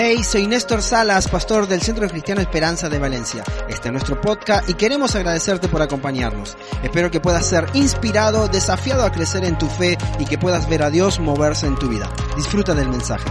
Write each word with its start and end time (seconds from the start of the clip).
Hey, 0.00 0.22
soy 0.22 0.46
Néstor 0.46 0.80
Salas, 0.80 1.26
pastor 1.26 1.66
del 1.66 1.82
Centro 1.82 2.08
Cristiano 2.08 2.40
Esperanza 2.40 2.88
de 2.88 3.00
Valencia. 3.00 3.42
Este 3.68 3.88
es 3.88 3.92
nuestro 3.92 4.20
podcast 4.20 4.70
y 4.70 4.74
queremos 4.74 5.16
agradecerte 5.16 5.66
por 5.66 5.82
acompañarnos. 5.82 6.56
Espero 6.84 7.10
que 7.10 7.18
puedas 7.18 7.44
ser 7.44 7.66
inspirado, 7.74 8.46
desafiado 8.46 9.04
a 9.04 9.10
crecer 9.10 9.44
en 9.44 9.58
tu 9.58 9.66
fe 9.66 9.98
y 10.20 10.24
que 10.24 10.38
puedas 10.38 10.68
ver 10.68 10.84
a 10.84 10.90
Dios 10.90 11.18
moverse 11.18 11.66
en 11.66 11.74
tu 11.74 11.88
vida. 11.88 12.08
Disfruta 12.36 12.74
del 12.74 12.88
mensaje. 12.90 13.28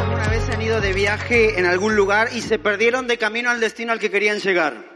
¿Alguna 0.00 0.28
vez 0.28 0.50
han 0.50 0.60
ido 0.60 0.80
de 0.80 0.92
viaje 0.92 1.60
en 1.60 1.66
algún 1.66 1.94
lugar 1.94 2.30
y 2.34 2.40
se 2.40 2.58
perdieron 2.58 3.06
de 3.06 3.16
camino 3.16 3.48
al 3.48 3.60
destino 3.60 3.92
al 3.92 4.00
que 4.00 4.10
querían 4.10 4.40
llegar? 4.40 4.93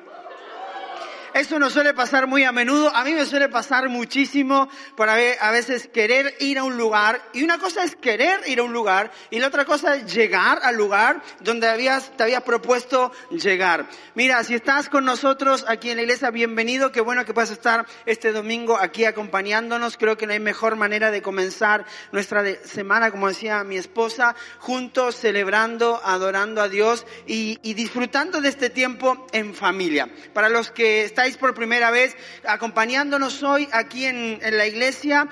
Eso 1.35 1.59
no 1.59 1.71
suele 1.71 1.95
pasar 1.95 2.27
muy 2.27 2.45
a 2.45 2.53
menudo. 2.53 2.95
A 2.95 3.05
mí 3.05 3.13
me 3.13 3.27
suele 3.27 3.49
pasar 3.49 3.89
muchísimo 3.89 4.69
por 4.97 5.09
a 5.09 5.51
veces 5.51 5.89
querer 5.89 6.35
ir 6.41 6.59
a 6.59 6.65
un 6.65 6.77
lugar. 6.77 7.21
Y 7.33 7.45
una 7.45 7.59
cosa 7.59 7.85
es 7.85 7.97
querer 7.97 8.41
ir 8.47 8.61
a 8.61 8.63
un 8.63 8.73
lugar 8.73 9.11
y 9.31 9.39
la 9.39 9.49
otra 9.49 9.65
cosa 9.65 9.97
es 9.97 10.13
llegar 10.13 10.61
al 10.63 10.77
lugar 10.77 11.23
donde 11.41 11.69
habías, 11.69 12.17
te 12.17 12.23
habías 12.23 12.43
propuesto 12.43 13.13
llegar. 13.31 13.87
Mira, 14.15 14.43
si 14.45 14.55
estás 14.55 14.89
con 14.89 15.05
nosotros 15.05 15.65
aquí 15.69 15.91
en 15.91 15.97
la 15.97 16.03
iglesia, 16.03 16.31
bienvenido. 16.31 16.93
Qué 16.93 17.01
bueno 17.01 17.25
que 17.25 17.35
puedas 17.35 17.51
estar 17.51 17.87
este 18.07 18.33
domingo 18.33 18.79
aquí 18.79 19.05
acompañándonos. 19.05 19.97
Creo 19.97 20.17
que 20.17 20.27
no 20.27 20.33
hay 20.33 20.41
mejor 20.41 20.77
manera 20.77 21.11
de 21.11 21.23
comenzar 21.23 21.85
nuestra 22.13 22.45
semana, 22.65 23.11
como 23.11 23.29
decía 23.29 23.65
mi 23.65 23.77
esposa, 23.77 24.35
juntos 24.59 25.17
celebrando, 25.17 26.01
adorando 26.05 26.63
a 26.63 26.69
Dios 26.69 27.07
y, 27.27 27.59
y 27.63 27.75
disfrutando 27.75 28.41
de 28.41 28.49
este 28.49 28.71
tiempo 28.71 29.27
en 29.33 29.55
familia. 29.55 30.09
Para 30.33 30.49
los 30.49 30.71
que 30.71 31.05
estáis 31.19 31.37
por 31.37 31.53
primera 31.53 31.91
vez 31.91 32.17
acompañándonos 32.45 33.43
hoy 33.43 33.69
aquí 33.73 34.05
en, 34.05 34.39
la 34.41 34.69
iglesia 34.69 35.29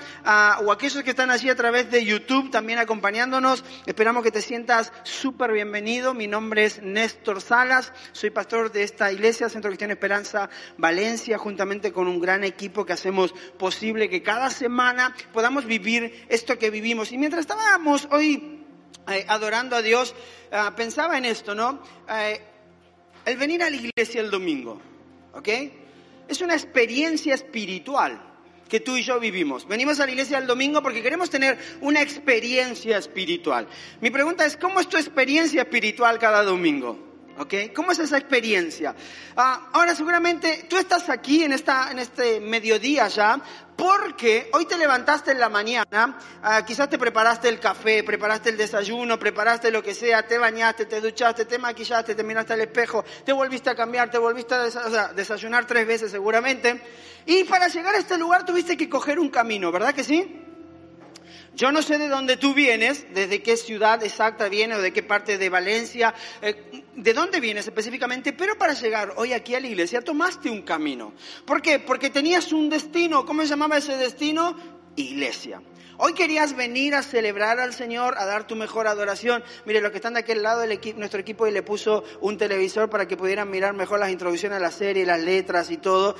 o 0.65 0.69
aquellos 0.73 1.01
que 1.01 1.11
están 1.11 1.31
allí 1.31 1.49
a 1.49 1.55
través 1.55 1.89
de 1.89 2.03
YouTube 2.03 2.51
también 2.51 2.77
acompañándonos, 2.77 3.63
esperamos 3.85 4.21
que 4.21 4.31
te 4.31 4.41
sientas 4.41 4.91
súper 5.03 5.53
bienvenido. 5.53 6.13
Mi 6.13 6.27
nombre 6.27 6.65
es 6.65 6.81
Néstor 6.81 7.39
Salas, 7.39 7.93
soy 8.11 8.31
pastor 8.31 8.69
de 8.73 8.83
esta 8.83 9.13
iglesia, 9.13 9.47
Centro 9.47 9.69
Cristiano 9.69 9.93
Esperanza 9.93 10.49
Valencia, 10.77 11.37
juntamente 11.37 11.93
con 11.93 12.09
un 12.09 12.19
gran 12.19 12.43
equipo 12.43 12.85
que 12.85 12.91
hacemos 12.91 13.33
posible 13.57 14.09
que 14.09 14.21
cada 14.21 14.49
semana 14.49 15.15
podamos 15.31 15.63
vivir 15.63 16.25
esto 16.27 16.59
que 16.59 16.69
vivimos. 16.69 17.13
Y 17.13 17.17
mientras 17.17 17.39
estábamos 17.39 18.09
hoy 18.11 18.65
eh, 19.07 19.25
adorando 19.29 19.77
a 19.77 19.81
Dios, 19.81 20.13
uh, 20.51 20.75
pensaba 20.75 21.17
en 21.17 21.23
esto, 21.23 21.55
¿no? 21.55 21.81
Eh, 22.09 22.41
el 23.23 23.37
venir 23.37 23.63
a 23.63 23.69
la 23.69 23.77
iglesia 23.77 24.19
el 24.19 24.29
domingo. 24.29 24.81
¿Ok? 25.37 25.49
Es 26.27 26.41
una 26.41 26.53
experiencia 26.55 27.33
espiritual 27.33 28.21
que 28.67 28.79
tú 28.79 28.97
y 28.97 29.03
yo 29.03 29.19
vivimos. 29.19 29.67
Venimos 29.67 29.99
a 29.99 30.05
la 30.05 30.11
iglesia 30.11 30.37
el 30.37 30.47
domingo 30.47 30.81
porque 30.81 31.01
queremos 31.01 31.29
tener 31.29 31.57
una 31.81 32.01
experiencia 32.01 32.97
espiritual. 32.97 33.67
Mi 34.01 34.09
pregunta 34.09 34.45
es, 34.45 34.57
¿cómo 34.57 34.79
es 34.79 34.89
tu 34.89 34.97
experiencia 34.97 35.61
espiritual 35.61 36.19
cada 36.19 36.43
domingo? 36.43 37.05
¿Ok? 37.37 37.53
¿Cómo 37.73 37.91
es 37.91 37.99
esa 37.99 38.17
experiencia? 38.17 38.95
Ah, 39.35 39.69
ahora, 39.73 39.95
seguramente 39.95 40.65
tú 40.67 40.77
estás 40.77 41.07
aquí 41.09 41.43
en, 41.43 41.53
esta, 41.53 41.91
en 41.91 41.99
este 41.99 42.39
mediodía 42.39 43.07
ya 43.07 43.39
porque 43.77 44.49
hoy 44.53 44.65
te 44.65 44.75
levantaste 44.75 45.31
en 45.31 45.39
la 45.39 45.49
mañana, 45.49 46.17
ah, 46.41 46.65
quizás 46.65 46.89
te 46.89 46.97
preparaste 46.97 47.47
el 47.47 47.59
café, 47.59 48.03
preparaste 48.03 48.49
el 48.49 48.57
desayuno, 48.57 49.19
preparaste 49.19 49.69
lo 49.69 49.83
que 49.83 49.93
sea, 49.93 50.27
te 50.27 50.39
bañaste, 50.39 50.87
te 50.87 50.99
duchaste, 50.99 51.45
te 51.45 51.59
maquillaste, 51.59 52.15
te 52.15 52.23
miraste 52.23 52.53
al 52.53 52.61
espejo, 52.61 53.05
te 53.23 53.31
volviste 53.31 53.69
a 53.69 53.75
cambiar, 53.75 54.09
te 54.09 54.17
volviste 54.17 54.55
a 54.55 55.13
desayunar 55.13 55.67
tres 55.67 55.85
veces 55.85 56.11
seguramente. 56.11 56.81
Y 57.27 57.43
para 57.43 57.67
llegar 57.67 57.93
a 57.93 57.99
este 57.99 58.17
lugar 58.17 58.45
tuviste 58.45 58.75
que 58.75 58.89
coger 58.89 59.19
un 59.19 59.29
camino, 59.29 59.71
¿verdad 59.71 59.93
que 59.93 60.03
sí? 60.03 60.46
Yo 61.57 61.71
no 61.71 61.81
sé 61.81 61.97
de 61.97 62.07
dónde 62.07 62.37
tú 62.37 62.53
vienes, 62.53 63.07
desde 63.15 63.41
qué 63.41 63.57
ciudad 63.57 64.03
exacta 64.03 64.47
vienes 64.47 64.77
o 64.77 64.81
de 64.83 64.93
qué 64.93 65.01
parte 65.01 65.39
de 65.39 65.49
Valencia, 65.49 66.13
eh, 66.39 66.83
de 66.95 67.13
dónde 67.13 67.39
vienes 67.39 67.65
específicamente, 67.65 68.31
pero 68.31 68.59
para 68.59 68.73
llegar 68.73 69.15
hoy 69.17 69.33
aquí 69.33 69.55
a 69.55 69.59
la 69.59 69.65
iglesia 69.65 70.01
tomaste 70.01 70.51
un 70.51 70.61
camino. 70.61 71.13
¿Por 71.45 71.63
qué? 71.63 71.79
Porque 71.79 72.11
tenías 72.11 72.53
un 72.53 72.69
destino. 72.69 73.25
¿Cómo 73.25 73.41
se 73.41 73.47
llamaba 73.47 73.77
ese 73.77 73.97
destino? 73.97 74.55
Iglesia. 74.95 75.59
Hoy 75.99 76.13
querías 76.13 76.55
venir 76.55 76.93
a 76.93 77.01
celebrar 77.01 77.59
al 77.59 77.73
Señor, 77.73 78.19
a 78.19 78.25
dar 78.25 78.45
tu 78.45 78.55
mejor 78.55 78.85
adoración. 78.85 79.43
Mire, 79.65 79.81
los 79.81 79.89
que 79.89 79.97
están 79.97 80.13
de 80.13 80.19
aquel 80.19 80.43
lado, 80.43 80.63
nuestro 80.95 81.19
equipo 81.19 81.47
y 81.47 81.51
le 81.51 81.63
puso 81.63 82.03
un 82.21 82.37
televisor 82.37 82.87
para 82.87 83.07
que 83.07 83.17
pudieran 83.17 83.49
mirar 83.49 83.73
mejor 83.73 83.99
las 83.99 84.11
introducciones 84.11 84.57
a 84.57 84.59
la 84.59 84.69
serie, 84.69 85.07
las 85.07 85.19
letras 85.19 85.71
y 85.71 85.77
todo. 85.77 86.15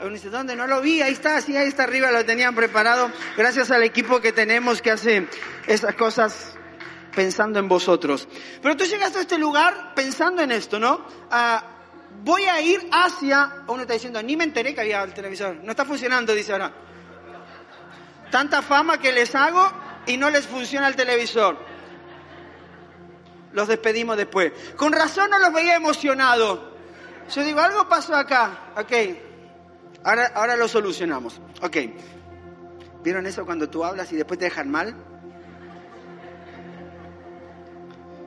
Uno 0.00 0.10
dice, 0.10 0.28
¿dónde? 0.28 0.54
No 0.56 0.66
lo 0.66 0.82
vi, 0.82 1.00
ahí 1.00 1.12
está, 1.12 1.40
sí, 1.40 1.56
ahí 1.56 1.68
está 1.68 1.84
arriba, 1.84 2.10
lo 2.10 2.22
tenían 2.26 2.54
preparado. 2.54 3.10
Gracias 3.34 3.70
al 3.70 3.82
equipo 3.82 4.20
que 4.20 4.32
tenemos 4.32 4.82
que 4.82 4.90
hace 4.90 5.26
esas 5.66 5.94
cosas 5.94 6.58
pensando 7.16 7.58
en 7.58 7.66
vosotros. 7.66 8.28
Pero 8.60 8.76
tú 8.76 8.84
llegaste 8.84 9.18
a 9.18 9.22
este 9.22 9.38
lugar 9.38 9.94
pensando 9.94 10.42
en 10.42 10.52
esto, 10.52 10.78
¿no? 10.78 11.06
Ah, 11.30 11.64
voy 12.22 12.42
a 12.44 12.60
ir 12.60 12.88
hacia, 12.92 13.64
uno 13.68 13.82
está 13.82 13.94
diciendo, 13.94 14.22
ni 14.22 14.36
me 14.36 14.44
enteré 14.44 14.74
que 14.74 14.82
había 14.82 15.02
el 15.02 15.14
televisor, 15.14 15.56
no 15.64 15.70
está 15.70 15.86
funcionando, 15.86 16.34
dice 16.34 16.52
ahora. 16.52 16.87
Tanta 18.30 18.62
fama 18.62 18.98
que 18.98 19.12
les 19.12 19.34
hago 19.34 19.70
y 20.06 20.16
no 20.16 20.30
les 20.30 20.46
funciona 20.46 20.88
el 20.88 20.96
televisor. 20.96 21.58
Los 23.52 23.68
despedimos 23.68 24.16
después. 24.16 24.52
Con 24.76 24.92
razón 24.92 25.30
no 25.30 25.38
los 25.38 25.52
veía 25.52 25.76
emocionados. 25.76 26.60
Yo 27.34 27.42
digo, 27.42 27.60
algo 27.60 27.88
pasó 27.88 28.14
acá. 28.14 28.72
Ok. 28.76 28.92
Ahora, 30.04 30.32
ahora 30.34 30.56
lo 30.56 30.68
solucionamos. 30.68 31.40
Ok. 31.62 31.76
¿Vieron 33.02 33.26
eso 33.26 33.44
cuando 33.44 33.68
tú 33.68 33.84
hablas 33.84 34.12
y 34.12 34.16
después 34.16 34.38
te 34.38 34.46
dejan 34.46 34.70
mal? 34.70 34.94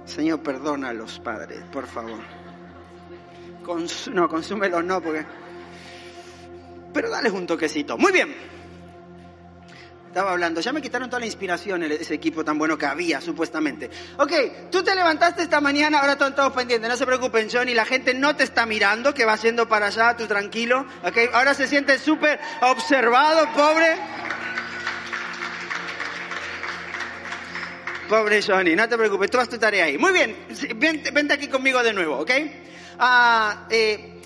Señor, 0.06 0.42
perdona 0.42 0.90
a 0.90 0.94
los 0.94 1.20
padres, 1.20 1.64
por 1.72 1.88
favor. 1.88 2.20
no, 4.12 4.28
consúmelos 4.28 4.84
no, 4.84 5.02
porque... 5.02 5.26
Pero 6.94 7.10
dale 7.10 7.30
un 7.30 7.48
toquecito. 7.48 7.98
Muy 7.98 8.12
bien. 8.12 8.36
Estaba 10.12 10.32
hablando, 10.34 10.60
ya 10.60 10.74
me 10.74 10.82
quitaron 10.82 11.10
toda 11.10 11.22
la 11.22 11.26
inspiración 11.26 11.84
ese 11.84 12.14
equipo 12.14 12.44
tan 12.44 12.58
bueno 12.58 12.78
que 12.78 12.86
había, 12.86 13.22
supuestamente. 13.22 13.90
Ok, 14.18 14.34
tú 14.70 14.84
te 14.84 14.94
levantaste 14.94 15.42
esta 15.42 15.62
mañana, 15.62 16.02
ahora 16.02 16.12
están 16.12 16.36
todos 16.36 16.52
pendientes, 16.52 16.90
no 16.90 16.98
se 16.98 17.06
preocupen, 17.06 17.48
Johnny, 17.50 17.74
la 17.74 17.86
gente 17.86 18.14
no 18.14 18.36
te 18.36 18.44
está 18.44 18.66
mirando, 18.66 19.14
que 19.14 19.24
va 19.24 19.38
yendo 19.38 19.70
para 19.70 19.86
allá, 19.86 20.18
tú 20.18 20.28
tranquilo. 20.28 20.86
Ok, 21.06 21.18
ahora 21.32 21.54
se 21.54 21.66
siente 21.66 21.98
súper 21.98 22.42
observado, 22.60 23.48
pobre. 23.54 23.96
Pobre 28.10 28.42
Johnny, 28.42 28.76
no 28.76 28.90
te 28.90 28.98
preocupes, 28.98 29.32
tú 29.32 29.40
haz 29.40 29.48
tu 29.48 29.58
tarea 29.58 29.86
ahí. 29.86 29.98
Muy 29.98 30.12
bien, 30.12 30.36
vente, 31.14 31.34
aquí 31.34 31.48
conmigo 31.48 31.82
de 31.82 31.94
nuevo, 31.94 32.18
¿ok? 32.18 32.32
Ah, 33.00 33.66
eh, 33.70 34.21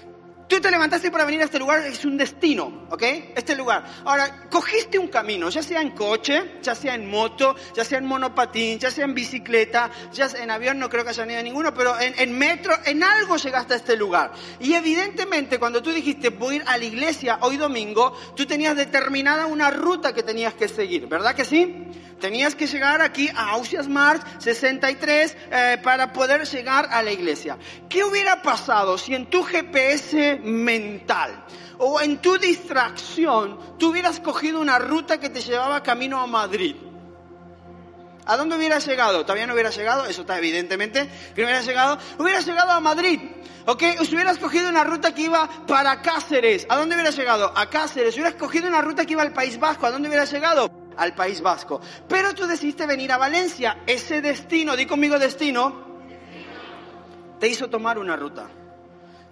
Tú 0.47 0.61
te 0.61 0.69
levantaste 0.69 1.09
para 1.09 1.25
venir 1.25 1.41
a 1.41 1.45
este 1.45 1.57
lugar, 1.57 1.81
es 1.81 2.05
un 2.05 2.17
destino, 2.17 2.85
¿ok? 2.91 3.03
Este 3.35 3.55
lugar. 3.55 3.83
Ahora, 4.05 4.47
cogiste 4.47 4.99
un 4.99 5.07
camino, 5.07 5.49
ya 5.49 5.63
sea 5.63 5.81
en 5.81 5.91
coche, 5.91 6.59
ya 6.61 6.75
sea 6.75 6.93
en 6.93 7.09
moto, 7.09 7.55
ya 7.73 7.83
sea 7.83 7.97
en 7.97 8.05
monopatín, 8.05 8.77
ya 8.77 8.91
sea 8.91 9.05
en 9.05 9.15
bicicleta, 9.15 9.89
ya 10.13 10.29
sea 10.29 10.43
en 10.43 10.51
avión, 10.51 10.77
no 10.77 10.87
creo 10.87 11.03
que 11.03 11.09
haya 11.09 11.25
ni 11.25 11.33
ninguno, 11.41 11.73
pero 11.73 11.95
en, 11.99 12.37
metro, 12.37 12.75
en 12.85 13.03
algo 13.03 13.37
llegaste 13.37 13.73
a 13.73 13.77
este 13.77 13.97
lugar. 13.97 14.33
Y 14.59 14.73
evidentemente, 14.73 15.57
cuando 15.57 15.81
tú 15.81 15.91
dijiste 15.91 16.29
voy 16.29 16.55
a 16.55 16.57
ir 16.57 16.63
a 16.67 16.77
la 16.77 16.85
iglesia 16.85 17.39
hoy 17.41 17.57
domingo, 17.57 18.15
tú 18.35 18.45
tenías 18.45 18.75
determinada 18.75 19.47
una 19.47 19.71
ruta 19.71 20.13
que 20.13 20.21
tenías 20.21 20.53
que 20.53 20.67
seguir, 20.67 21.07
¿verdad 21.07 21.33
que 21.33 21.45
sí? 21.45 21.87
Tenías 22.19 22.55
que 22.55 22.67
llegar 22.67 23.01
aquí 23.01 23.29
a 23.35 23.51
Ausias 23.51 23.87
Mart 23.87 24.25
63 24.39 25.37
eh, 25.51 25.77
para 25.83 26.13
poder 26.13 26.47
llegar 26.47 26.87
a 26.89 27.03
la 27.03 27.11
iglesia. 27.11 27.57
¿Qué 27.89 28.03
hubiera 28.03 28.41
pasado 28.41 28.97
si 28.97 29.13
en 29.13 29.25
tu 29.29 29.43
GPS 29.43 30.34
mental 30.39 31.45
o 31.77 31.99
en 32.01 32.21
tu 32.21 32.37
distracción 32.37 33.77
tú 33.77 33.89
hubieras 33.89 34.19
cogido 34.19 34.59
una 34.59 34.79
ruta 34.79 35.19
que 35.19 35.29
te 35.29 35.41
llevaba 35.41 35.83
camino 35.83 36.19
a 36.19 36.27
Madrid? 36.27 36.75
¿A 38.25 38.37
dónde 38.37 38.55
hubiera 38.55 38.79
llegado? 38.79 39.21
Todavía 39.21 39.45
no 39.45 39.53
hubiera 39.53 39.69
llegado, 39.69 40.05
eso 40.07 40.21
está 40.21 40.37
evidentemente, 40.37 41.07
que 41.35 41.41
no 41.41 41.47
hubiera 41.47 41.61
llegado. 41.61 41.97
Hubiera 42.17 42.39
llegado 42.39 42.71
a 42.71 42.79
Madrid, 42.79 43.19
¿ok? 43.67 43.83
Si 44.03 44.15
hubieras 44.15 44.39
cogido 44.39 44.67
una 44.67 44.83
ruta 44.83 45.13
que 45.13 45.23
iba 45.23 45.47
para 45.67 46.01
Cáceres, 46.01 46.65
¿a 46.69 46.75
dónde 46.75 46.95
hubiera 46.95 47.11
llegado? 47.11 47.53
A 47.55 47.69
Cáceres. 47.69 48.15
Si 48.15 48.19
hubieras 48.19 48.39
cogido 48.39 48.67
una 48.67 48.81
ruta 48.81 49.05
que 49.05 49.13
iba 49.13 49.21
al 49.21 49.31
País 49.31 49.59
Vasco, 49.59 49.85
¿a 49.85 49.91
dónde 49.91 50.07
hubiera 50.07 50.25
llegado? 50.25 50.71
Al 50.97 51.13
País 51.13 51.39
Vasco. 51.41 51.79
Pero 52.07 52.33
tú 52.33 52.47
decidiste 52.47 52.87
venir 52.87 53.11
a 53.11 53.17
Valencia. 53.17 53.83
Ese 53.85 54.21
destino, 54.21 54.75
di 54.75 54.87
conmigo 54.87 55.19
destino, 55.19 55.85
te 57.39 57.47
hizo 57.47 57.69
tomar 57.69 57.99
una 57.99 58.15
ruta. 58.15 58.49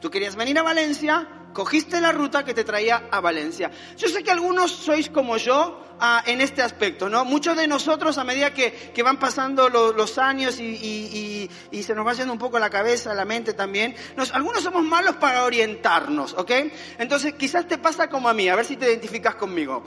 Tú 0.04 0.12
querías 0.12 0.36
venir 0.36 0.60
a 0.60 0.64
Valencia, 0.64 1.26
cogiste 1.54 2.02
la 2.02 2.12
ruta 2.12 2.44
que 2.44 2.54
te 2.54 2.66
traía 2.66 3.08
a 3.10 3.22
Valencia. 3.22 3.72
Yo 3.96 4.10
sé 4.10 4.22
que 4.22 4.32
algunos 4.32 4.70
sois 4.70 5.10
como 5.10 5.38
yo 5.38 5.80
ah, 5.98 6.22
en 6.26 6.42
este 6.42 6.62
aspecto, 6.62 7.08
¿no? 7.08 7.24
Muchos 7.24 7.56
de 7.56 7.70
nosotros 7.70 8.18
a 8.18 8.26
medida 8.26 8.54
que, 8.54 8.92
que 8.94 9.02
van 9.02 9.18
pasando 9.18 9.70
los 9.70 10.18
años 10.18 10.60
y, 10.60 10.66
y, 10.66 11.50
y, 11.72 11.84
se 11.84 11.96
nos 11.96 12.06
va 12.06 12.12
haciendo 12.12 12.34
un 12.34 12.40
poco 12.40 12.60
la 12.60 12.70
cabeza, 12.70 13.14
la 13.14 13.24
mente 13.24 13.54
también, 13.54 13.96
nos, 14.18 14.34
algunos 14.34 14.62
somos 14.62 14.84
malos 14.84 15.16
para 15.16 15.46
orientarnos, 15.46 16.34
¿ok? 16.34 16.52
Entonces 16.98 17.36
quizás 17.36 17.66
te 17.66 17.78
pasa 17.78 18.10
como 18.10 18.28
a 18.28 18.34
mí, 18.34 18.50
a 18.50 18.58
ver 18.58 18.66
si 18.66 18.76
te 18.76 18.90
identificas 18.90 19.36
conmigo. 19.36 19.86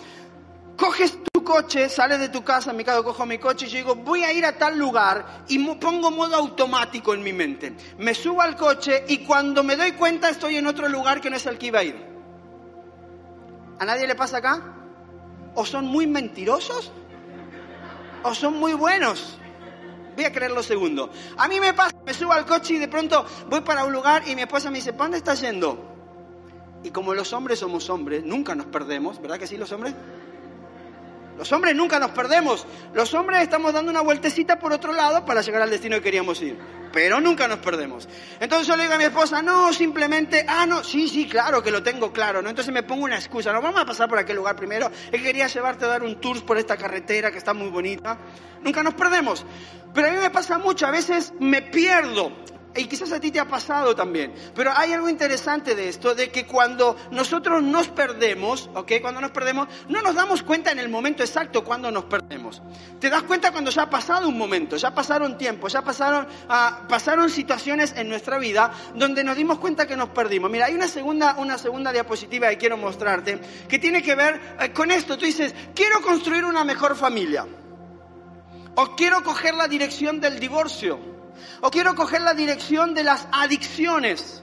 Coges 0.78 1.18
coche, 1.46 1.88
sales 1.88 2.18
de 2.18 2.28
tu 2.28 2.42
casa, 2.42 2.72
en 2.72 2.76
mi 2.76 2.84
caso 2.84 3.02
cojo 3.04 3.24
mi 3.24 3.38
coche 3.38 3.66
y 3.66 3.68
yo 3.70 3.76
digo, 3.78 3.94
voy 3.94 4.24
a 4.24 4.32
ir 4.32 4.44
a 4.44 4.58
tal 4.58 4.76
lugar 4.76 5.44
y 5.48 5.58
pongo 5.76 6.10
modo 6.10 6.34
automático 6.36 7.14
en 7.14 7.22
mi 7.22 7.32
mente. 7.32 7.74
Me 7.98 8.12
subo 8.12 8.42
al 8.42 8.56
coche 8.56 9.04
y 9.08 9.18
cuando 9.18 9.62
me 9.62 9.76
doy 9.76 9.92
cuenta 9.92 10.28
estoy 10.28 10.56
en 10.56 10.66
otro 10.66 10.88
lugar 10.88 11.20
que 11.22 11.30
no 11.30 11.36
es 11.36 11.46
el 11.46 11.56
que 11.56 11.66
iba 11.66 11.78
a 11.78 11.84
ir. 11.84 11.96
¿A 13.78 13.84
nadie 13.84 14.06
le 14.06 14.14
pasa 14.14 14.38
acá? 14.38 14.60
¿O 15.54 15.64
son 15.64 15.86
muy 15.86 16.06
mentirosos? 16.06 16.92
¿O 18.24 18.34
son 18.34 18.58
muy 18.58 18.74
buenos? 18.74 19.38
Voy 20.16 20.24
a 20.24 20.32
creer 20.32 20.50
lo 20.50 20.62
segundo. 20.62 21.10
A 21.36 21.46
mí 21.46 21.60
me 21.60 21.72
pasa, 21.74 21.94
me 22.04 22.12
subo 22.12 22.32
al 22.32 22.44
coche 22.44 22.74
y 22.74 22.78
de 22.78 22.88
pronto 22.88 23.24
voy 23.48 23.60
para 23.60 23.84
un 23.84 23.92
lugar 23.92 24.26
y 24.26 24.34
mi 24.34 24.42
esposa 24.42 24.70
me 24.70 24.78
dice, 24.78 24.92
¿para 24.92 25.04
dónde 25.04 25.18
estás 25.18 25.40
yendo? 25.40 25.94
Y 26.82 26.90
como 26.90 27.14
los 27.14 27.32
hombres 27.32 27.60
somos 27.60 27.88
hombres, 27.88 28.24
nunca 28.24 28.54
nos 28.54 28.66
perdemos, 28.66 29.20
¿verdad 29.20 29.38
que 29.38 29.46
sí 29.46 29.56
los 29.56 29.70
hombres? 29.72 29.94
Los 31.36 31.52
hombres 31.52 31.74
nunca 31.74 31.98
nos 31.98 32.12
perdemos. 32.12 32.66
Los 32.94 33.12
hombres 33.14 33.42
estamos 33.42 33.72
dando 33.72 33.90
una 33.90 34.00
vueltecita 34.00 34.58
por 34.58 34.72
otro 34.72 34.92
lado 34.92 35.24
para 35.24 35.42
llegar 35.42 35.62
al 35.62 35.70
destino 35.70 35.96
que 35.96 36.02
queríamos 36.02 36.40
ir. 36.40 36.58
Pero 36.92 37.20
nunca 37.20 37.46
nos 37.46 37.58
perdemos. 37.58 38.08
Entonces 38.40 38.66
yo 38.66 38.76
le 38.76 38.84
digo 38.84 38.94
a 38.94 38.98
mi 38.98 39.04
esposa, 39.04 39.42
no, 39.42 39.72
simplemente, 39.72 40.46
ah, 40.48 40.64
no, 40.64 40.82
sí, 40.82 41.08
sí, 41.08 41.28
claro 41.28 41.62
que 41.62 41.70
lo 41.70 41.82
tengo 41.82 42.12
claro, 42.12 42.40
¿no? 42.40 42.48
Entonces 42.48 42.72
me 42.72 42.82
pongo 42.82 43.04
una 43.04 43.16
excusa, 43.16 43.52
no, 43.52 43.60
vamos 43.60 43.80
a 43.80 43.84
pasar 43.84 44.08
por 44.08 44.18
aquel 44.18 44.36
lugar 44.36 44.56
primero. 44.56 44.90
Él 45.12 45.22
quería 45.22 45.46
llevarte 45.46 45.84
a 45.84 45.88
dar 45.88 46.02
un 46.02 46.20
tour 46.20 46.44
por 46.44 46.56
esta 46.56 46.76
carretera 46.76 47.30
que 47.30 47.38
está 47.38 47.52
muy 47.52 47.68
bonita. 47.68 48.18
Nunca 48.62 48.82
nos 48.82 48.94
perdemos. 48.94 49.44
Pero 49.92 50.08
a 50.08 50.10
mí 50.10 50.16
me 50.18 50.30
pasa 50.30 50.58
mucho, 50.58 50.86
a 50.86 50.90
veces 50.90 51.34
me 51.38 51.60
pierdo 51.62 52.32
y 52.76 52.86
quizás 52.86 53.12
a 53.12 53.20
ti 53.20 53.30
te 53.30 53.40
ha 53.40 53.48
pasado 53.48 53.94
también. 53.94 54.34
Pero 54.54 54.72
hay 54.74 54.92
algo 54.92 55.08
interesante 55.08 55.74
de 55.74 55.88
esto, 55.88 56.14
de 56.14 56.30
que 56.30 56.46
cuando 56.46 56.96
nosotros 57.10 57.62
nos 57.62 57.88
perdemos, 57.88 58.70
¿ok? 58.74 58.92
Cuando 59.00 59.20
nos 59.20 59.30
perdemos, 59.30 59.68
no 59.88 60.02
nos 60.02 60.14
damos 60.14 60.42
cuenta 60.42 60.72
en 60.72 60.78
el 60.78 60.88
momento 60.88 61.22
exacto 61.22 61.64
cuando 61.64 61.90
nos 61.90 62.04
perdemos. 62.04 62.62
Te 63.00 63.10
das 63.10 63.22
cuenta 63.22 63.52
cuando 63.52 63.70
ya 63.70 63.82
ha 63.82 63.90
pasado 63.90 64.28
un 64.28 64.38
momento, 64.38 64.76
ya 64.76 64.94
pasaron 64.94 65.38
tiempos, 65.38 65.72
ya 65.72 65.82
pasaron, 65.82 66.26
uh, 66.26 66.86
pasaron 66.88 67.30
situaciones 67.30 67.94
en 67.96 68.08
nuestra 68.08 68.38
vida 68.38 68.70
donde 68.94 69.24
nos 69.24 69.36
dimos 69.36 69.58
cuenta 69.58 69.86
que 69.86 69.96
nos 69.96 70.10
perdimos. 70.10 70.50
Mira, 70.50 70.66
hay 70.66 70.74
una 70.74 70.88
segunda, 70.88 71.36
una 71.38 71.58
segunda 71.58 71.92
diapositiva 71.92 72.48
que 72.50 72.58
quiero 72.58 72.76
mostrarte 72.76 73.40
que 73.68 73.78
tiene 73.78 74.02
que 74.02 74.14
ver 74.14 74.40
eh, 74.60 74.72
con 74.72 74.90
esto. 74.90 75.16
Tú 75.16 75.24
dices, 75.24 75.54
quiero 75.74 76.00
construir 76.00 76.44
una 76.44 76.64
mejor 76.64 76.96
familia. 76.96 77.46
O 78.74 78.94
quiero 78.94 79.22
coger 79.22 79.54
la 79.54 79.68
dirección 79.68 80.20
del 80.20 80.38
divorcio 80.38 81.15
o 81.60 81.70
quiero 81.70 81.94
coger 81.94 82.22
la 82.22 82.34
dirección 82.34 82.94
de 82.94 83.04
las 83.04 83.26
adicciones. 83.32 84.42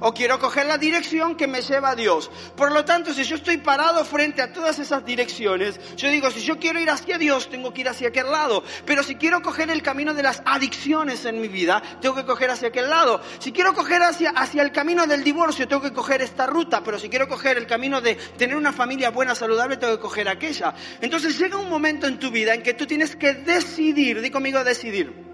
O 0.00 0.14
quiero 0.14 0.38
coger 0.38 0.66
la 0.66 0.78
dirección 0.78 1.36
que 1.36 1.46
me 1.46 1.60
lleva 1.60 1.90
a 1.90 1.94
Dios. 1.94 2.30
Por 2.56 2.72
lo 2.72 2.84
tanto, 2.84 3.12
si 3.12 3.22
yo 3.24 3.36
estoy 3.36 3.58
parado 3.58 4.02
frente 4.04 4.40
a 4.40 4.50
todas 4.50 4.78
esas 4.78 5.04
direcciones, 5.04 5.78
yo 5.96 6.08
digo, 6.08 6.30
si 6.30 6.40
yo 6.40 6.58
quiero 6.58 6.80
ir 6.80 6.88
hacia 6.88 7.18
Dios, 7.18 7.50
tengo 7.50 7.72
que 7.72 7.82
ir 7.82 7.88
hacia 7.88 8.08
aquel 8.08 8.30
lado. 8.30 8.64
Pero 8.86 9.02
si 9.02 9.16
quiero 9.16 9.42
coger 9.42 9.70
el 9.70 9.82
camino 9.82 10.14
de 10.14 10.22
las 10.22 10.42
adicciones 10.46 11.26
en 11.26 11.40
mi 11.40 11.48
vida, 11.48 11.82
tengo 12.00 12.14
que 12.14 12.24
coger 12.24 12.50
hacia 12.50 12.68
aquel 12.68 12.88
lado. 12.88 13.20
Si 13.40 13.52
quiero 13.52 13.74
coger 13.74 14.02
hacia, 14.02 14.30
hacia 14.30 14.62
el 14.62 14.72
camino 14.72 15.06
del 15.06 15.22
divorcio, 15.22 15.68
tengo 15.68 15.82
que 15.82 15.92
coger 15.92 16.22
esta 16.22 16.46
ruta. 16.46 16.82
Pero 16.82 16.98
si 16.98 17.10
quiero 17.10 17.28
coger 17.28 17.58
el 17.58 17.66
camino 17.66 18.00
de 18.00 18.14
tener 18.14 18.56
una 18.56 18.72
familia 18.72 19.10
buena, 19.10 19.34
saludable, 19.34 19.76
tengo 19.76 19.96
que 19.96 20.00
coger 20.00 20.30
aquella. 20.30 20.74
Entonces 21.02 21.38
llega 21.38 21.58
un 21.58 21.68
momento 21.68 22.06
en 22.06 22.18
tu 22.18 22.30
vida 22.30 22.54
en 22.54 22.62
que 22.62 22.72
tú 22.72 22.86
tienes 22.86 23.16
que 23.16 23.34
decidir, 23.34 24.22
di 24.22 24.30
conmigo 24.30 24.64
decidir 24.64 25.29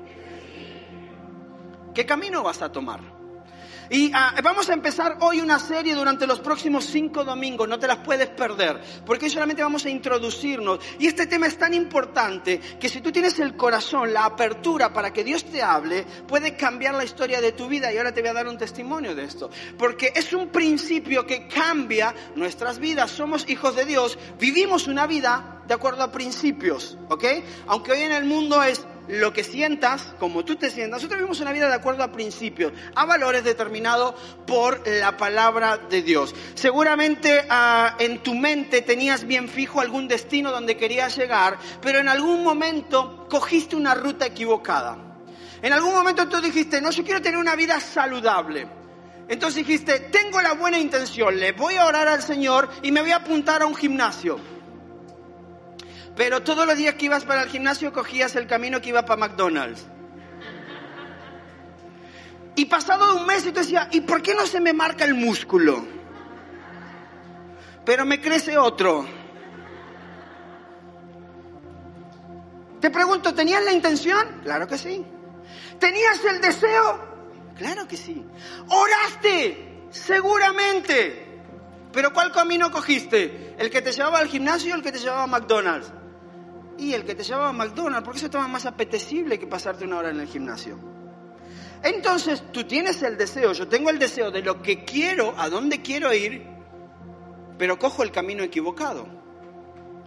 ¿Qué 1.96 2.04
camino 2.04 2.42
vas 2.42 2.60
a 2.60 2.70
tomar? 2.70 3.00
Y 3.88 4.10
ah, 4.12 4.34
vamos 4.44 4.68
a 4.68 4.74
empezar 4.74 5.16
hoy 5.20 5.40
una 5.40 5.58
serie 5.58 5.94
durante 5.94 6.26
los 6.26 6.40
próximos 6.40 6.84
cinco 6.84 7.24
domingos, 7.24 7.66
no 7.66 7.78
te 7.78 7.86
las 7.86 7.98
puedes 7.98 8.28
perder, 8.28 8.82
porque 9.06 9.30
solamente 9.30 9.62
vamos 9.62 9.86
a 9.86 9.88
introducirnos. 9.88 10.78
Y 10.98 11.06
este 11.06 11.26
tema 11.26 11.46
es 11.46 11.56
tan 11.56 11.72
importante 11.72 12.60
que 12.78 12.90
si 12.90 13.00
tú 13.00 13.10
tienes 13.10 13.38
el 13.38 13.56
corazón, 13.56 14.12
la 14.12 14.26
apertura 14.26 14.92
para 14.92 15.10
que 15.10 15.24
Dios 15.24 15.46
te 15.46 15.62
hable, 15.62 16.04
puede 16.28 16.54
cambiar 16.54 16.96
la 16.96 17.04
historia 17.04 17.40
de 17.40 17.52
tu 17.52 17.66
vida. 17.66 17.90
Y 17.90 17.96
ahora 17.96 18.12
te 18.12 18.20
voy 18.20 18.28
a 18.28 18.34
dar 18.34 18.46
un 18.46 18.58
testimonio 18.58 19.14
de 19.14 19.24
esto, 19.24 19.48
porque 19.78 20.12
es 20.14 20.34
un 20.34 20.48
principio 20.48 21.24
que 21.24 21.48
cambia 21.48 22.14
nuestras 22.34 22.78
vidas. 22.78 23.10
Somos 23.10 23.48
hijos 23.48 23.74
de 23.74 23.86
Dios, 23.86 24.18
vivimos 24.38 24.86
una 24.86 25.06
vida 25.06 25.62
de 25.66 25.72
acuerdo 25.72 26.02
a 26.02 26.12
principios, 26.12 26.98
¿ok? 27.08 27.24
Aunque 27.68 27.92
hoy 27.92 28.02
en 28.02 28.12
el 28.12 28.26
mundo 28.26 28.62
es 28.62 28.84
lo 29.08 29.32
que 29.32 29.44
sientas, 29.44 30.14
como 30.18 30.44
tú 30.44 30.56
te 30.56 30.70
sientas. 30.70 30.98
Nosotros 30.98 31.18
vivimos 31.18 31.40
una 31.40 31.52
vida 31.52 31.68
de 31.68 31.74
acuerdo 31.74 32.02
a 32.02 32.12
principios, 32.12 32.72
a 32.94 33.04
valores 33.04 33.44
determinados 33.44 34.14
por 34.46 34.86
la 34.86 35.16
palabra 35.16 35.78
de 35.78 36.02
Dios. 36.02 36.34
Seguramente 36.54 37.46
ah, 37.48 37.96
en 37.98 38.22
tu 38.22 38.34
mente 38.34 38.82
tenías 38.82 39.26
bien 39.26 39.48
fijo 39.48 39.80
algún 39.80 40.08
destino 40.08 40.50
donde 40.50 40.76
querías 40.76 41.16
llegar, 41.16 41.58
pero 41.80 41.98
en 41.98 42.08
algún 42.08 42.42
momento 42.42 43.26
cogiste 43.28 43.76
una 43.76 43.94
ruta 43.94 44.26
equivocada. 44.26 44.98
En 45.62 45.72
algún 45.72 45.94
momento 45.94 46.28
tú 46.28 46.40
dijiste, 46.40 46.80
no, 46.80 46.90
yo 46.90 47.04
quiero 47.04 47.22
tener 47.22 47.38
una 47.38 47.56
vida 47.56 47.80
saludable. 47.80 48.68
Entonces 49.28 49.66
dijiste, 49.66 49.98
tengo 50.00 50.40
la 50.40 50.52
buena 50.52 50.78
intención, 50.78 51.38
le 51.38 51.52
voy 51.52 51.74
a 51.74 51.86
orar 51.86 52.06
al 52.06 52.22
Señor 52.22 52.68
y 52.82 52.92
me 52.92 53.00
voy 53.00 53.10
a 53.10 53.16
apuntar 53.16 53.62
a 53.62 53.66
un 53.66 53.74
gimnasio. 53.74 54.55
Pero 56.16 56.42
todos 56.42 56.66
los 56.66 56.76
días 56.78 56.94
que 56.94 57.06
ibas 57.06 57.24
para 57.24 57.42
el 57.42 57.50
gimnasio 57.50 57.92
cogías 57.92 58.34
el 58.36 58.46
camino 58.46 58.80
que 58.80 58.88
iba 58.88 59.04
para 59.04 59.20
McDonald's. 59.20 59.86
Y 62.54 62.64
pasado 62.64 63.18
un 63.18 63.26
mes 63.26 63.44
y 63.44 63.52
te 63.52 63.60
decía, 63.60 63.88
¿y 63.92 64.00
por 64.00 64.22
qué 64.22 64.34
no 64.34 64.46
se 64.46 64.58
me 64.58 64.72
marca 64.72 65.04
el 65.04 65.12
músculo? 65.12 65.86
Pero 67.84 68.06
me 68.06 68.18
crece 68.18 68.56
otro. 68.56 69.06
Te 72.80 72.90
pregunto, 72.90 73.34
¿tenías 73.34 73.62
la 73.62 73.72
intención? 73.72 74.40
Claro 74.42 74.66
que 74.66 74.78
sí. 74.78 75.04
¿Tenías 75.78 76.24
el 76.24 76.40
deseo? 76.40 76.98
Claro 77.58 77.86
que 77.86 77.98
sí. 77.98 78.24
¿Oraste? 78.68 79.84
Seguramente. 79.90 81.42
Pero 81.92 82.12
¿cuál 82.14 82.32
camino 82.32 82.70
cogiste? 82.70 83.54
¿El 83.58 83.68
que 83.68 83.82
te 83.82 83.92
llevaba 83.92 84.18
al 84.18 84.28
gimnasio 84.28 84.72
o 84.72 84.76
el 84.76 84.82
que 84.82 84.92
te 84.92 84.98
llevaba 84.98 85.24
a 85.24 85.26
McDonald's? 85.26 85.92
Y 86.78 86.92
el 86.92 87.04
que 87.04 87.14
te 87.14 87.22
llevaba 87.22 87.48
a 87.48 87.52
McDonald's, 87.52 88.04
porque 88.04 88.18
eso 88.18 88.26
estaba 88.26 88.48
más 88.48 88.66
apetecible 88.66 89.38
que 89.38 89.46
pasarte 89.46 89.84
una 89.84 89.98
hora 89.98 90.10
en 90.10 90.20
el 90.20 90.26
gimnasio. 90.26 90.78
Entonces 91.82 92.42
tú 92.52 92.64
tienes 92.64 93.02
el 93.02 93.16
deseo, 93.16 93.52
yo 93.52 93.68
tengo 93.68 93.90
el 93.90 93.98
deseo 93.98 94.30
de 94.30 94.42
lo 94.42 94.60
que 94.60 94.84
quiero, 94.84 95.34
a 95.38 95.48
dónde 95.48 95.82
quiero 95.82 96.12
ir, 96.12 96.46
pero 97.58 97.78
cojo 97.78 98.02
el 98.02 98.10
camino 98.10 98.42
equivocado. 98.42 99.06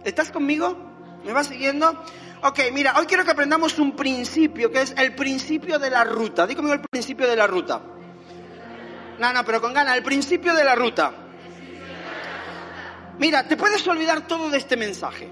¿Estás 0.04 0.30
conmigo? 0.30 0.76
¿Me 1.24 1.32
vas 1.32 1.48
siguiendo? 1.48 2.04
Ok, 2.42 2.60
mira, 2.72 2.94
hoy 2.98 3.06
quiero 3.06 3.24
que 3.24 3.30
aprendamos 3.32 3.78
un 3.78 3.94
principio, 3.94 4.70
que 4.70 4.82
es 4.82 4.94
el 4.96 5.14
principio 5.14 5.78
de 5.78 5.90
la 5.90 6.04
ruta. 6.04 6.46
Dí 6.46 6.54
conmigo 6.54 6.74
el 6.74 6.80
principio 6.80 7.28
de 7.28 7.36
la 7.36 7.46
ruta. 7.46 7.82
No, 9.18 9.32
no, 9.32 9.44
pero 9.44 9.60
con 9.60 9.74
ganas, 9.74 9.96
el 9.96 10.02
principio 10.02 10.54
de 10.54 10.64
la 10.64 10.74
ruta. 10.74 11.12
Mira, 13.18 13.46
te 13.46 13.56
puedes 13.58 13.86
olvidar 13.86 14.26
todo 14.26 14.48
de 14.48 14.56
este 14.56 14.78
mensaje. 14.78 15.30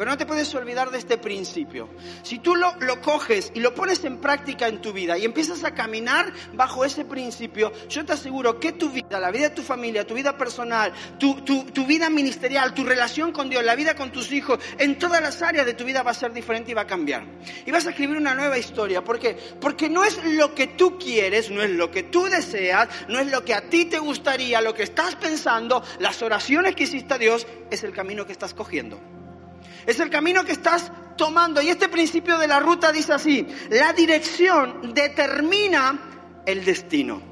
Pero 0.00 0.12
no 0.12 0.16
te 0.16 0.24
puedes 0.24 0.54
olvidar 0.54 0.90
de 0.90 0.96
este 0.96 1.18
principio. 1.18 1.90
Si 2.22 2.38
tú 2.38 2.56
lo, 2.56 2.74
lo, 2.76 3.02
coges 3.02 3.52
y 3.54 3.60
lo 3.60 3.74
pones 3.74 4.02
en 4.04 4.16
práctica 4.16 4.66
en 4.66 4.80
tu 4.80 4.94
vida 4.94 5.18
y 5.18 5.26
empiezas 5.26 5.62
a 5.62 5.74
caminar 5.74 6.32
bajo 6.54 6.86
ese 6.86 7.04
principio, 7.04 7.70
yo 7.86 8.06
te 8.06 8.14
aseguro 8.14 8.58
que 8.58 8.72
tu 8.72 8.88
vida, 8.88 9.20
la 9.20 9.30
vida 9.30 9.50
de 9.50 9.54
tu 9.56 9.60
familia, 9.60 10.06
tu 10.06 10.14
vida 10.14 10.38
personal, 10.38 10.90
tu, 11.18 11.42
tu, 11.42 11.64
tu 11.64 11.84
vida 11.84 12.08
ministerial, 12.08 12.72
tu 12.72 12.82
relación 12.82 13.30
con 13.30 13.50
Dios, 13.50 13.62
la 13.62 13.74
vida 13.74 13.94
con 13.94 14.10
tus 14.10 14.32
hijos, 14.32 14.58
en 14.78 14.98
todas 14.98 15.20
las 15.20 15.42
áreas 15.42 15.66
de 15.66 15.74
tu 15.74 15.84
vida 15.84 16.02
va 16.02 16.12
a 16.12 16.14
ser 16.14 16.32
diferente 16.32 16.70
y 16.70 16.74
va 16.74 16.80
a 16.80 16.86
cambiar. 16.86 17.26
Y 17.66 17.70
vas 17.70 17.86
a 17.86 17.90
escribir 17.90 18.16
una 18.16 18.34
nueva 18.34 18.56
historia. 18.56 19.04
¿Por 19.04 19.18
qué? 19.18 19.36
Porque 19.60 19.90
no 19.90 20.02
es 20.02 20.18
lo 20.24 20.54
que 20.54 20.68
tú 20.68 20.98
quieres, 20.98 21.50
no 21.50 21.60
es 21.60 21.68
lo 21.68 21.90
que 21.90 22.04
tú 22.04 22.24
deseas, 22.24 22.88
no 23.08 23.18
es 23.18 23.30
lo 23.30 23.44
que 23.44 23.52
a 23.52 23.68
ti 23.68 23.84
te 23.84 23.98
gustaría, 23.98 24.62
lo 24.62 24.72
que 24.72 24.84
estás 24.84 25.16
pensando, 25.16 25.84
las 25.98 26.22
oraciones 26.22 26.74
que 26.74 26.84
hiciste 26.84 27.12
a 27.12 27.18
Dios, 27.18 27.46
es 27.70 27.84
el 27.84 27.92
camino 27.92 28.24
que 28.24 28.32
estás 28.32 28.54
cogiendo. 28.54 29.19
Es 29.86 30.00
el 30.00 30.10
camino 30.10 30.44
que 30.44 30.52
estás 30.52 30.90
tomando. 31.16 31.60
Y 31.60 31.68
este 31.68 31.88
principio 31.88 32.38
de 32.38 32.48
la 32.48 32.60
ruta 32.60 32.92
dice 32.92 33.12
así, 33.12 33.46
la 33.70 33.92
dirección 33.92 34.94
determina 34.94 35.98
el 36.46 36.64
destino. 36.64 37.22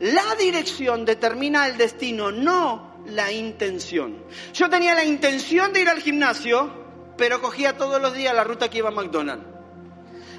La 0.00 0.34
dirección 0.38 1.04
determina 1.04 1.66
el 1.66 1.76
destino, 1.76 2.32
no 2.32 3.02
la 3.06 3.30
intención. 3.32 4.24
Yo 4.52 4.68
tenía 4.68 4.94
la 4.94 5.04
intención 5.04 5.72
de 5.72 5.82
ir 5.82 5.88
al 5.88 6.00
gimnasio, 6.00 7.14
pero 7.16 7.40
cogía 7.40 7.76
todos 7.76 8.00
los 8.00 8.14
días 8.14 8.34
la 8.34 8.44
ruta 8.44 8.68
que 8.68 8.78
iba 8.78 8.88
a 8.88 8.92
McDonald's. 8.92 9.46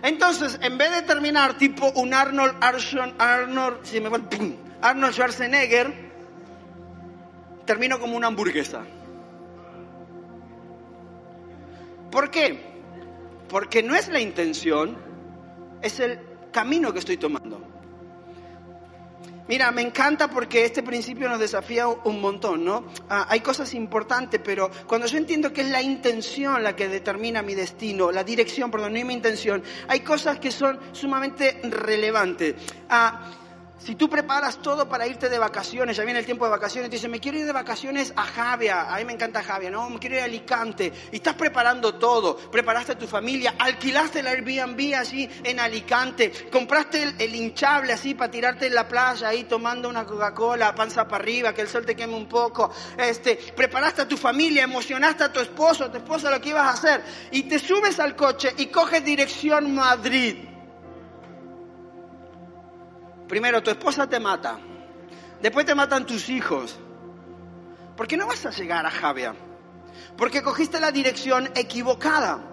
Entonces, 0.01 0.59
en 0.61 0.77
vez 0.77 0.91
de 0.91 1.01
terminar 1.03 1.57
tipo 1.57 1.89
un 1.95 2.13
Arnold, 2.13 2.55
Arnold, 2.59 3.15
Arnold, 3.17 3.77
si 3.83 4.01
me 4.01 4.09
Arnold 4.81 5.13
Schwarzenegger, 5.13 6.11
termino 7.65 7.99
como 7.99 8.17
una 8.17 8.27
hamburguesa. 8.27 8.81
¿Por 12.13 12.29
qué? 12.29 12.59
Porque 13.49 13.81
no 13.81 13.95
es 13.95 14.07
la 14.07 14.19
intención, 14.19 14.95
es 15.81 15.99
el 15.99 16.19
camino 16.51 16.93
que 16.93 16.99
estoy 16.99 17.17
tomando. 17.17 17.59
Mira, 19.47 19.71
me 19.71 19.81
encanta 19.81 20.29
porque 20.29 20.63
este 20.63 20.83
principio 20.83 21.27
nos 21.27 21.39
desafía 21.39 21.87
un 21.87 22.21
montón, 22.21 22.63
¿no? 22.63 22.85
Ah, 23.09 23.25
hay 23.27 23.39
cosas 23.39 23.73
importantes, 23.73 24.39
pero 24.43 24.69
cuando 24.85 25.07
yo 25.07 25.17
entiendo 25.17 25.51
que 25.51 25.61
es 25.61 25.69
la 25.71 25.81
intención 25.81 26.61
la 26.61 26.75
que 26.75 26.87
determina 26.87 27.41
mi 27.41 27.55
destino, 27.55 28.11
la 28.11 28.23
dirección, 28.23 28.69
perdón, 28.69 28.93
no 28.93 28.99
es 28.99 29.05
mi 29.05 29.13
intención, 29.15 29.63
hay 29.87 30.01
cosas 30.01 30.37
que 30.37 30.51
son 30.51 30.79
sumamente 30.91 31.61
relevantes. 31.63 32.53
Ah, 32.89 33.31
si 33.83 33.95
tú 33.95 34.09
preparas 34.09 34.61
todo 34.61 34.87
para 34.87 35.05
irte 35.05 35.27
de 35.27 35.37
vacaciones, 35.37 35.97
ya 35.97 36.05
viene 36.05 36.19
el 36.19 36.25
tiempo 36.25 36.45
de 36.45 36.51
vacaciones, 36.51 36.89
te 36.89 36.95
dicen, 36.95 37.11
me 37.11 37.19
quiero 37.19 37.37
ir 37.37 37.45
de 37.45 37.51
vacaciones 37.51 38.13
a 38.15 38.23
Javia, 38.23 38.93
a 38.93 38.97
mí 38.97 39.03
me 39.03 39.11
encanta 39.11 39.43
Javia, 39.43 39.69
no, 39.69 39.89
me 39.89 39.99
quiero 39.99 40.15
ir 40.15 40.21
a 40.21 40.25
Alicante, 40.25 40.91
y 41.11 41.17
estás 41.17 41.35
preparando 41.35 41.95
todo, 41.95 42.37
preparaste 42.37 42.93
a 42.93 42.97
tu 42.97 43.07
familia, 43.07 43.55
alquilaste 43.59 44.21
el 44.21 44.27
Airbnb 44.27 44.95
así 44.95 45.29
en 45.43 45.59
Alicante, 45.59 46.31
compraste 46.49 47.13
el, 47.19 47.35
hinchable 47.35 47.91
así 47.91 48.13
para 48.13 48.31
tirarte 48.31 48.67
en 48.67 48.75
la 48.75 48.87
playa 48.87 49.27
ahí 49.27 49.43
tomando 49.43 49.89
una 49.89 50.05
Coca-Cola, 50.05 50.73
panza 50.73 51.05
para 51.05 51.21
arriba, 51.21 51.53
que 51.53 51.61
el 51.61 51.67
sol 51.67 51.85
te 51.85 51.93
queme 51.93 52.15
un 52.15 52.29
poco, 52.29 52.71
este, 52.97 53.35
preparaste 53.53 54.03
a 54.03 54.07
tu 54.07 54.15
familia, 54.15 54.63
emocionaste 54.63 55.25
a 55.25 55.33
tu 55.33 55.41
esposo, 55.41 55.83
a 55.83 55.91
tu 55.91 55.97
esposa 55.97 56.31
lo 56.31 56.39
que 56.39 56.49
ibas 56.49 56.67
a 56.67 56.71
hacer, 56.71 57.03
y 57.31 57.43
te 57.43 57.59
subes 57.59 57.99
al 57.99 58.15
coche 58.15 58.53
y 58.57 58.67
coges 58.67 59.03
dirección 59.03 59.75
Madrid 59.75 60.52
Primero, 63.33 63.63
tu 63.63 63.71
esposa 63.71 64.07
te 64.07 64.19
mata. 64.19 64.59
Después 65.41 65.65
te 65.65 65.73
matan 65.73 66.05
tus 66.05 66.29
hijos. 66.29 66.77
¿Por 67.97 68.07
qué 68.07 68.15
no 68.15 68.27
vas 68.27 68.45
a 68.45 68.51
llegar 68.51 68.85
a 68.85 68.91
Javia? 68.91 69.33
Porque 70.15 70.43
cogiste 70.43 70.79
la 70.79 70.91
dirección 70.91 71.49
equivocada. 71.55 72.43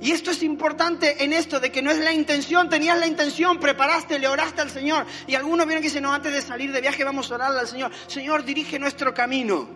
Y 0.00 0.12
esto 0.12 0.30
es 0.30 0.44
importante 0.44 1.24
en 1.24 1.32
esto 1.32 1.58
de 1.58 1.72
que 1.72 1.82
no 1.82 1.90
es 1.90 1.98
la 1.98 2.12
intención, 2.12 2.68
tenías 2.68 2.96
la 2.96 3.08
intención, 3.08 3.58
preparaste, 3.58 4.20
le 4.20 4.28
oraste 4.28 4.60
al 4.60 4.70
Señor. 4.70 5.04
Y 5.26 5.34
algunos 5.34 5.66
vienen 5.66 5.82
y 5.82 5.88
dicen, 5.88 6.04
no, 6.04 6.12
antes 6.12 6.32
de 6.32 6.42
salir 6.42 6.70
de 6.70 6.80
viaje 6.80 7.02
vamos 7.02 7.28
a 7.32 7.34
orarle 7.34 7.58
al 7.58 7.66
Señor. 7.66 7.90
Señor, 8.06 8.44
dirige 8.44 8.78
nuestro 8.78 9.12
camino. 9.12 9.68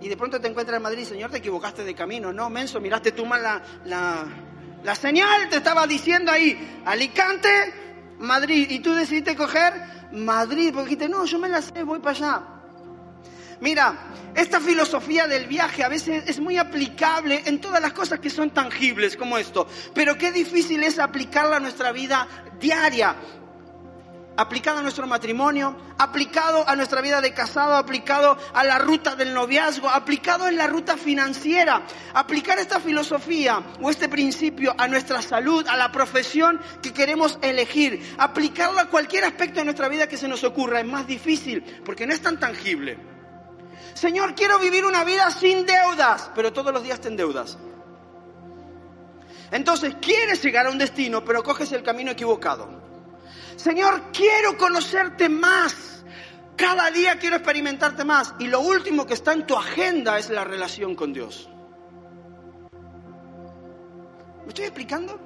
Y 0.00 0.08
de 0.08 0.16
pronto 0.16 0.40
te 0.40 0.46
encuentras 0.46 0.76
en 0.76 0.84
Madrid, 0.84 1.04
Señor, 1.04 1.32
te 1.32 1.38
equivocaste 1.38 1.82
de 1.82 1.92
camino. 1.92 2.32
No, 2.32 2.48
menso, 2.50 2.80
miraste 2.80 3.10
tú 3.10 3.26
mal 3.26 3.42
la, 3.42 3.60
la, 3.84 4.26
la 4.84 4.94
señal, 4.94 5.48
te 5.48 5.56
estaba 5.56 5.88
diciendo 5.88 6.30
ahí, 6.30 6.82
Alicante, 6.84 7.85
Madrid, 8.18 8.66
y 8.70 8.78
tú 8.80 8.94
decidiste 8.94 9.36
coger 9.36 9.72
Madrid, 10.12 10.70
porque 10.72 10.90
dijiste, 10.90 11.08
no, 11.08 11.24
yo 11.24 11.38
me 11.38 11.48
la 11.48 11.62
sé, 11.62 11.82
voy 11.82 11.98
para 11.98 12.16
allá. 12.16 12.42
Mira, 13.60 14.12
esta 14.34 14.60
filosofía 14.60 15.26
del 15.26 15.46
viaje 15.46 15.82
a 15.82 15.88
veces 15.88 16.24
es 16.26 16.40
muy 16.40 16.58
aplicable 16.58 17.42
en 17.46 17.58
todas 17.58 17.80
las 17.80 17.94
cosas 17.94 18.20
que 18.20 18.28
son 18.28 18.50
tangibles 18.50 19.16
como 19.16 19.38
esto, 19.38 19.66
pero 19.94 20.18
qué 20.18 20.30
difícil 20.30 20.82
es 20.82 20.98
aplicarla 20.98 21.56
a 21.56 21.60
nuestra 21.60 21.92
vida 21.92 22.28
diaria 22.60 23.16
aplicado 24.36 24.78
a 24.78 24.82
nuestro 24.82 25.06
matrimonio, 25.06 25.76
aplicado 25.98 26.68
a 26.68 26.76
nuestra 26.76 27.00
vida 27.00 27.20
de 27.20 27.32
casado, 27.32 27.74
aplicado 27.74 28.36
a 28.52 28.64
la 28.64 28.78
ruta 28.78 29.16
del 29.16 29.32
noviazgo, 29.32 29.88
aplicado 29.88 30.48
en 30.48 30.56
la 30.56 30.66
ruta 30.66 30.96
financiera. 30.96 31.82
Aplicar 32.14 32.58
esta 32.58 32.80
filosofía 32.80 33.62
o 33.80 33.90
este 33.90 34.08
principio 34.08 34.74
a 34.76 34.88
nuestra 34.88 35.22
salud, 35.22 35.66
a 35.68 35.76
la 35.76 35.90
profesión 35.90 36.60
que 36.82 36.92
queremos 36.92 37.38
elegir, 37.42 38.14
aplicarlo 38.18 38.80
a 38.80 38.86
cualquier 38.86 39.24
aspecto 39.24 39.60
de 39.60 39.64
nuestra 39.64 39.88
vida 39.88 40.08
que 40.08 40.16
se 40.16 40.28
nos 40.28 40.44
ocurra 40.44 40.80
es 40.80 40.86
más 40.86 41.06
difícil 41.06 41.62
porque 41.84 42.06
no 42.06 42.12
es 42.12 42.20
tan 42.20 42.38
tangible. 42.38 42.98
Señor, 43.94 44.34
quiero 44.34 44.58
vivir 44.58 44.84
una 44.84 45.04
vida 45.04 45.30
sin 45.30 45.64
deudas, 45.64 46.30
pero 46.34 46.52
todos 46.52 46.72
los 46.72 46.82
días 46.82 47.00
ten 47.00 47.16
deudas. 47.16 47.56
Entonces 49.50 49.94
quieres 50.00 50.42
llegar 50.42 50.66
a 50.66 50.70
un 50.70 50.78
destino, 50.78 51.24
pero 51.24 51.42
coges 51.42 51.72
el 51.72 51.82
camino 51.82 52.10
equivocado. 52.10 52.95
Señor, 53.56 54.12
quiero 54.12 54.56
conocerte 54.56 55.28
más. 55.28 56.04
Cada 56.56 56.90
día 56.90 57.18
quiero 57.18 57.36
experimentarte 57.36 58.04
más. 58.04 58.34
Y 58.38 58.46
lo 58.46 58.60
último 58.60 59.06
que 59.06 59.14
está 59.14 59.32
en 59.32 59.46
tu 59.46 59.56
agenda 59.56 60.18
es 60.18 60.30
la 60.30 60.44
relación 60.44 60.94
con 60.94 61.12
Dios. 61.12 61.48
¿Me 64.42 64.48
estoy 64.48 64.66
explicando? 64.66 65.18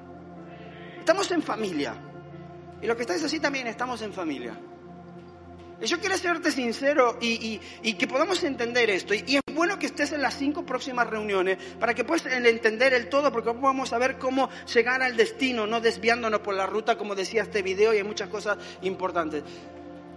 Estamos 0.98 1.30
en 1.30 1.42
familia. 1.42 1.94
Y 2.80 2.86
lo 2.86 2.96
que 2.96 3.02
estáis 3.02 3.22
así 3.22 3.38
también 3.38 3.66
estamos 3.66 4.00
en 4.02 4.12
familia. 4.12 4.58
Yo 5.80 5.98
quiero 5.98 6.18
serte 6.18 6.52
sincero 6.52 7.16
y, 7.20 7.58
que 7.94 8.06
podamos 8.06 8.42
entender 8.44 8.90
esto. 8.90 9.14
Y, 9.14 9.36
es 9.36 9.54
bueno 9.54 9.78
que 9.78 9.86
estés 9.86 10.12
en 10.12 10.22
las 10.22 10.36
cinco 10.36 10.64
próximas 10.64 11.08
reuniones 11.08 11.58
para 11.78 11.94
que 11.94 12.04
puedas 12.04 12.26
entender 12.26 12.92
el 12.92 13.08
todo, 13.08 13.32
porque 13.32 13.50
vamos 13.50 13.88
a 13.88 13.90
saber 13.90 14.18
cómo 14.18 14.50
llegar 14.72 15.02
al 15.02 15.16
destino, 15.16 15.66
no 15.66 15.80
desviándonos 15.80 16.40
por 16.40 16.54
la 16.54 16.66
ruta, 16.66 16.98
como 16.98 17.14
decía 17.14 17.42
este 17.42 17.62
video, 17.62 17.94
y 17.94 17.98
hay 17.98 18.04
muchas 18.04 18.28
cosas 18.28 18.58
importantes. 18.82 19.42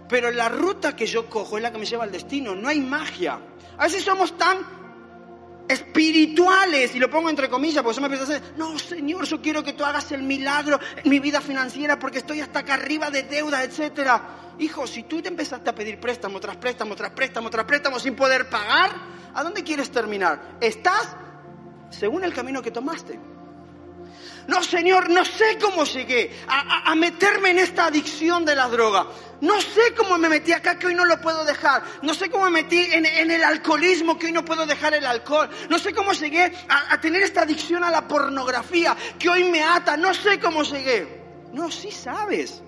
Pero 0.08 0.30
la 0.30 0.50
ruta 0.50 0.94
que 0.94 1.06
yo 1.06 1.30
cojo 1.30 1.56
es 1.56 1.62
la 1.62 1.72
que 1.72 1.78
me 1.78 1.86
lleva 1.86 2.04
al 2.04 2.12
destino, 2.12 2.54
no 2.54 2.68
hay 2.68 2.80
magia. 2.80 3.40
A 3.78 3.84
veces 3.84 4.04
somos 4.04 4.36
tan 4.36 4.83
espirituales, 5.68 6.94
y 6.94 6.98
lo 6.98 7.10
pongo 7.10 7.30
entre 7.30 7.48
comillas, 7.48 7.82
porque 7.82 7.92
eso 7.92 8.00
me 8.00 8.06
empieza 8.06 8.24
a 8.24 8.38
decir, 8.38 8.54
no, 8.56 8.78
Señor, 8.78 9.24
yo 9.24 9.40
quiero 9.40 9.62
que 9.62 9.72
tú 9.72 9.84
hagas 9.84 10.12
el 10.12 10.22
milagro 10.22 10.78
en 11.02 11.10
mi 11.10 11.18
vida 11.18 11.40
financiera 11.40 11.98
porque 11.98 12.18
estoy 12.18 12.40
hasta 12.40 12.60
acá 12.60 12.74
arriba 12.74 13.10
de 13.10 13.22
deudas, 13.22 13.64
etcétera. 13.64 14.54
Hijo, 14.58 14.86
si 14.86 15.04
tú 15.04 15.20
te 15.20 15.28
empezaste 15.28 15.70
a 15.70 15.74
pedir 15.74 15.98
préstamo 15.98 16.38
tras 16.38 16.56
préstamo, 16.56 16.94
tras 16.94 17.10
préstamo, 17.10 17.50
tras 17.50 17.64
préstamo 17.64 17.98
sin 17.98 18.14
poder 18.14 18.48
pagar, 18.48 18.90
¿a 19.34 19.42
dónde 19.42 19.64
quieres 19.64 19.90
terminar? 19.90 20.58
Estás 20.60 21.16
según 21.90 22.24
el 22.24 22.32
camino 22.32 22.62
que 22.62 22.70
tomaste. 22.70 23.18
No, 24.46 24.62
Señor, 24.62 25.10
no 25.10 25.24
sé 25.24 25.58
cómo 25.60 25.84
llegué 25.84 26.30
a, 26.46 26.94
meterme 26.94 27.50
en 27.50 27.58
esta 27.58 27.86
adicción 27.86 28.44
de 28.44 28.54
la 28.54 28.68
droga. 28.68 29.06
No 29.40 29.60
sé 29.60 29.94
cómo 29.96 30.16
me 30.18 30.28
metí 30.28 30.52
acá 30.52 30.78
que 30.78 30.86
hoy 30.86 30.94
no 30.94 31.04
lo 31.04 31.20
puedo 31.20 31.44
dejar. 31.44 31.82
No 32.02 32.14
sé 32.14 32.30
cómo 32.30 32.44
me 32.44 32.62
metí 32.62 32.78
en, 32.92 33.30
el 33.30 33.42
alcoholismo 33.42 34.18
que 34.18 34.26
hoy 34.26 34.32
no 34.32 34.44
puedo 34.44 34.66
dejar 34.66 34.94
el 34.94 35.06
alcohol. 35.06 35.48
No 35.68 35.78
sé 35.78 35.92
cómo 35.92 36.12
llegué 36.12 36.52
a, 36.68 36.94
a 36.94 37.00
tener 37.00 37.22
esta 37.22 37.42
adicción 37.42 37.84
a 37.84 37.90
la 37.90 38.06
pornografía 38.06 38.96
que 39.18 39.28
hoy 39.28 39.44
me 39.44 39.62
ata. 39.62 39.96
No 39.96 40.14
sé 40.14 40.38
cómo 40.38 40.62
llegué. 40.62 41.22
No, 41.52 41.70
sí 41.70 41.90
sabes. 41.90 42.62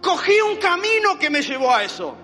Cogí 0.00 0.40
un 0.40 0.56
camino 0.56 1.18
que 1.18 1.30
me 1.30 1.42
llevó 1.42 1.74
a 1.74 1.84
eso. 1.84 2.16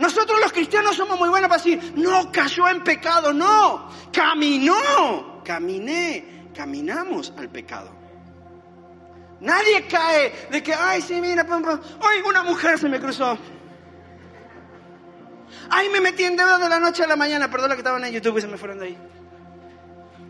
Nosotros 0.00 0.40
los 0.40 0.50
cristianos 0.50 0.96
somos 0.96 1.18
muy 1.18 1.28
buenos 1.28 1.50
para 1.50 1.62
decir, 1.62 1.92
no 1.94 2.32
cayó 2.32 2.66
en 2.70 2.82
pecado, 2.82 3.34
no, 3.34 3.90
caminó, 4.10 5.42
caminé, 5.44 6.48
caminamos 6.54 7.34
al 7.36 7.50
pecado. 7.50 7.90
Nadie 9.40 9.86
cae 9.86 10.48
de 10.50 10.62
que, 10.62 10.72
ay, 10.72 11.02
sí, 11.02 11.20
mira, 11.20 11.46
una 12.26 12.42
mujer 12.42 12.78
se 12.78 12.88
me 12.88 12.98
cruzó. 12.98 13.36
Ay, 15.68 15.90
me 15.90 16.00
metí 16.00 16.24
en 16.24 16.34
deuda 16.34 16.56
de 16.56 16.68
la 16.70 16.80
noche 16.80 17.04
a 17.04 17.06
la 17.06 17.16
mañana, 17.16 17.50
perdón 17.50 17.72
que 17.72 17.76
estaban 17.76 18.02
en 18.02 18.14
YouTube 18.14 18.38
y 18.38 18.40
se 18.40 18.46
me 18.46 18.56
fueron 18.56 18.78
de 18.78 18.86
ahí. 18.86 18.98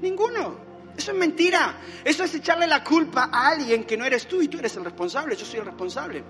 Ninguno. 0.03 0.69
Eso 0.99 1.13
es 1.13 1.17
mentira. 1.17 1.77
Eso 2.05 2.25
es 2.25 2.35
echarle 2.35 2.67
la 2.67 2.83
culpa 2.83 3.31
a 3.33 3.51
alguien 3.51 3.85
que 3.85 3.97
no 3.97 4.05
eres 4.05 4.27
tú 4.27 4.43
y 4.43 4.49
tú 4.49 4.59
eres 4.59 4.75
el 4.75 4.85
responsable. 4.85 5.37
Yo 5.37 5.47
soy 5.47 5.61
el 5.61 5.67
responsable. 5.67 6.25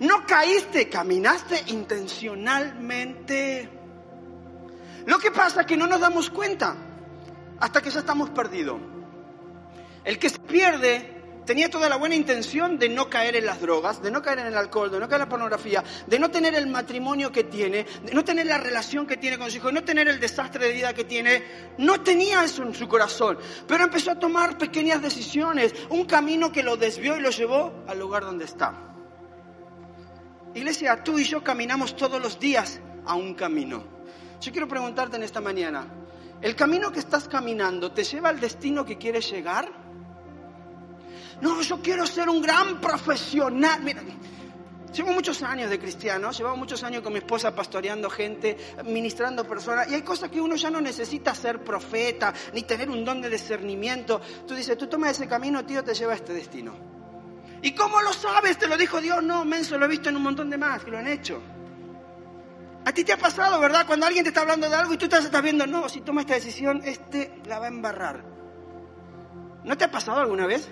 No 0.00 0.26
caíste, 0.26 0.88
caminaste 0.88 1.62
intencionalmente. 1.66 3.68
Lo 5.06 5.18
que 5.18 5.30
pasa 5.30 5.60
es 5.60 5.66
que 5.66 5.76
no 5.76 5.86
nos 5.86 6.00
damos 6.00 6.30
cuenta 6.30 6.74
hasta 7.58 7.82
que 7.82 7.90
ya 7.90 8.00
estamos 8.00 8.30
perdidos. 8.30 8.80
El 10.02 10.18
que 10.18 10.30
se 10.30 10.38
pierde 10.38 11.42
tenía 11.44 11.68
toda 11.68 11.90
la 11.90 11.96
buena 11.96 12.14
intención 12.14 12.78
de 12.78 12.88
no 12.88 13.10
caer 13.10 13.36
en 13.36 13.44
las 13.44 13.60
drogas, 13.60 14.00
de 14.00 14.10
no 14.10 14.22
caer 14.22 14.38
en 14.38 14.46
el 14.46 14.56
alcohol, 14.56 14.90
de 14.90 15.00
no 15.00 15.06
caer 15.06 15.20
en 15.20 15.26
la 15.26 15.28
pornografía, 15.28 15.84
de 16.06 16.18
no 16.18 16.30
tener 16.30 16.54
el 16.54 16.66
matrimonio 16.66 17.30
que 17.30 17.44
tiene, 17.44 17.84
de 18.02 18.14
no 18.14 18.24
tener 18.24 18.46
la 18.46 18.56
relación 18.56 19.06
que 19.06 19.18
tiene 19.18 19.36
con 19.36 19.50
su 19.50 19.58
hijo, 19.58 19.66
de 19.66 19.74
no 19.74 19.84
tener 19.84 20.08
el 20.08 20.18
desastre 20.18 20.68
de 20.68 20.72
vida 20.72 20.94
que 20.94 21.04
tiene. 21.04 21.44
No 21.76 22.00
tenía 22.00 22.42
eso 22.42 22.62
en 22.62 22.74
su 22.74 22.88
corazón, 22.88 23.36
pero 23.66 23.84
empezó 23.84 24.12
a 24.12 24.18
tomar 24.18 24.56
pequeñas 24.56 25.02
decisiones, 25.02 25.74
un 25.90 26.06
camino 26.06 26.50
que 26.50 26.62
lo 26.62 26.78
desvió 26.78 27.18
y 27.18 27.20
lo 27.20 27.28
llevó 27.28 27.84
al 27.86 27.98
lugar 27.98 28.22
donde 28.22 28.46
está. 28.46 28.89
Iglesia, 30.54 31.02
tú 31.04 31.18
y 31.18 31.24
yo 31.24 31.42
caminamos 31.42 31.96
todos 31.96 32.20
los 32.20 32.38
días 32.38 32.80
a 33.06 33.14
un 33.14 33.34
camino. 33.34 33.84
Yo 34.40 34.50
quiero 34.50 34.66
preguntarte 34.66 35.16
en 35.16 35.22
esta 35.22 35.40
mañana, 35.40 35.86
¿el 36.40 36.56
camino 36.56 36.90
que 36.90 36.98
estás 36.98 37.28
caminando 37.28 37.92
te 37.92 38.04
lleva 38.04 38.30
al 38.30 38.40
destino 38.40 38.84
que 38.84 38.98
quieres 38.98 39.30
llegar? 39.30 39.70
No, 41.40 41.62
yo 41.62 41.80
quiero 41.80 42.06
ser 42.06 42.28
un 42.28 42.42
gran 42.42 42.80
profesional. 42.80 43.80
Mira, 43.82 44.02
Llevo 44.92 45.12
muchos 45.12 45.40
años 45.44 45.70
de 45.70 45.78
cristiano, 45.78 46.32
llevamos 46.32 46.58
muchos 46.58 46.82
años 46.82 47.02
con 47.02 47.12
mi 47.12 47.20
esposa 47.20 47.54
pastoreando 47.54 48.10
gente, 48.10 48.56
ministrando 48.84 49.44
personas, 49.44 49.88
y 49.88 49.94
hay 49.94 50.02
cosas 50.02 50.30
que 50.30 50.40
uno 50.40 50.56
ya 50.56 50.68
no 50.68 50.80
necesita 50.80 51.32
ser 51.32 51.62
profeta, 51.62 52.34
ni 52.52 52.64
tener 52.64 52.90
un 52.90 53.04
don 53.04 53.20
de 53.22 53.30
discernimiento. 53.30 54.20
Tú 54.48 54.54
dices, 54.54 54.76
tú 54.76 54.88
tomas 54.88 55.12
ese 55.12 55.28
camino, 55.28 55.64
tío, 55.64 55.84
te 55.84 55.94
lleva 55.94 56.12
a 56.12 56.16
este 56.16 56.32
destino. 56.32 56.99
¿Y 57.62 57.72
cómo 57.74 58.00
lo 58.00 58.12
sabes? 58.12 58.58
¿Te 58.58 58.66
lo 58.66 58.76
dijo 58.76 59.00
Dios? 59.00 59.22
No, 59.22 59.44
menso, 59.44 59.78
lo 59.78 59.86
he 59.86 59.88
visto 59.88 60.08
en 60.08 60.16
un 60.16 60.22
montón 60.22 60.50
de 60.50 60.58
más 60.58 60.84
que 60.84 60.90
lo 60.90 60.98
han 60.98 61.06
hecho. 61.06 61.42
A 62.84 62.92
ti 62.92 63.04
te 63.04 63.12
ha 63.12 63.18
pasado, 63.18 63.60
¿verdad? 63.60 63.86
Cuando 63.86 64.06
alguien 64.06 64.24
te 64.24 64.30
está 64.30 64.40
hablando 64.40 64.68
de 64.68 64.74
algo 64.74 64.94
y 64.94 64.96
tú 64.96 65.08
te 65.08 65.18
estás 65.18 65.42
viendo, 65.42 65.66
no, 65.66 65.88
si 65.88 66.00
toma 66.00 66.22
esta 66.22 66.34
decisión, 66.34 66.80
este 66.84 67.40
la 67.46 67.58
va 67.58 67.66
a 67.66 67.68
embarrar. 67.68 68.24
¿No 69.64 69.76
te 69.76 69.84
ha 69.84 69.90
pasado 69.90 70.20
alguna 70.20 70.46
vez? 70.46 70.68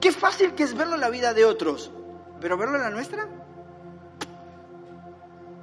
Qué 0.00 0.12
fácil 0.12 0.54
que 0.54 0.64
es 0.64 0.74
verlo 0.74 0.96
en 0.96 1.00
la 1.00 1.08
vida 1.08 1.32
de 1.32 1.44
otros. 1.44 1.90
Pero 2.40 2.58
verlo 2.58 2.74
en 2.74 2.82
la 2.82 2.90
nuestra, 2.90 3.28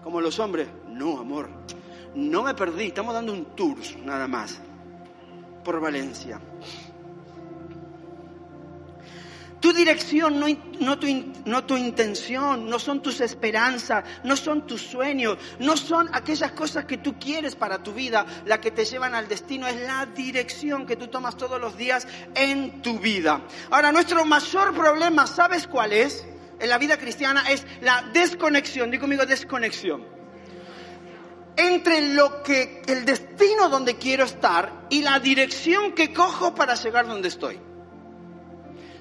como 0.02 0.22
los 0.22 0.40
hombres, 0.40 0.70
no, 0.88 1.20
amor, 1.20 1.50
no 2.16 2.44
me 2.44 2.54
perdí, 2.54 2.88
estamos 2.88 3.14
dando 3.14 3.34
un 3.34 3.54
tour 3.54 3.78
nada 4.06 4.30
más 4.30 4.62
por 5.64 5.82
Valencia. 5.82 6.40
Tu 9.60 9.74
dirección, 9.74 10.40
no, 10.40 10.48
no, 10.80 10.98
tu, 10.98 11.08
no, 11.46 11.66
tu, 11.66 11.76
intención, 11.76 12.70
no 12.70 12.80
son 12.80 13.02
tus 13.02 13.20
esperanzas, 13.20 14.06
no 14.24 14.38
son 14.38 14.66
tus 14.66 14.82
sueños, 14.82 15.38
no 15.60 15.76
son 15.76 16.10
aquellas 16.14 16.54
cosas 16.54 16.86
que 16.86 16.98
tú 16.98 17.20
quieres 17.20 17.56
para 17.56 17.84
tu 17.84 17.94
vida, 17.94 18.26
la 18.46 18.62
que 18.62 18.72
te 18.72 18.86
llevan 18.86 19.16
al 19.16 19.28
destino, 19.28 19.68
es 19.68 19.76
la 19.82 20.06
dirección 20.06 20.86
que 20.86 20.96
tú 20.96 21.08
tomas 21.08 21.36
todos 21.36 21.60
los 21.60 21.76
días 21.78 22.08
en 22.36 22.82
tu 22.82 23.00
vida. 23.00 23.42
Ahora, 23.70 23.92
nuestro 23.92 24.24
mayor 24.24 24.74
problema, 24.74 25.28
¿sabes 25.28 25.68
cuál 25.68 25.92
es? 25.92 26.26
en 26.60 26.70
la 26.70 26.78
vida 26.78 26.98
cristiana 26.98 27.50
es 27.50 27.66
la 27.82 28.04
desconexión, 28.14 28.92
digo 28.92 29.02
conmigo 29.02 29.26
desconexión, 29.26 30.06
entre 31.56 32.14
lo 32.14 32.44
que, 32.44 32.82
el 32.88 33.06
destino 33.06 33.70
donde 33.70 33.96
quiero 33.96 34.26
estar 34.26 34.88
y 34.90 35.02
la 35.02 35.20
dirección 35.20 35.94
que 35.94 36.14
cojo 36.14 36.54
para 36.56 36.76
llegar 36.76 37.08
donde 37.08 37.28
estoy. 37.28 37.60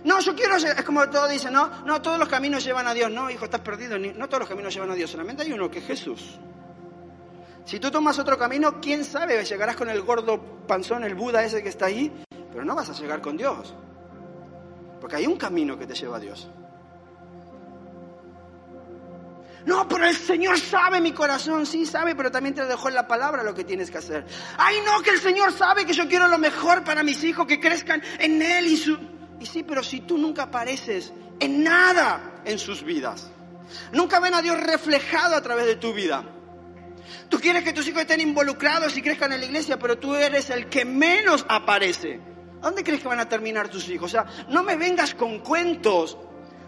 No, 0.05 0.21
yo 0.21 0.35
quiero, 0.35 0.57
es 0.57 0.85
como 0.85 1.09
todo 1.11 1.29
dice, 1.29 1.51
no, 1.51 1.85
no, 1.85 2.01
todos 2.01 2.19
los 2.19 2.29
caminos 2.29 2.65
llevan 2.65 2.87
a 2.87 2.95
Dios. 2.95 3.11
No, 3.11 3.31
hijo, 3.31 3.45
estás 3.45 3.61
perdido. 3.61 3.99
No 3.99 4.29
todos 4.29 4.41
los 4.41 4.49
caminos 4.49 4.73
llevan 4.73 4.91
a 4.91 4.95
Dios, 4.95 5.11
solamente 5.11 5.43
hay 5.43 5.53
uno 5.53 5.71
que 5.71 5.79
es 5.81 5.87
Jesús. 5.87 6.39
Si 7.65 7.79
tú 7.79 7.91
tomas 7.91 8.19
otro 8.19 8.39
camino, 8.39 8.81
quién 8.81 9.05
sabe, 9.05 9.45
llegarás 9.45 9.77
con 9.77 9.91
el 9.91 10.01
gordo 10.01 10.41
panzón, 10.67 11.05
el 11.05 11.15
Buda 11.15 11.45
ese 11.45 11.63
que 11.63 11.69
está 11.69 11.87
ahí, 11.87 12.11
pero 12.51 12.65
no 12.65 12.75
vas 12.75 12.89
a 12.89 12.93
llegar 12.95 13.21
con 13.21 13.37
Dios. 13.37 13.75
Porque 15.01 15.17
hay 15.17 15.27
un 15.27 15.37
camino 15.37 15.79
que 15.79 15.87
te 15.87 15.95
lleva 15.95 16.17
a 16.17 16.21
Dios. 16.21 16.49
No, 19.67 19.87
pero 19.87 20.07
el 20.07 20.17
Señor 20.17 20.59
sabe 20.59 20.99
mi 20.99 21.13
corazón, 21.13 21.67
sí 21.67 21.85
sabe, 21.85 22.15
pero 22.15 22.31
también 22.31 22.55
te 22.55 22.65
dejó 22.65 22.89
en 22.89 22.95
la 22.95 23.07
palabra 23.07 23.43
lo 23.43 23.55
que 23.55 23.65
tienes 23.65 23.91
que 23.91 23.99
hacer. 23.99 24.25
Ay, 24.57 24.77
no, 24.87 25.03
que 25.03 25.11
el 25.11 25.21
Señor 25.21 25.53
sabe 25.53 25.85
que 25.85 25.93
yo 25.93 26.09
quiero 26.09 26.27
lo 26.27 26.39
mejor 26.39 26.85
para 26.85 27.03
mis 27.03 27.23
hijos, 27.23 27.47
que 27.47 27.61
crezcan 27.61 28.03
en 28.19 28.41
Él 28.41 28.67
y 28.67 28.77
su... 28.79 28.97
Y 29.41 29.47
sí, 29.47 29.63
pero 29.63 29.83
si 29.83 30.01
tú 30.01 30.19
nunca 30.19 30.45
apareces 30.45 31.13
en 31.39 31.63
nada 31.63 32.43
en 32.45 32.59
sus 32.59 32.83
vidas, 32.83 33.31
nunca 33.93 34.21
ven 34.21 34.35
a 34.35 34.43
Dios 34.43 34.59
reflejado 34.59 35.37
a 35.37 35.43
través 35.43 35.67
de 35.67 35.77
tu 35.77 35.93
vida. 35.93 36.25
Tú 37.29 37.39
quieres 37.39 37.63
que 37.63 37.73
tus 37.73 37.87
hijos 37.89 38.03
estén 38.03 38.21
involucrados 38.21 38.97
y 38.97 39.03
crezcan 39.03 39.33
en 39.33 39.41
la 39.41 39.47
iglesia, 39.47 39.79
pero 39.79 39.99
tú 39.99 40.15
eres 40.15 40.51
el 40.51 40.69
que 40.69 40.85
menos 40.85 41.45
aparece. 41.49 42.21
¿Dónde 42.61 42.83
crees 42.83 43.01
que 43.01 43.09
van 43.09 43.21
a 43.21 43.29
terminar 43.29 43.69
tus 43.69 43.89
hijos? 43.89 44.11
O 44.11 44.13
sea, 44.13 44.27
no 44.49 44.63
me 44.63 44.77
vengas 44.77 45.15
con 45.15 45.39
cuentos. 45.41 46.19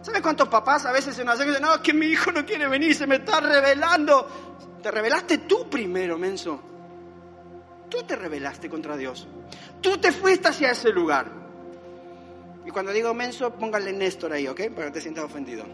¿Sabes 0.02 0.22
cuántos 0.22 0.48
papás 0.48 0.86
a 0.86 0.92
veces 0.92 1.14
se 1.14 1.24
nos 1.24 1.34
hacen 1.34 1.48
dicen, 1.48 1.62
no, 1.62 1.82
que 1.82 1.92
mi 1.92 2.06
hijo 2.06 2.32
no 2.32 2.46
quiere 2.46 2.68
venir, 2.68 2.94
se 2.94 3.06
me 3.06 3.16
está 3.16 3.40
revelando? 3.40 4.78
Te 4.82 4.90
revelaste 4.90 5.38
tú 5.38 5.68
primero, 5.68 6.16
menso. 6.16 6.62
Tú 7.90 8.02
te 8.04 8.16
rebelaste 8.16 8.70
contra 8.70 8.96
Dios. 8.96 9.26
Tú 9.80 9.98
te 9.98 10.12
fuiste 10.12 10.48
hacia 10.48 10.70
ese 10.70 10.90
lugar. 10.90 11.39
Y 12.70 12.72
cuando 12.72 12.92
digo 12.92 13.12
menso, 13.12 13.52
póngale 13.52 13.92
Néstor 13.92 14.32
ahí, 14.32 14.46
¿ok? 14.46 14.70
Para 14.72 14.86
que 14.86 14.92
te 14.92 15.00
sientas 15.00 15.24
ofendido. 15.24 15.64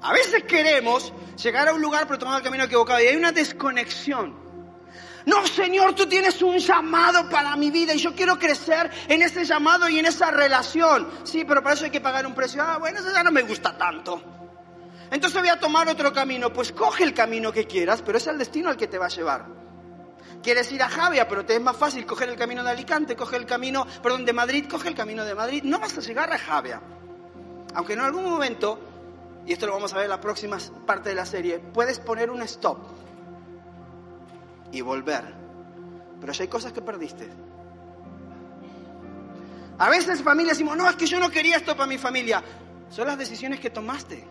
A 0.00 0.10
veces 0.14 0.44
queremos 0.44 1.12
llegar 1.36 1.68
a 1.68 1.74
un 1.74 1.82
lugar 1.82 2.06
pero 2.06 2.18
tomar 2.18 2.38
el 2.38 2.42
camino 2.42 2.64
equivocado 2.64 2.98
y 3.02 3.08
hay 3.08 3.16
una 3.16 3.32
desconexión. 3.32 4.34
No, 5.26 5.46
Señor, 5.46 5.94
tú 5.94 6.06
tienes 6.06 6.40
un 6.40 6.56
llamado 6.56 7.28
para 7.28 7.54
mi 7.56 7.70
vida 7.70 7.92
y 7.92 7.98
yo 7.98 8.14
quiero 8.14 8.38
crecer 8.38 8.90
en 9.06 9.20
ese 9.20 9.44
llamado 9.44 9.86
y 9.86 9.98
en 9.98 10.06
esa 10.06 10.30
relación. 10.30 11.06
Sí, 11.24 11.44
pero 11.44 11.62
para 11.62 11.74
eso 11.74 11.84
hay 11.84 11.90
que 11.90 12.00
pagar 12.00 12.26
un 12.26 12.34
precio. 12.34 12.62
Ah, 12.62 12.78
bueno, 12.78 13.00
eso 13.00 13.12
ya 13.12 13.22
no 13.22 13.32
me 13.32 13.42
gusta 13.42 13.76
tanto. 13.76 14.18
Entonces 15.10 15.38
voy 15.38 15.50
a 15.50 15.60
tomar 15.60 15.86
otro 15.90 16.10
camino. 16.10 16.50
Pues 16.54 16.72
coge 16.72 17.04
el 17.04 17.12
camino 17.12 17.52
que 17.52 17.66
quieras, 17.66 18.00
pero 18.00 18.16
es 18.16 18.26
el 18.28 18.38
destino 18.38 18.70
al 18.70 18.78
que 18.78 18.86
te 18.86 18.96
va 18.96 19.04
a 19.04 19.10
llevar. 19.10 19.65
Quieres 20.42 20.70
ir 20.72 20.82
a 20.82 20.88
Javia, 20.88 21.28
pero 21.28 21.44
te 21.44 21.56
es 21.56 21.60
más 21.60 21.76
fácil 21.76 22.06
coger 22.06 22.28
el 22.28 22.36
camino 22.36 22.62
de 22.62 22.70
Alicante, 22.70 23.16
coge 23.16 23.36
el 23.36 23.46
camino, 23.46 23.86
perdón, 24.02 24.24
de 24.24 24.32
Madrid, 24.32 24.66
coge 24.70 24.88
el 24.88 24.94
camino 24.94 25.24
de 25.24 25.34
Madrid. 25.34 25.62
No 25.64 25.78
vas 25.78 25.96
a 25.96 26.00
llegar 26.00 26.32
a 26.32 26.38
Javia. 26.38 26.80
Aunque 27.74 27.94
en 27.94 28.00
algún 28.00 28.24
momento, 28.24 28.78
y 29.46 29.52
esto 29.52 29.66
lo 29.66 29.72
vamos 29.72 29.92
a 29.92 29.96
ver 29.96 30.04
en 30.04 30.10
la 30.10 30.20
próxima 30.20 30.58
parte 30.86 31.10
de 31.10 31.14
la 31.14 31.26
serie, 31.26 31.58
puedes 31.58 31.98
poner 31.98 32.30
un 32.30 32.42
stop 32.42 32.78
y 34.72 34.80
volver. 34.80 35.34
Pero 36.20 36.34
si 36.34 36.42
hay 36.42 36.48
cosas 36.48 36.72
que 36.72 36.82
perdiste. 36.82 37.28
A 39.78 39.90
veces 39.90 40.22
familia 40.22 40.52
decimos, 40.52 40.76
no, 40.76 40.88
es 40.88 40.96
que 40.96 41.06
yo 41.06 41.20
no 41.20 41.30
quería 41.30 41.56
esto 41.56 41.76
para 41.76 41.86
mi 41.86 41.98
familia. 41.98 42.42
Son 42.88 43.06
las 43.06 43.18
decisiones 43.18 43.60
que 43.60 43.70
tomaste. 43.70 44.26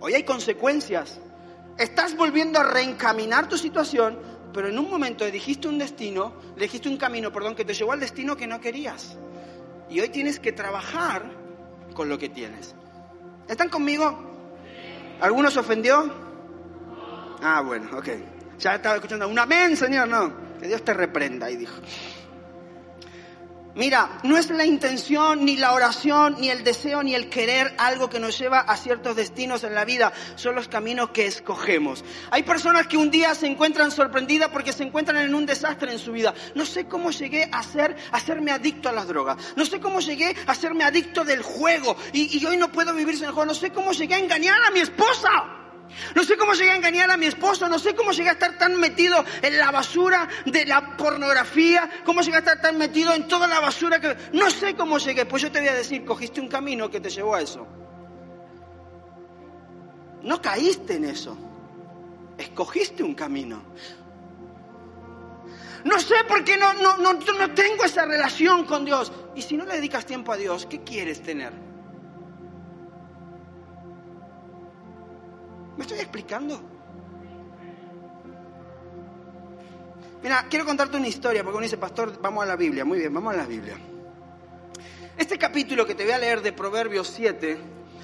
Hoy 0.00 0.14
hay 0.14 0.24
consecuencias. 0.24 1.20
Estás 1.76 2.16
volviendo 2.16 2.58
a 2.58 2.64
reencaminar 2.64 3.48
tu 3.48 3.56
situación, 3.56 4.18
pero 4.52 4.68
en 4.68 4.78
un 4.78 4.90
momento 4.90 5.24
dijiste 5.24 5.68
un 5.68 5.78
destino, 5.78 6.34
elegiste 6.56 6.88
un 6.88 6.96
camino, 6.96 7.32
perdón, 7.32 7.54
que 7.54 7.64
te 7.64 7.74
llevó 7.74 7.92
al 7.92 8.00
destino 8.00 8.36
que 8.36 8.46
no 8.46 8.60
querías. 8.60 9.16
Y 9.90 10.00
hoy 10.00 10.08
tienes 10.08 10.40
que 10.40 10.52
trabajar 10.52 11.30
con 11.94 12.08
lo 12.08 12.18
que 12.18 12.28
tienes. 12.28 12.74
¿Están 13.48 13.68
conmigo? 13.68 14.18
¿Alguno 15.20 15.50
se 15.50 15.58
ofendió? 15.58 16.12
Ah, 17.42 17.62
bueno, 17.64 17.88
ok. 17.96 18.08
Ya 18.58 18.74
estaba 18.74 18.96
escuchando, 18.96 19.28
un 19.28 19.38
amén, 19.38 19.76
Señor, 19.76 20.08
no. 20.08 20.58
Que 20.58 20.66
Dios 20.66 20.82
te 20.84 20.92
reprenda, 20.92 21.50
y 21.50 21.56
dijo. 21.56 21.76
Mira, 23.78 24.18
no 24.24 24.36
es 24.36 24.50
la 24.50 24.66
intención, 24.66 25.44
ni 25.44 25.54
la 25.54 25.72
oración, 25.72 26.34
ni 26.40 26.50
el 26.50 26.64
deseo, 26.64 27.00
ni 27.04 27.14
el 27.14 27.28
querer 27.28 27.76
algo 27.78 28.10
que 28.10 28.18
nos 28.18 28.36
lleva 28.36 28.58
a 28.58 28.76
ciertos 28.76 29.14
destinos 29.14 29.62
en 29.62 29.72
la 29.72 29.84
vida. 29.84 30.12
Son 30.34 30.56
los 30.56 30.66
caminos 30.66 31.10
que 31.10 31.26
escogemos. 31.26 32.04
Hay 32.32 32.42
personas 32.42 32.88
que 32.88 32.96
un 32.96 33.08
día 33.08 33.36
se 33.36 33.46
encuentran 33.46 33.92
sorprendidas 33.92 34.48
porque 34.48 34.72
se 34.72 34.82
encuentran 34.82 35.18
en 35.18 35.32
un 35.32 35.46
desastre 35.46 35.92
en 35.92 36.00
su 36.00 36.10
vida. 36.10 36.34
No 36.56 36.66
sé 36.66 36.86
cómo 36.86 37.12
llegué 37.12 37.48
a 37.52 37.62
ser, 37.62 37.94
a 38.10 38.16
hacerme 38.16 38.50
adicto 38.50 38.88
a 38.88 38.92
las 38.92 39.06
drogas. 39.06 39.36
No 39.54 39.64
sé 39.64 39.78
cómo 39.78 40.00
llegué 40.00 40.34
a 40.48 40.50
hacerme 40.50 40.82
adicto 40.82 41.22
del 41.22 41.42
juego. 41.42 41.96
Y, 42.12 42.36
y 42.36 42.44
hoy 42.46 42.56
no 42.56 42.72
puedo 42.72 42.92
vivir 42.92 43.14
sin 43.14 43.26
el 43.26 43.30
juego. 43.30 43.46
No 43.46 43.54
sé 43.54 43.70
cómo 43.70 43.92
llegué 43.92 44.16
a 44.16 44.18
engañar 44.18 44.60
a 44.60 44.72
mi 44.72 44.80
esposa. 44.80 45.57
No 46.14 46.24
sé 46.24 46.36
cómo 46.36 46.54
llegué 46.54 46.70
a 46.70 46.76
engañar 46.76 47.10
a 47.10 47.16
mi 47.16 47.26
esposo, 47.26 47.68
no 47.68 47.78
sé 47.78 47.94
cómo 47.94 48.12
llegué 48.12 48.30
a 48.30 48.32
estar 48.32 48.56
tan 48.58 48.78
metido 48.78 49.24
en 49.42 49.58
la 49.58 49.70
basura 49.70 50.28
de 50.44 50.64
la 50.66 50.96
pornografía, 50.96 51.88
cómo 52.04 52.20
llegué 52.20 52.36
a 52.36 52.40
estar 52.40 52.60
tan 52.60 52.78
metido 52.78 53.14
en 53.14 53.26
toda 53.26 53.46
la 53.46 53.60
basura 53.60 54.00
que... 54.00 54.16
No 54.32 54.50
sé 54.50 54.74
cómo 54.74 54.98
llegué, 54.98 55.26
pues 55.26 55.42
yo 55.42 55.52
te 55.52 55.60
voy 55.60 55.68
a 55.68 55.74
decir, 55.74 56.04
cogiste 56.04 56.40
un 56.40 56.48
camino 56.48 56.90
que 56.90 57.00
te 57.00 57.10
llevó 57.10 57.34
a 57.34 57.42
eso. 57.42 57.66
No 60.22 60.42
caíste 60.42 60.96
en 60.96 61.04
eso, 61.04 61.36
escogiste 62.36 63.02
un 63.02 63.14
camino. 63.14 63.62
No 65.84 65.98
sé 66.00 66.16
por 66.26 66.44
qué 66.44 66.56
no, 66.56 66.72
no, 66.74 66.96
no, 66.96 67.12
no 67.12 67.54
tengo 67.54 67.84
esa 67.84 68.04
relación 68.04 68.64
con 68.64 68.84
Dios. 68.84 69.12
Y 69.36 69.42
si 69.42 69.56
no 69.56 69.64
le 69.64 69.76
dedicas 69.76 70.04
tiempo 70.04 70.32
a 70.32 70.36
Dios, 70.36 70.66
¿qué 70.66 70.82
quieres 70.82 71.22
tener? 71.22 71.67
¿Me 75.78 75.84
estoy 75.84 76.00
explicando? 76.00 76.60
Mira, 80.20 80.44
quiero 80.50 80.64
contarte 80.64 80.96
una 80.96 81.06
historia, 81.06 81.44
porque 81.44 81.56
uno 81.56 81.62
dice, 81.62 81.78
pastor, 81.78 82.20
vamos 82.20 82.42
a 82.42 82.46
la 82.46 82.56
Biblia. 82.56 82.84
Muy 82.84 82.98
bien, 82.98 83.14
vamos 83.14 83.32
a 83.32 83.36
la 83.36 83.46
Biblia. 83.46 83.76
Este 85.16 85.38
capítulo 85.38 85.86
que 85.86 85.94
te 85.94 86.02
voy 86.02 86.12
a 86.12 86.18
leer 86.18 86.42
de 86.42 86.52
Proverbios 86.52 87.06
7 87.06 87.58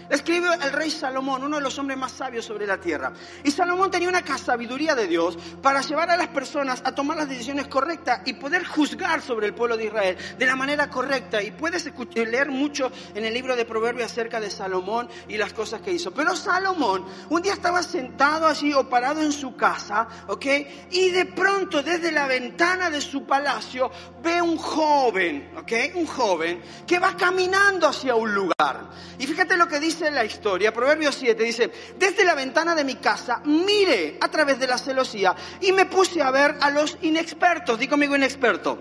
escribe 0.08 0.48
el 0.62 0.72
rey 0.72 0.90
Salomón, 0.90 1.44
uno 1.44 1.56
de 1.56 1.62
los 1.62 1.78
hombres 1.78 1.98
más 1.98 2.12
sabios 2.12 2.44
sobre 2.44 2.66
la 2.66 2.78
tierra. 2.78 3.12
Y 3.42 3.50
Salomón 3.50 3.90
tenía 3.90 4.08
una 4.08 4.22
sabiduría 4.36 4.94
de 4.94 5.06
Dios 5.06 5.38
para 5.62 5.80
llevar 5.80 6.10
a 6.10 6.16
las 6.16 6.28
personas 6.28 6.82
a 6.84 6.94
tomar 6.94 7.16
las 7.16 7.28
decisiones 7.28 7.68
correctas 7.68 8.20
y 8.24 8.34
poder 8.34 8.64
juzgar 8.64 9.22
sobre 9.22 9.46
el 9.46 9.54
pueblo 9.54 9.76
de 9.76 9.86
Israel 9.86 10.16
de 10.38 10.46
la 10.46 10.56
manera 10.56 10.90
correcta. 10.90 11.42
Y 11.42 11.50
puedes 11.52 11.90
leer 12.14 12.50
mucho 12.50 12.90
en 13.14 13.24
el 13.24 13.34
libro 13.34 13.56
de 13.56 13.64
Proverbios 13.64 14.10
acerca 14.10 14.40
de 14.40 14.50
Salomón 14.50 15.08
y 15.28 15.36
las 15.36 15.52
cosas 15.52 15.80
que 15.80 15.92
hizo. 15.92 16.12
Pero 16.12 16.36
Salomón 16.36 17.04
un 17.28 17.42
día 17.42 17.54
estaba 17.54 17.82
sentado 17.82 18.46
así 18.46 18.72
o 18.72 18.88
parado 18.88 19.22
en 19.22 19.32
su 19.32 19.56
casa, 19.56 20.06
¿ok? 20.28 20.46
Y 20.90 21.10
de 21.10 21.26
pronto 21.26 21.82
desde 21.82 22.12
la 22.12 22.26
ventana 22.26 22.90
de 22.90 23.00
su 23.00 23.24
palacio 23.24 23.90
ve 24.22 24.40
un 24.42 24.56
joven, 24.56 25.52
¿ok? 25.56 25.72
Un 25.94 26.06
joven 26.06 26.62
que 26.86 26.98
va 26.98 27.16
caminando 27.16 27.88
hacia 27.88 28.14
un 28.14 28.34
lugar. 28.34 28.90
Y 29.18 29.26
fíjate 29.26 29.56
lo 29.56 29.68
que 29.68 29.80
dice 29.80 29.93
dice 29.94 30.11
la 30.11 30.24
historia, 30.24 30.72
Proverbios 30.72 31.14
7 31.14 31.42
dice, 31.44 31.70
desde 31.96 32.24
la 32.24 32.35
ventana 32.35 32.74
de 32.74 32.83
mi 32.83 32.96
casa 32.96 33.40
mire 33.44 34.18
a 34.20 34.28
través 34.28 34.59
de 34.59 34.66
la 34.66 34.76
celosía 34.76 35.35
y 35.61 35.70
me 35.70 35.87
puse 35.87 36.20
a 36.20 36.33
ver 36.33 36.57
a 36.61 36.70
los 36.70 36.98
inexpertos, 37.02 37.78
di 37.78 37.87
conmigo 37.87 38.16
inexperto. 38.16 38.76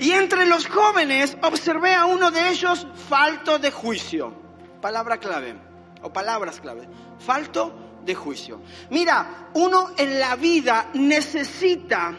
Y 0.00 0.10
entre 0.10 0.46
los 0.46 0.66
jóvenes 0.66 1.36
observé 1.42 1.94
a 1.94 2.06
uno 2.06 2.32
de 2.32 2.48
ellos 2.48 2.86
falto 3.08 3.60
de 3.60 3.70
juicio. 3.70 4.34
Palabra 4.80 5.18
clave, 5.18 5.54
o 6.02 6.12
palabras 6.12 6.60
clave. 6.60 6.88
Falto 7.20 8.00
de 8.04 8.16
juicio. 8.16 8.60
Mira, 8.90 9.50
uno 9.54 9.92
en 9.96 10.18
la 10.18 10.34
vida 10.34 10.90
necesita 10.94 12.12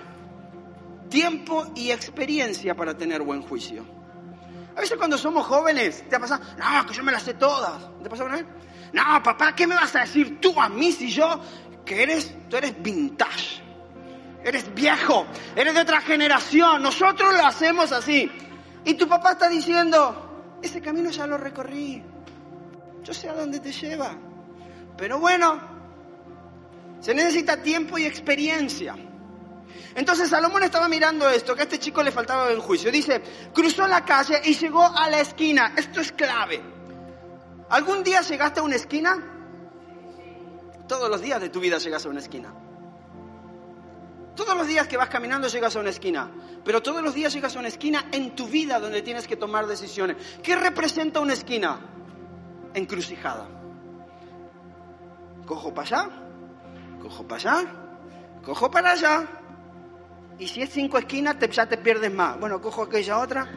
tiempo 1.09 1.65
y 1.75 1.91
experiencia 1.91 2.73
para 2.73 2.95
tener 2.95 3.21
buen 3.21 3.41
juicio. 3.41 3.94
A 4.75 4.81
veces 4.81 4.97
cuando 4.97 5.17
somos 5.17 5.45
jóvenes, 5.45 6.07
¿te 6.09 6.17
ha 6.17 6.19
pasado? 6.19 6.43
No, 6.57 6.85
que 6.85 6.93
yo 6.93 7.03
me 7.03 7.11
las 7.11 7.23
sé 7.23 7.35
todas. 7.35 7.81
¿Te 8.03 8.09
pasa 8.09 8.25
una 8.25 8.35
vez? 8.35 8.45
No, 8.91 9.23
papá, 9.23 9.55
¿qué 9.55 9.65
me 9.65 9.75
vas 9.75 9.95
a 9.95 10.01
decir 10.01 10.39
tú 10.41 10.59
a 10.59 10.67
mí 10.67 10.91
si 10.91 11.09
yo, 11.09 11.39
que 11.85 12.03
eres, 12.03 12.35
tú 12.49 12.57
eres 12.57 12.81
vintage? 12.81 13.63
Eres 14.43 14.73
viejo, 14.75 15.25
eres 15.55 15.73
de 15.73 15.81
otra 15.81 16.01
generación, 16.01 16.83
nosotros 16.83 17.33
lo 17.33 17.45
hacemos 17.45 17.91
así. 17.91 18.29
Y 18.83 18.93
tu 18.93 19.07
papá 19.07 19.31
está 19.31 19.49
diciendo, 19.49 20.57
ese 20.61 20.81
camino 20.81 21.09
ya 21.09 21.25
lo 21.25 21.37
recorrí, 21.37 22.03
yo 23.03 23.13
sé 23.13 23.29
a 23.29 23.33
dónde 23.33 23.59
te 23.59 23.71
lleva. 23.71 24.15
Pero 24.97 25.19
bueno, 25.19 25.59
se 26.99 27.13
necesita 27.13 27.61
tiempo 27.61 27.97
y 27.97 28.05
experiencia. 28.05 28.95
Entonces 29.95 30.29
Salomón 30.29 30.63
estaba 30.63 30.87
mirando 30.87 31.29
esto, 31.29 31.55
que 31.55 31.61
a 31.61 31.63
este 31.63 31.79
chico 31.79 32.03
le 32.03 32.11
faltaba 32.11 32.49
el 32.49 32.59
juicio. 32.59 32.91
Dice, 32.91 33.21
cruzó 33.53 33.87
la 33.87 34.03
calle 34.03 34.41
y 34.43 34.53
llegó 34.55 34.83
a 34.85 35.09
la 35.09 35.19
esquina. 35.19 35.73
Esto 35.75 36.01
es 36.01 36.11
clave. 36.11 36.61
¿Algún 37.69 38.03
día 38.03 38.21
llegaste 38.21 38.59
a 38.59 38.63
una 38.63 38.75
esquina? 38.75 39.17
Todos 40.87 41.09
los 41.09 41.21
días 41.21 41.41
de 41.41 41.49
tu 41.49 41.59
vida 41.59 41.77
llegas 41.77 42.05
a 42.05 42.09
una 42.09 42.19
esquina. 42.19 42.53
Todos 44.35 44.55
los 44.57 44.67
días 44.67 44.87
que 44.87 44.97
vas 44.97 45.09
caminando 45.09 45.47
llegas 45.47 45.75
a 45.75 45.79
una 45.79 45.89
esquina, 45.89 46.29
pero 46.63 46.83
todos 46.83 47.01
los 47.01 47.13
días 47.13 47.33
llegas 47.33 47.55
a 47.55 47.59
una 47.59 47.69
esquina 47.69 48.09
en 48.11 48.35
tu 48.35 48.47
vida 48.47 48.79
donde 48.79 49.01
tienes 49.01 49.27
que 49.27 49.37
tomar 49.37 49.65
decisiones. 49.65 50.17
¿Qué 50.43 50.57
representa 50.57 51.21
una 51.21 51.33
esquina? 51.33 51.79
Encrucijada. 52.73 53.47
Cojo 55.45 55.73
para 55.73 55.87
allá, 55.87 56.09
cojo 57.01 57.25
para 57.25 57.39
allá, 57.39 57.71
cojo 58.43 58.69
para 58.69 58.91
allá, 58.91 59.27
y 60.37 60.47
si 60.47 60.61
es 60.61 60.69
cinco 60.69 60.97
esquinas, 60.97 61.39
te, 61.39 61.47
ya 61.47 61.65
te 61.67 61.77
pierdes 61.77 62.11
más. 62.11 62.39
Bueno, 62.39 62.61
cojo 62.61 62.83
aquella 62.83 63.19
otra 63.19 63.47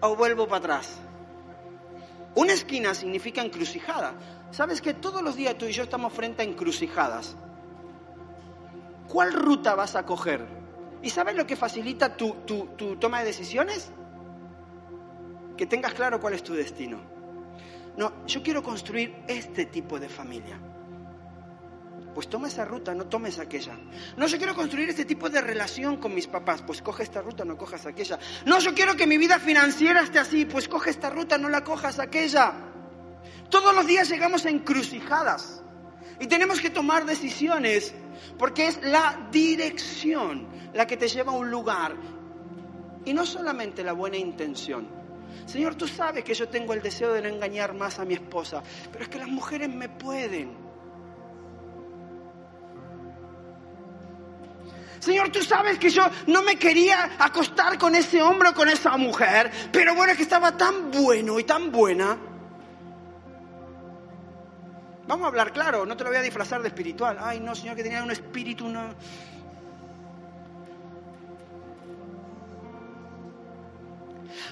o 0.00 0.16
vuelvo 0.16 0.46
para 0.46 0.58
atrás. 0.58 0.98
Una 2.34 2.52
esquina 2.52 2.94
significa 2.94 3.42
encrucijada. 3.42 4.14
¿Sabes 4.50 4.80
que 4.80 4.94
todos 4.94 5.22
los 5.22 5.36
días 5.36 5.56
tú 5.56 5.66
y 5.66 5.72
yo 5.72 5.82
estamos 5.82 6.12
frente 6.12 6.42
a 6.42 6.44
encrucijadas? 6.44 7.36
¿Cuál 9.08 9.32
ruta 9.32 9.74
vas 9.74 9.96
a 9.96 10.06
coger? 10.06 10.46
¿Y 11.02 11.10
sabes 11.10 11.36
lo 11.36 11.46
que 11.46 11.56
facilita 11.56 12.16
tu, 12.16 12.32
tu 12.44 12.96
toma 12.96 13.20
de 13.20 13.26
decisiones? 13.26 13.92
Que 15.56 15.66
tengas 15.66 15.92
claro 15.92 16.20
cuál 16.20 16.34
es 16.34 16.42
tu 16.42 16.54
destino. 16.54 16.98
No, 17.96 18.24
yo 18.26 18.42
quiero 18.42 18.62
construir 18.62 19.22
este 19.28 19.66
tipo 19.66 20.00
de 20.00 20.08
familia 20.08 20.58
pues 22.14 22.28
toma 22.28 22.48
esa 22.48 22.64
ruta, 22.64 22.94
no 22.94 23.06
tomes 23.06 23.38
aquella. 23.38 23.76
No, 24.16 24.26
yo 24.26 24.38
quiero 24.38 24.54
construir 24.54 24.88
este 24.88 25.04
tipo 25.04 25.28
de 25.28 25.40
relación 25.40 25.96
con 25.96 26.14
mis 26.14 26.26
papás, 26.26 26.62
pues 26.62 26.80
coge 26.80 27.02
esta 27.02 27.20
ruta, 27.20 27.44
no 27.44 27.56
cojas 27.56 27.84
aquella. 27.86 28.18
No, 28.46 28.60
yo 28.60 28.72
quiero 28.72 28.96
que 28.96 29.06
mi 29.06 29.18
vida 29.18 29.38
financiera 29.38 30.02
esté 30.02 30.18
así, 30.20 30.44
pues 30.44 30.68
coge 30.68 30.90
esta 30.90 31.10
ruta, 31.10 31.36
no 31.36 31.48
la 31.48 31.64
cojas 31.64 31.98
aquella. 31.98 32.54
Todos 33.50 33.74
los 33.74 33.86
días 33.86 34.08
llegamos 34.08 34.46
a 34.46 34.50
encrucijadas 34.50 35.62
y 36.20 36.26
tenemos 36.26 36.60
que 36.60 36.70
tomar 36.70 37.04
decisiones 37.04 37.94
porque 38.38 38.68
es 38.68 38.80
la 38.82 39.28
dirección 39.30 40.48
la 40.72 40.86
que 40.86 40.96
te 40.96 41.08
lleva 41.08 41.32
a 41.32 41.36
un 41.36 41.50
lugar 41.50 41.96
y 43.04 43.12
no 43.12 43.26
solamente 43.26 43.82
la 43.82 43.92
buena 43.92 44.16
intención. 44.16 44.88
Señor, 45.46 45.74
tú 45.74 45.86
sabes 45.86 46.24
que 46.24 46.34
yo 46.34 46.48
tengo 46.48 46.72
el 46.72 46.82
deseo 46.82 47.12
de 47.12 47.22
no 47.22 47.28
engañar 47.28 47.74
más 47.74 47.98
a 47.98 48.04
mi 48.04 48.14
esposa, 48.14 48.62
pero 48.90 49.04
es 49.04 49.10
que 49.10 49.18
las 49.18 49.28
mujeres 49.28 49.68
me 49.68 49.88
pueden. 49.88 50.63
Señor, 55.04 55.28
tú 55.28 55.42
sabes 55.42 55.78
que 55.78 55.90
yo 55.90 56.02
no 56.28 56.40
me 56.42 56.56
quería 56.56 57.10
acostar 57.18 57.76
con 57.76 57.94
ese 57.94 58.22
hombre 58.22 58.48
o 58.48 58.54
con 58.54 58.70
esa 58.70 58.96
mujer, 58.96 59.50
pero 59.70 59.94
bueno, 59.94 60.12
es 60.12 60.16
que 60.16 60.22
estaba 60.22 60.56
tan 60.56 60.90
bueno 60.90 61.38
y 61.38 61.44
tan 61.44 61.70
buena. 61.70 62.16
Vamos 65.06 65.26
a 65.26 65.28
hablar 65.28 65.52
claro, 65.52 65.84
no 65.84 65.94
te 65.94 66.04
lo 66.04 66.08
voy 66.08 66.18
a 66.18 66.22
disfrazar 66.22 66.62
de 66.62 66.68
espiritual. 66.68 67.18
Ay, 67.20 67.38
no, 67.38 67.54
Señor, 67.54 67.76
que 67.76 67.82
tenía 67.82 68.02
un 68.02 68.12
espíritu, 68.12 68.66
no. 68.66 68.94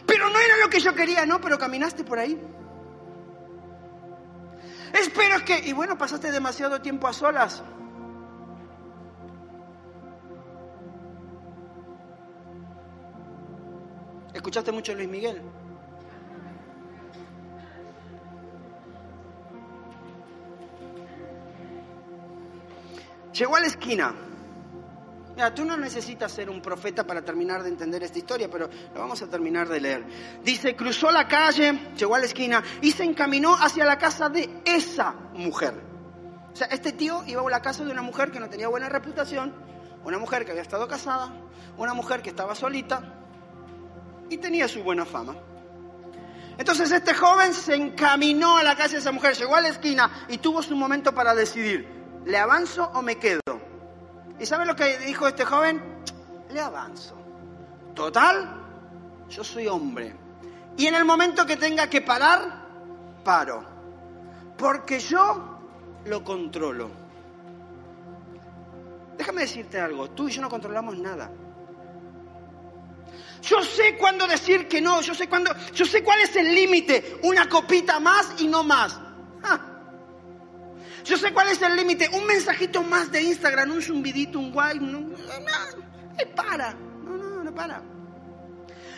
Pero 0.07 0.29
no 0.29 0.39
era 0.39 0.59
lo 0.59 0.69
que 0.69 0.81
yo 0.81 0.95
quería, 0.95 1.25
¿no? 1.25 1.41
Pero 1.41 1.59
caminaste 1.59 2.05
por 2.05 2.19
ahí. 2.19 2.39
Espero 4.93 5.43
que, 5.47 5.61
y 5.61 5.73
bueno, 5.73 5.97
pasaste 5.97 6.31
demasiado 6.31 6.83
tiempo 6.83 7.09
a 7.09 7.15
solas. 7.15 7.63
¿Escuchaste 14.35 14.73
mucho 14.73 14.95
Luis 14.95 15.09
Miguel? 15.09 15.43
Llegó 23.33 23.57
a 23.57 23.61
la 23.61 23.67
esquina. 23.67 24.15
Mira, 25.35 25.55
tú 25.55 25.65
no 25.65 25.77
necesitas 25.79 26.31
ser 26.31 26.51
un 26.51 26.61
profeta 26.61 27.07
para 27.07 27.23
terminar 27.23 27.63
de 27.63 27.71
entender 27.71 28.03
esta 28.03 28.19
historia, 28.19 28.51
pero 28.51 28.69
la 28.69 29.01
vamos 29.01 29.23
a 29.23 29.27
terminar 29.29 29.67
de 29.69 29.81
leer. 29.81 30.05
Dice, 30.45 30.77
cruzó 30.77 31.11
la 31.11 31.27
calle, 31.27 31.93
llegó 31.97 32.15
a 32.15 32.19
la 32.19 32.27
esquina 32.27 32.63
y 32.83 32.93
se 32.93 33.05
encaminó 33.05 33.55
hacia 33.55 33.87
la 33.87 33.97
casa 33.97 34.29
de 34.29 34.61
esa 34.67 35.13
mujer. 35.33 35.75
O 36.53 36.57
sea, 36.57 36.67
este 36.67 36.93
tío 36.93 37.23
iba 37.27 37.41
a 37.41 37.51
la 37.51 37.63
casa 37.63 37.83
de 37.85 37.91
una 37.91 38.03
mujer 38.03 38.31
que 38.31 38.41
no 38.41 38.51
tenía 38.51 38.69
buena 38.69 38.91
reputación, 38.91 39.55
una 40.05 40.19
mujer 40.19 40.45
que 40.45 40.51
había 40.51 40.63
estado 40.63 40.87
casada, 40.87 41.33
una 41.79 41.95
mujer 41.95 42.21
que 42.21 42.29
estaba 42.29 42.55
solita, 42.55 43.22
y 44.33 44.39
tenía 44.39 44.67
su 44.67 44.83
buena 44.83 45.05
fama. 45.05 45.37
Entonces 46.57 46.91
este 46.91 47.13
joven 47.15 47.53
se 47.53 47.75
encaminó 47.75 48.57
a 48.57 48.63
la 48.63 48.75
casa 48.75 48.93
de 48.95 48.99
esa 48.99 49.13
mujer, 49.13 49.37
llegó 49.37 49.57
a 49.57 49.61
la 49.61 49.69
esquina 49.69 50.27
y 50.29 50.39
tuvo 50.39 50.63
su 50.63 50.75
momento 50.75 51.15
para 51.15 51.35
decidir, 51.35 51.87
¿le 52.25 52.39
avanzo 52.39 52.91
o 52.95 53.03
me 53.03 53.17
quedo? 53.17 53.41
¿Y 54.41 54.47
sabe 54.47 54.65
lo 54.65 54.75
que 54.75 54.99
dijo 54.99 55.29
este 55.29 55.45
joven? 55.45 55.83
Le 56.51 56.61
avanzo. 56.61 57.15
Total, 57.95 58.57
yo 59.29 59.45
soy 59.45 59.67
hombre. 59.67 60.15
Y 60.79 60.87
en 60.87 60.95
el 60.95 61.05
momento 61.05 61.45
que 61.45 61.57
tenga 61.57 61.89
que 61.89 62.01
parar, 62.01 62.67
paro. 63.23 63.65
Porque 64.57 64.99
yo 64.99 65.59
lo 66.07 66.25
controlo. 66.25 66.91
Déjame 69.19 69.43
decirte 69.43 69.79
algo, 69.79 70.09
tú 70.11 70.29
y 70.29 70.33
yo 70.33 70.41
no 70.41 70.49
controlamos 70.49 70.97
nada. 70.99 71.31
Yo 73.43 73.61
sé 73.65 73.97
cuándo 73.97 74.27
decir 74.29 74.69
que 74.69 74.81
no, 74.81 75.01
yo 75.01 75.15
sé 75.15 75.29
cuándo, 75.29 75.53
yo 75.75 75.85
sé 75.85 76.03
cuál 76.05 76.21
es 76.21 76.37
el 76.37 76.55
límite, 76.55 77.19
una 77.25 77.49
copita 77.49 77.99
más 77.99 78.35
y 78.39 78.47
no 78.47 78.63
más. 78.63 78.99
Yo 81.05 81.17
sé 81.17 81.33
cuál 81.33 81.49
es 81.49 81.61
el 81.61 81.75
límite, 81.75 82.09
un 82.13 82.25
mensajito 82.25 82.85
más 82.85 83.11
de 83.11 83.21
Instagram, 83.23 83.73
un 83.73 83.83
zumbidito, 83.83 84.39
un 84.39 84.53
guay, 84.53 84.79
no, 84.79 85.01
no, 85.01 85.01
no, 85.01 86.35
para, 86.37 86.73
no, 86.75 87.17
no, 87.17 87.43
no 87.43 87.53
para. 87.53 87.83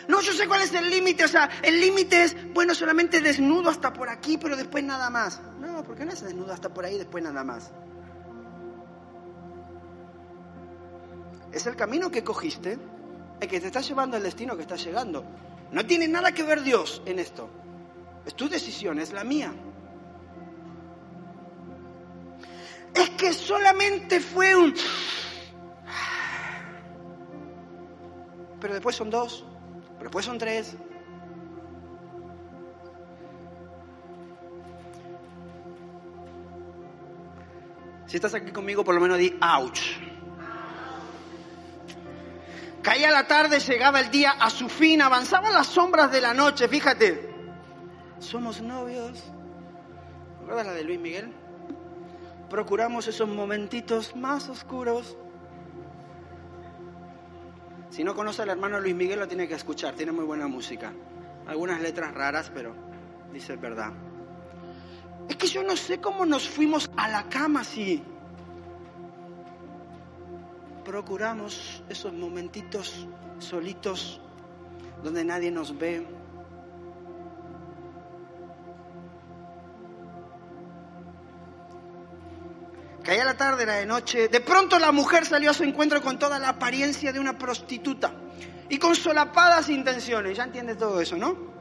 No, 0.07 0.21
yo 0.21 0.33
sé 0.33 0.47
cuál 0.47 0.61
es 0.61 0.71
el 0.75 0.91
límite, 0.91 1.25
o 1.25 1.27
sea, 1.27 1.49
el 1.63 1.81
límite 1.81 2.25
es, 2.25 2.53
bueno, 2.53 2.75
solamente 2.75 3.21
desnudo 3.21 3.71
hasta 3.71 3.91
por 3.91 4.09
aquí, 4.09 4.37
pero 4.37 4.55
después 4.55 4.83
nada 4.83 5.09
más. 5.09 5.41
No, 5.59 5.83
porque 5.83 6.05
no 6.05 6.11
es 6.11 6.21
desnudo 6.21 6.53
hasta 6.53 6.71
por 6.71 6.85
ahí, 6.85 6.93
y 6.93 6.99
después 6.99 7.23
nada 7.23 7.43
más. 7.43 7.71
Es 11.51 11.65
el 11.65 11.75
camino 11.75 12.11
que 12.11 12.23
cogiste 12.23 12.77
el 13.39 13.47
que 13.47 13.59
te 13.59 13.67
está 13.67 13.81
llevando 13.81 14.17
al 14.17 14.23
destino 14.23 14.55
que 14.55 14.61
está 14.61 14.75
llegando. 14.75 15.23
No 15.71 15.85
tiene 15.85 16.07
nada 16.07 16.31
que 16.31 16.43
ver 16.43 16.61
Dios 16.63 17.01
en 17.05 17.19
esto. 17.19 17.49
Es 18.25 18.33
tu 18.35 18.49
decisión, 18.49 18.99
es 18.99 19.13
la 19.13 19.23
mía. 19.23 19.53
Es 22.93 23.09
que 23.11 23.33
solamente 23.33 24.19
fue 24.19 24.55
un... 24.55 24.73
Pero 28.59 28.73
después 28.73 28.95
son 28.95 29.09
dos, 29.09 29.45
pero 29.97 30.05
después 30.05 30.25
son 30.25 30.37
tres. 30.37 30.75
Si 38.07 38.15
estás 38.15 38.33
aquí 38.33 38.51
conmigo, 38.51 38.83
por 38.83 38.95
lo 38.95 39.01
menos 39.01 39.17
di 39.17 39.37
ouch. 39.41 39.81
Caía 42.85 43.09
la 43.09 43.25
tarde, 43.25 43.59
llegaba 43.59 43.99
el 43.99 44.11
día 44.11 44.33
a 44.39 44.47
su 44.51 44.69
fin, 44.69 45.01
avanzaban 45.01 45.51
las 45.51 45.65
sombras 45.65 46.11
de 46.11 46.21
la 46.21 46.35
noche, 46.35 46.67
fíjate. 46.67 47.33
Somos 48.19 48.61
novios. 48.61 49.23
¿Recuerdas 50.41 50.67
la 50.67 50.73
de 50.73 50.83
Luis 50.83 50.99
Miguel? 50.99 51.33
Procuramos 52.47 53.07
esos 53.07 53.27
momentitos 53.27 54.15
más 54.15 54.49
oscuros. 54.49 55.17
Si 57.89 58.03
no 58.03 58.13
conoce 58.13 58.43
al 58.43 58.49
hermano 58.49 58.79
Luis 58.79 58.93
Miguel, 58.93 59.17
lo 59.17 59.27
tiene 59.27 59.47
que 59.47 59.55
escuchar, 59.55 59.95
tiene 59.95 60.11
muy 60.11 60.23
buena 60.23 60.47
música. 60.47 60.93
Algunas 61.47 61.81
letras 61.81 62.13
raras, 62.13 62.51
pero 62.53 62.75
dice 63.33 63.55
verdad. 63.55 63.93
Es 65.27 65.37
que 65.37 65.47
yo 65.47 65.63
no 65.63 65.75
sé 65.75 65.99
cómo 65.99 66.23
nos 66.23 66.47
fuimos 66.47 66.91
a 66.97 67.09
la 67.09 67.23
cama 67.29 67.61
así 67.61 68.03
procuramos 70.85 71.83
esos 71.89 72.13
momentitos 72.13 73.07
solitos 73.39 74.21
donde 75.03 75.25
nadie 75.25 75.51
nos 75.51 75.77
ve. 75.77 76.07
Caía 83.03 83.25
la 83.25 83.35
tarde, 83.35 83.63
era 83.63 83.73
de 83.73 83.85
noche. 83.85 84.29
De 84.29 84.39
pronto 84.39 84.79
la 84.79 84.91
mujer 84.91 85.25
salió 85.25 85.51
a 85.51 85.53
su 85.53 85.63
encuentro 85.63 86.01
con 86.01 86.17
toda 86.17 86.39
la 86.39 86.49
apariencia 86.49 87.11
de 87.11 87.19
una 87.19 87.37
prostituta 87.37 88.13
y 88.69 88.77
con 88.79 88.95
solapadas 88.95 89.69
intenciones. 89.69 90.37
Ya 90.37 90.45
entiendes 90.45 90.77
todo 90.77 91.01
eso, 91.01 91.17
¿no? 91.17 91.53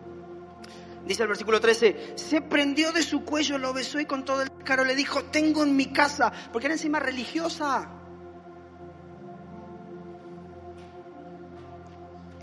Dice 1.05 1.23
el 1.23 1.29
versículo 1.29 1.61
13, 1.61 2.15
se 2.15 2.41
prendió 2.41 2.93
de 2.93 3.03
su 3.03 3.25
cuello, 3.25 3.59
lo 3.59 3.75
besó 3.75 4.01
y 4.01 4.07
con 4.07 4.25
todo 4.25 4.41
el 4.41 4.51
caro 4.65 4.85
le 4.85 4.95
dijo, 4.95 5.25
tengo 5.25 5.63
en 5.63 5.77
mi 5.77 5.93
casa, 5.93 6.33
porque 6.51 6.67
era 6.69 6.75
encima 6.77 6.99
religiosa. 6.99 7.91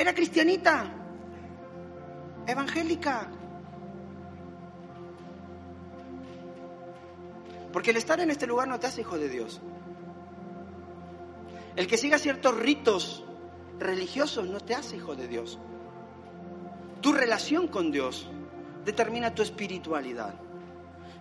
Era 0.01 0.15
cristianita, 0.15 0.91
evangélica. 2.47 3.29
Porque 7.71 7.91
el 7.91 7.97
estar 7.97 8.19
en 8.19 8.31
este 8.31 8.47
lugar 8.47 8.67
no 8.67 8.79
te 8.79 8.87
hace 8.87 9.01
hijo 9.01 9.19
de 9.19 9.29
Dios. 9.29 9.61
El 11.75 11.85
que 11.85 11.97
siga 11.97 12.17
ciertos 12.17 12.57
ritos 12.57 13.23
religiosos 13.77 14.49
no 14.49 14.59
te 14.59 14.73
hace 14.73 14.97
hijo 14.97 15.15
de 15.15 15.27
Dios. 15.27 15.59
Tu 17.01 17.13
relación 17.13 17.67
con 17.67 17.91
Dios 17.91 18.27
determina 18.83 19.35
tu 19.35 19.43
espiritualidad. 19.43 20.33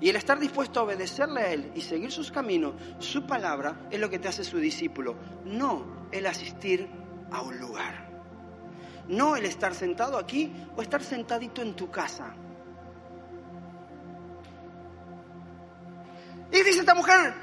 Y 0.01 0.09
el 0.09 0.17
estar 0.17 0.39
dispuesto 0.39 0.81
a 0.81 0.85
obedecerle 0.85 1.41
a 1.43 1.53
Él 1.53 1.71
y 1.75 1.83
seguir 1.83 2.11
sus 2.13 2.33
caminos, 2.33 2.77
su 2.99 3.27
palabra, 3.27 3.89
es 3.91 4.01
lo 4.01 4.09
que 4.09 4.19
te 4.19 4.29
hace 4.29 4.43
su 4.43 4.57
discípulo, 4.57 5.17
no 5.45 6.09
el 6.13 6.25
asistir 6.25 6.89
a 7.31 7.43
un 7.43 7.61
lugar. 7.61 8.10
No 9.09 9.37
el 9.37 9.45
estar 9.45 9.75
sentado 9.75 10.19
aquí 10.19 10.53
o 10.77 10.83
estar 10.83 11.03
sentadito 11.03 11.63
en 11.63 11.75
tu 11.75 11.91
casa. 11.91 12.35
Y 16.53 16.63
dice 16.63 16.81
esta 16.81 16.95
mujer, 16.95 17.35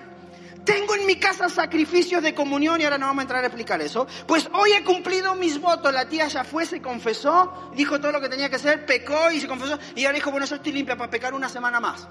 tengo 0.67 0.95
en 0.95 1.05
mi 1.05 1.15
casa 1.15 1.47
sacrificios 1.47 2.21
de 2.21 2.35
comunión 2.35 2.81
y 2.81 2.83
ahora 2.83 2.97
no 2.97 3.05
vamos 3.05 3.21
a 3.21 3.23
entrar 3.23 3.41
a 3.41 3.47
explicar 3.47 3.81
eso. 3.81 4.05
Pues 4.27 4.49
hoy 4.53 4.73
he 4.73 4.83
cumplido 4.83 5.33
mis 5.33 5.61
votos. 5.61 5.93
La 5.93 6.09
tía 6.09 6.27
ya 6.27 6.43
fue, 6.43 6.65
se 6.65 6.81
confesó, 6.81 7.71
dijo 7.73 8.01
todo 8.01 8.11
lo 8.11 8.19
que 8.19 8.27
tenía 8.27 8.49
que 8.49 8.57
hacer, 8.57 8.85
pecó 8.85 9.31
y 9.31 9.39
se 9.39 9.47
confesó. 9.47 9.79
Y 9.95 10.03
ahora 10.03 10.15
dijo, 10.15 10.29
bueno, 10.29 10.45
yo 10.45 10.55
estoy 10.55 10.73
limpia 10.73 10.97
para 10.97 11.09
pecar 11.09 11.33
una 11.33 11.47
semana 11.47 11.79
más. 11.79 12.05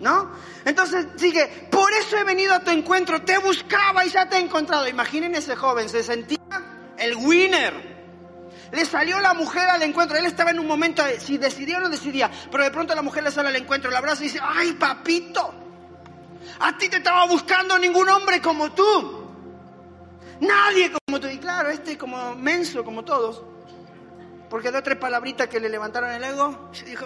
¿No? 0.00 0.32
Entonces 0.64 1.06
sigue, 1.14 1.68
por 1.70 1.92
eso 1.92 2.18
he 2.18 2.24
venido 2.24 2.52
a 2.54 2.60
tu 2.60 2.70
encuentro, 2.70 3.22
te 3.22 3.38
buscaba 3.38 4.04
y 4.04 4.10
ya 4.10 4.28
te 4.28 4.38
he 4.38 4.40
encontrado. 4.40 4.88
Imaginen 4.88 5.36
ese 5.36 5.54
joven, 5.54 5.88
se 5.88 6.02
sentía 6.02 6.38
el 6.98 7.16
winner. 7.16 7.96
Le 8.72 8.84
salió 8.84 9.20
la 9.20 9.34
mujer 9.34 9.68
al 9.68 9.82
encuentro. 9.82 10.16
Él 10.16 10.26
estaba 10.26 10.50
en 10.50 10.58
un 10.58 10.66
momento 10.66 11.02
si 11.18 11.38
decidía 11.38 11.78
o 11.78 11.80
no 11.80 11.88
decidía. 11.88 12.30
Pero 12.50 12.64
de 12.64 12.70
pronto 12.70 12.94
la 12.94 13.02
mujer 13.02 13.22
le 13.22 13.30
sale 13.30 13.48
al 13.48 13.56
encuentro, 13.56 13.90
la 13.90 13.98
abraza 13.98 14.22
y 14.22 14.28
dice, 14.28 14.40
ay 14.42 14.72
papito, 14.72 15.54
a 16.58 16.76
ti 16.76 16.88
te 16.88 16.98
estaba 16.98 17.26
buscando 17.26 17.78
ningún 17.78 18.08
hombre 18.08 18.40
como 18.40 18.72
tú. 18.72 19.30
Nadie 20.40 20.90
como 20.90 21.20
tú. 21.20 21.28
Y 21.28 21.38
claro, 21.38 21.70
este 21.70 21.96
como 21.96 22.34
menso 22.34 22.84
como 22.84 23.04
todos. 23.04 23.42
Porque 24.50 24.70
de 24.70 24.82
tres 24.82 24.96
palabritas 24.96 25.48
que 25.48 25.58
le 25.60 25.68
levantaron 25.68 26.10
el 26.10 26.22
ego, 26.22 26.70
se 26.72 26.84
dijo, 26.84 27.04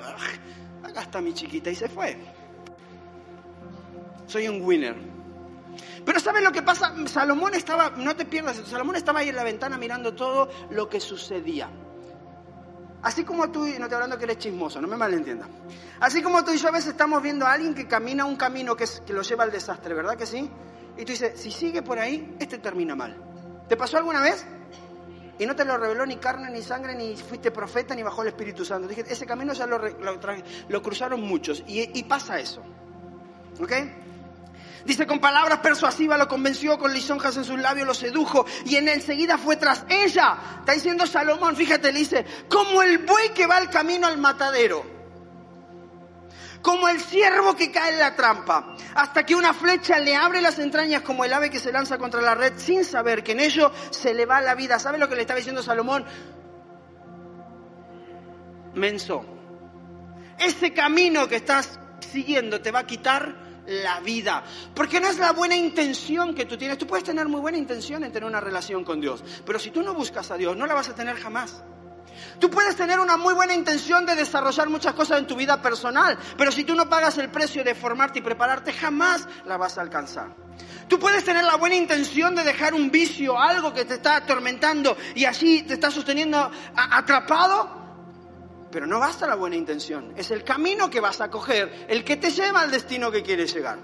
acá 0.83 1.03
está 1.03 1.21
mi 1.21 1.33
chiquita 1.33 1.71
y 1.71 1.75
se 1.75 1.89
fue. 1.89 2.19
Soy 4.27 4.49
un 4.49 4.63
winner. 4.63 5.10
Pero 6.05 6.21
¿saben 6.21 6.45
lo 6.45 6.53
que 6.53 6.63
pasa? 6.63 6.95
Salomón 7.07 7.55
estaba, 7.55 7.91
no 7.97 8.17
te 8.17 8.25
pierdas, 8.25 8.57
Salomón 8.67 8.97
estaba 8.97 9.21
ahí 9.21 9.29
en 9.29 9.37
la 9.37 9.45
ventana 9.45 9.77
mirando 9.77 10.15
todo 10.15 10.49
lo 10.71 10.89
que 10.89 11.01
sucedía. 11.01 11.69
Así 13.03 13.25
como 13.25 13.51
tú, 13.51 13.67
y 13.67 13.79
no 13.79 13.89
te 13.89 13.95
hablando 13.95 14.19
que 14.19 14.25
eres 14.25 14.39
chismoso, 14.39 14.81
no 14.81 14.89
me 14.89 14.97
malentiendas. 14.97 15.49
Así 16.01 16.23
como 16.23 16.45
tú 16.45 16.53
y 16.53 16.59
yo 16.59 16.69
a 16.69 16.73
veces 16.73 16.91
estamos 16.91 17.23
viendo 17.23 17.47
a 17.47 17.53
alguien 17.53 17.75
que 17.75 17.87
camina 17.87 18.25
un 18.25 18.37
camino 18.37 18.77
que, 18.77 18.85
que 19.07 19.13
lo 19.13 19.23
lleva 19.23 19.45
al 19.45 19.51
desastre, 19.51 19.95
¿verdad 19.95 20.17
que 20.17 20.27
sí? 20.27 20.51
Y 20.97 21.05
tú 21.05 21.13
dices, 21.13 21.41
si 21.41 21.51
sigue 21.51 21.83
por 21.83 21.99
ahí, 21.99 22.37
este 22.39 22.59
termina 22.59 22.95
mal. 22.95 23.17
¿Te 23.69 23.77
pasó 23.77 23.97
alguna 23.97 24.21
vez? 24.21 24.45
Y 25.39 25.47
no 25.47 25.57
te 25.57 25.65
lo 25.65 25.79
reveló 25.79 26.05
ni 26.05 26.17
carne, 26.17 26.51
ni 26.51 26.61
sangre, 26.61 26.95
ni 26.95 27.17
fuiste 27.17 27.51
profeta, 27.51 27.95
ni 27.95 28.03
bajó 28.03 28.21
el 28.21 28.29
Espíritu 28.29 28.63
Santo. 28.63 28.87
Dije, 28.87 29.05
ese 29.09 29.25
camino 29.25 29.55
ya 29.55 29.67
lo, 29.67 29.79
lo, 29.79 30.83
cruzaron 30.83 31.23
muchos. 31.23 31.65
Y, 31.67 31.99
y 31.99 32.03
pasa 32.05 32.39
eso. 32.39 32.63
¿Ok? 33.59 33.73
Dice, 34.85 35.07
con 35.07 35.21
palabras 35.21 35.59
persuasivas 35.59 36.19
lo 36.19 36.29
convenció, 36.29 36.79
con 36.79 36.93
lisonjas 36.93 37.37
en 37.37 37.45
sus 37.45 37.59
labios 37.59 37.87
lo 37.87 37.95
sedujo 37.95 38.47
y 38.65 38.77
en 38.77 38.89
enseguida 38.89 39.37
fue 39.37 39.57
tras 39.57 39.85
ella. 39.89 40.39
Está 40.61 40.73
diciendo 40.73 41.07
Salomón, 41.07 41.55
fíjate, 41.55 41.93
le 41.93 41.99
dice, 41.99 42.25
como 42.49 42.83
el 42.83 42.99
buey 42.99 43.31
que 43.31 43.47
va 43.47 43.57
al 43.57 43.69
camino 43.69 44.07
al 44.07 44.19
matadero. 44.19 45.01
Como 46.63 46.89
el 46.89 47.01
ciervo 47.01 47.57
que 47.57 47.71
cae 47.71 47.93
en 47.93 47.99
la 47.99 48.15
trampa, 48.15 48.75
hasta 48.95 49.25
que 49.25 49.35
una 49.35 49.55
flecha 49.55 49.99
le 49.99 50.15
abre 50.15 50.43
las 50.43 50.59
entrañas 50.59 51.03
como 51.03 51.25
el 51.25 51.33
ave 51.33 51.49
que 51.49 51.59
se 51.59 51.73
lanza 51.73 51.97
contra 51.97 52.21
la 52.21 52.35
red 52.35 52.53
sin 52.57 52.85
saber 52.85 53.23
que 53.23 53.33
en 53.33 53.41
ello 53.41 53.73
se 53.91 54.13
le 54.13 54.27
va 54.27 54.43
la 54.43 54.55
vida. 54.55 54.79
¿Sabe 54.79 54.99
lo 54.99 55.09
que 55.09 55.15
le 55.15 55.23
estaba 55.23 55.39
diciendo 55.39 55.63
Salomón? 55.63 56.05
Menso. 58.75 59.25
Ese 60.39 60.73
camino 60.73 61.29
que 61.29 61.37
estás 61.37 61.79
siguiendo 62.01 62.61
te 62.61 62.71
va 62.71 62.81
a 62.81 62.87
quitar 62.87 63.50
la 63.71 64.01
vida. 64.01 64.45
Porque 64.75 65.01
no 65.01 65.09
es 65.09 65.19
la 65.19 65.33
buena 65.33 65.57
intención 65.57 66.35
que 66.35 66.45
tú 66.45 66.57
tienes. 66.57 66.79
Tú 66.79 66.87
puedes 66.87 67.05
tener 67.05 67.29
muy 67.29 67.41
buena 67.41 67.59
intención 67.59 68.05
en 68.05 68.13
tener 68.13 68.29
una 68.29 68.41
relación 68.41 68.85
con 68.85 69.01
Dios, 69.01 69.23
pero 69.47 69.59
si 69.59 69.71
tú 69.71 69.83
no 69.83 69.95
buscas 69.95 70.31
a 70.31 70.37
Dios, 70.37 70.57
no 70.57 70.67
la 70.67 70.75
vas 70.75 70.89
a 70.89 70.95
tener 70.95 71.17
jamás. 71.17 71.63
Tú 72.39 72.51
puedes 72.51 72.77
tener 72.77 72.99
una 72.99 73.17
muy 73.17 73.35
buena 73.35 73.55
intención 73.55 74.05
de 74.05 74.15
desarrollar 74.15 74.69
muchas 74.69 74.95
cosas 74.95 75.19
en 75.19 75.27
tu 75.27 75.37
vida 75.37 75.63
personal, 75.63 76.19
pero 76.37 76.51
si 76.53 76.65
tú 76.65 76.75
no 76.75 76.89
pagas 76.89 77.17
el 77.19 77.31
precio 77.31 77.65
de 77.65 77.75
formarte 77.75 78.19
y 78.19 78.23
prepararte, 78.23 78.73
jamás 78.73 79.27
la 79.47 79.57
vas 79.57 79.79
a 79.79 79.83
alcanzar. 79.83 80.35
Tú 80.89 80.99
puedes 80.99 81.25
tener 81.25 81.45
la 81.45 81.57
buena 81.57 81.77
intención 81.77 82.35
de 82.35 82.45
dejar 82.45 82.75
un 82.75 82.91
vicio, 82.91 83.39
algo 83.39 83.73
que 83.73 83.85
te 83.85 83.95
está 83.95 84.17
atormentando 84.17 84.97
y 85.15 85.25
así 85.25 85.63
te 85.63 85.75
está 85.75 85.91
sosteniendo 85.91 86.51
atrapado, 86.75 87.80
pero 88.71 88.87
no 88.87 88.99
basta 88.99 89.27
la 89.27 89.35
buena 89.35 89.57
intención, 89.57 90.13
es 90.17 90.31
el 90.31 90.45
camino 90.45 90.91
que 90.91 91.01
vas 91.01 91.21
a 91.21 91.31
coger, 91.31 91.87
el 91.89 92.05
que 92.05 92.17
te 92.17 92.31
lleva 92.31 92.61
al 92.61 92.71
destino 92.71 93.11
que 93.11 93.23
quieres 93.23 93.53
llegar. 93.53 93.79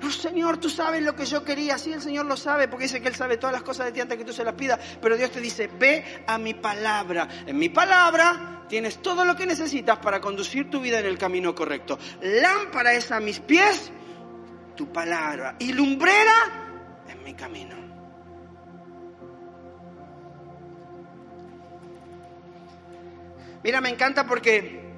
No, 0.00 0.12
Señor, 0.12 0.58
tú 0.58 0.70
sabes 0.70 1.02
lo 1.02 1.14
que 1.16 1.24
yo 1.24 1.42
quería. 1.42 1.76
Sí, 1.76 1.92
el 1.92 2.00
Señor 2.00 2.26
lo 2.26 2.36
sabe, 2.36 2.68
porque 2.68 2.84
dice 2.84 3.00
que 3.00 3.08
Él 3.08 3.16
sabe 3.16 3.36
todas 3.36 3.52
las 3.52 3.62
cosas 3.62 3.86
de 3.86 3.92
ti 3.92 4.00
antes 4.00 4.16
que 4.16 4.24
tú 4.24 4.32
se 4.32 4.44
las 4.44 4.54
pidas. 4.54 4.78
Pero 5.02 5.16
Dios 5.16 5.30
te 5.32 5.40
dice, 5.40 5.66
ve 5.66 6.24
a 6.26 6.38
mi 6.38 6.54
palabra. 6.54 7.28
En 7.46 7.58
mi 7.58 7.68
palabra 7.68 8.64
tienes 8.68 9.02
todo 9.02 9.24
lo 9.24 9.34
que 9.34 9.44
necesitas 9.46 9.98
para 9.98 10.20
conducir 10.20 10.70
tu 10.70 10.80
vida 10.80 11.00
en 11.00 11.06
el 11.06 11.18
camino 11.18 11.54
correcto. 11.54 11.98
Lámpara 12.22 12.92
es 12.92 13.10
a 13.10 13.18
mis 13.18 13.40
pies 13.40 13.90
tu 14.76 14.92
palabra 14.92 15.56
y 15.58 15.72
lumbrera 15.72 17.04
en 17.08 17.24
mi 17.24 17.34
camino. 17.34 17.87
Mira, 23.62 23.80
me 23.80 23.90
encanta 23.90 24.26
porque 24.26 24.88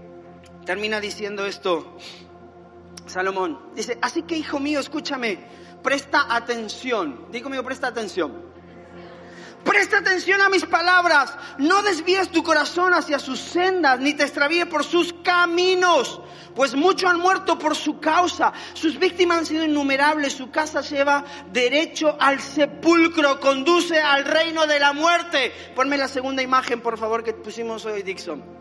termina 0.65 1.01
diciendo 1.01 1.47
esto 1.47 1.97
Salomón. 3.07 3.59
Dice, 3.75 3.99
así 4.03 4.23
que 4.23 4.37
hijo 4.37 4.61
mío, 4.61 4.81
escúchame, 4.81 5.39
presta 5.83 6.35
atención. 6.35 7.27
Digo 7.31 7.45
conmigo, 7.45 7.65
presta 7.65 7.89
atención. 7.89 8.50
Presta 9.65 9.99
atención 9.99 10.41
a 10.41 10.49
mis 10.49 10.65
palabras. 10.65 11.37
No 11.59 11.83
desvíes 11.83 12.31
tu 12.31 12.43
corazón 12.43 12.95
hacia 12.95 13.19
sus 13.19 13.39
sendas, 13.39 14.01
ni 14.01 14.15
te 14.15 14.25
extravíe 14.25 14.65
por 14.67 14.85
sus 14.85 15.13
caminos, 15.23 16.21
pues 16.55 16.75
muchos 16.75 17.11
han 17.11 17.21
muerto 17.21 17.59
por 17.59 17.77
su 17.77 18.01
causa. 18.01 18.53
Sus 18.73 18.99
víctimas 18.99 19.39
han 19.39 19.47
sido 19.47 19.65
innumerables. 19.65 20.33
Su 20.33 20.51
casa 20.51 20.81
lleva 20.81 21.25
derecho 21.53 22.17
al 22.19 22.41
sepulcro, 22.41 23.39
conduce 23.39 24.01
al 24.01 24.25
reino 24.25 24.67
de 24.67 24.81
la 24.81 24.93
muerte. 24.93 25.53
Ponme 25.75 25.99
la 25.99 26.09
segunda 26.09 26.43
imagen, 26.43 26.81
por 26.81 26.99
favor, 26.99 27.23
que 27.23 27.35
pusimos 27.35 27.85
hoy, 27.85 28.03
Dixon. 28.03 28.61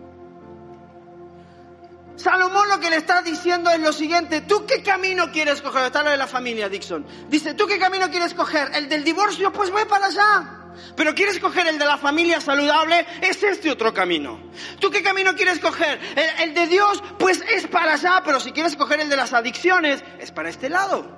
Salomón 2.18 2.68
lo 2.68 2.82
que 2.82 2.90
le 2.90 2.98
está 2.98 3.22
diciendo 3.22 3.72
es 3.72 3.80
lo 3.80 3.94
siguiente, 3.94 4.42
¿tú 4.42 4.66
qué 4.66 4.84
camino 4.84 5.32
quieres 5.32 5.62
coger? 5.62 5.86
Está 5.86 6.04
lo 6.04 6.10
de 6.10 6.18
la 6.18 6.28
familia, 6.28 6.68
Dixon. 6.68 7.06
Dice, 7.30 7.54
¿tú 7.54 7.66
qué 7.66 7.80
camino 7.80 8.10
quieres 8.10 8.34
coger? 8.34 8.72
¿El 8.74 8.90
del 8.90 9.06
divorcio? 9.06 9.54
Pues 9.54 9.72
voy 9.72 9.86
para 9.86 10.08
allá. 10.08 10.59
Pero 10.96 11.16
quieres 11.16 11.40
coger 11.40 11.68
el 11.68 11.80
de 11.80 11.86
la 11.86 11.98
familia 11.98 12.42
saludable, 12.42 13.06
es 13.22 13.42
este 13.44 13.70
otro 13.72 13.94
camino. 13.94 14.40
¿Tú 14.80 14.90
qué 14.90 15.02
camino 15.02 15.36
quieres 15.36 15.60
coger? 15.60 16.00
El, 16.40 16.54
de 16.54 16.68
Dios, 16.68 17.04
pues 17.18 17.44
es 17.50 17.68
para 17.68 17.94
allá, 17.94 18.22
pero 18.24 18.40
si 18.40 18.52
quieres 18.52 18.76
coger 18.76 19.00
el 19.02 19.10
de 19.10 19.16
las 19.16 19.34
adicciones, 19.34 20.04
es 20.20 20.32
para 20.32 20.50
este 20.50 20.70
lado. 20.70 21.18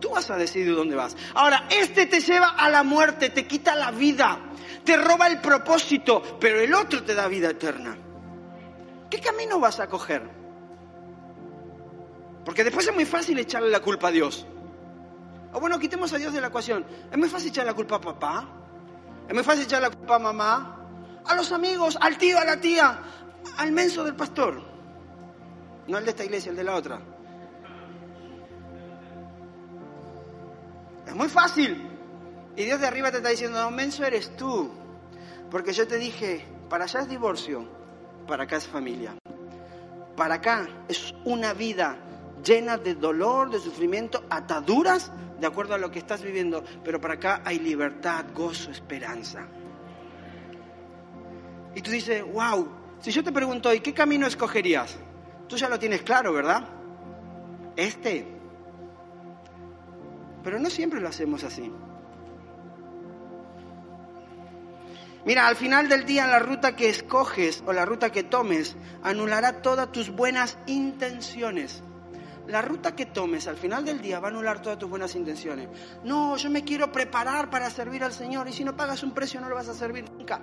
Tú 0.00 0.10
vas 0.10 0.30
a 0.30 0.36
decidir 0.36 0.74
dónde 0.74 0.94
vas. 0.94 1.16
Ahora, 1.34 1.66
este 1.70 2.06
te 2.06 2.20
lleva 2.20 2.50
a 2.50 2.68
la 2.70 2.82
muerte, 2.82 3.30
te 3.30 3.46
quita 3.46 3.74
la 3.74 3.90
vida, 3.90 4.38
te 4.84 4.96
roba 4.96 5.26
el 5.26 5.40
propósito, 5.40 6.38
pero 6.40 6.60
el 6.60 6.72
otro 6.74 7.02
te 7.02 7.14
da 7.14 7.26
vida 7.28 7.50
eterna. 7.50 7.96
¿Qué 9.10 9.20
camino 9.20 9.58
vas 9.58 9.80
a 9.80 9.88
coger? 9.88 10.22
Porque 12.44 12.64
después 12.64 12.86
es 12.86 12.94
muy 12.94 13.04
fácil 13.04 13.38
echarle 13.38 13.70
la 13.70 13.80
culpa 13.80 14.08
a 14.08 14.10
Dios. 14.10 14.46
O 15.52 15.60
bueno, 15.60 15.78
quitemos 15.78 16.12
a 16.12 16.18
Dios 16.18 16.32
de 16.32 16.40
la 16.40 16.48
ecuación. 16.48 16.84
Es 17.10 17.18
muy 17.18 17.28
fácil 17.28 17.48
echarle 17.48 17.70
la 17.70 17.76
culpa 17.76 17.96
a 17.96 18.00
papá. 18.00 18.48
Es 19.26 19.34
muy 19.34 19.42
fácil 19.42 19.64
echarle 19.64 19.88
la 19.88 19.96
culpa 19.96 20.16
a 20.16 20.18
mamá. 20.18 20.74
A 21.24 21.34
los 21.34 21.52
amigos, 21.52 21.98
al 22.00 22.16
tío, 22.18 22.38
a 22.38 22.44
la 22.44 22.60
tía. 22.60 22.98
Al 23.56 23.72
menso 23.72 24.04
del 24.04 24.14
pastor. 24.14 24.62
No 25.86 25.98
el 25.98 26.04
de 26.04 26.10
esta 26.10 26.24
iglesia, 26.24 26.50
el 26.50 26.56
de 26.56 26.64
la 26.64 26.74
otra. 26.74 27.00
Es 31.06 31.14
muy 31.14 31.28
fácil. 31.28 31.88
Y 32.56 32.64
Dios 32.64 32.80
de 32.80 32.86
arriba 32.86 33.10
te 33.10 33.18
está 33.18 33.30
diciendo, 33.30 33.60
no, 33.60 33.70
menso 33.70 34.04
eres 34.04 34.36
tú. 34.36 34.70
Porque 35.50 35.72
yo 35.72 35.86
te 35.86 35.96
dije, 35.96 36.46
para 36.68 36.84
allá 36.84 37.00
es 37.00 37.08
divorcio 37.08 37.78
para 38.28 38.44
acá 38.44 38.58
es 38.58 38.68
familia. 38.68 39.16
Para 40.14 40.34
acá 40.34 40.68
es 40.86 41.14
una 41.24 41.54
vida 41.54 41.96
llena 42.44 42.76
de 42.76 42.94
dolor, 42.94 43.50
de 43.50 43.58
sufrimiento, 43.58 44.24
ataduras, 44.30 45.12
de 45.40 45.46
acuerdo 45.46 45.74
a 45.74 45.78
lo 45.78 45.90
que 45.90 45.98
estás 45.98 46.22
viviendo. 46.22 46.64
Pero 46.84 47.00
para 47.00 47.14
acá 47.14 47.42
hay 47.44 47.58
libertad, 47.58 48.24
gozo, 48.34 48.70
esperanza. 48.70 49.46
Y 51.74 51.82
tú 51.82 51.90
dices, 51.90 52.24
wow, 52.32 52.68
si 53.00 53.10
yo 53.10 53.22
te 53.22 53.32
pregunto, 53.32 53.72
¿y 53.72 53.80
qué 53.80 53.94
camino 53.94 54.26
escogerías? 54.26 54.96
Tú 55.48 55.56
ya 55.56 55.68
lo 55.68 55.78
tienes 55.78 56.02
claro, 56.02 56.32
¿verdad? 56.32 56.68
Este. 57.76 58.26
Pero 60.42 60.58
no 60.58 60.70
siempre 60.70 61.00
lo 61.00 61.08
hacemos 61.08 61.44
así. 61.44 61.72
Mira, 65.24 65.46
al 65.46 65.56
final 65.56 65.88
del 65.88 66.06
día 66.06 66.26
la 66.26 66.38
ruta 66.38 66.74
que 66.74 66.88
escoges 66.88 67.62
o 67.66 67.72
la 67.72 67.84
ruta 67.84 68.10
que 68.10 68.22
tomes 68.22 68.76
anulará 69.02 69.60
todas 69.62 69.92
tus 69.92 70.10
buenas 70.10 70.58
intenciones 70.66 71.82
la 72.48 72.62
ruta 72.62 72.94
que 72.94 73.06
tomes 73.06 73.46
al 73.46 73.56
final 73.56 73.84
del 73.84 74.00
día 74.00 74.20
va 74.20 74.28
a 74.28 74.30
anular 74.30 74.60
todas 74.60 74.78
tus 74.78 74.88
buenas 74.88 75.14
intenciones. 75.14 75.68
No, 76.04 76.36
yo 76.36 76.50
me 76.50 76.64
quiero 76.64 76.90
preparar 76.90 77.50
para 77.50 77.70
servir 77.70 78.02
al 78.02 78.12
Señor 78.12 78.48
y 78.48 78.52
si 78.52 78.64
no 78.64 78.76
pagas 78.76 79.02
un 79.02 79.12
precio 79.12 79.40
no 79.40 79.48
lo 79.48 79.54
vas 79.54 79.68
a 79.68 79.74
servir 79.74 80.10
nunca. 80.10 80.40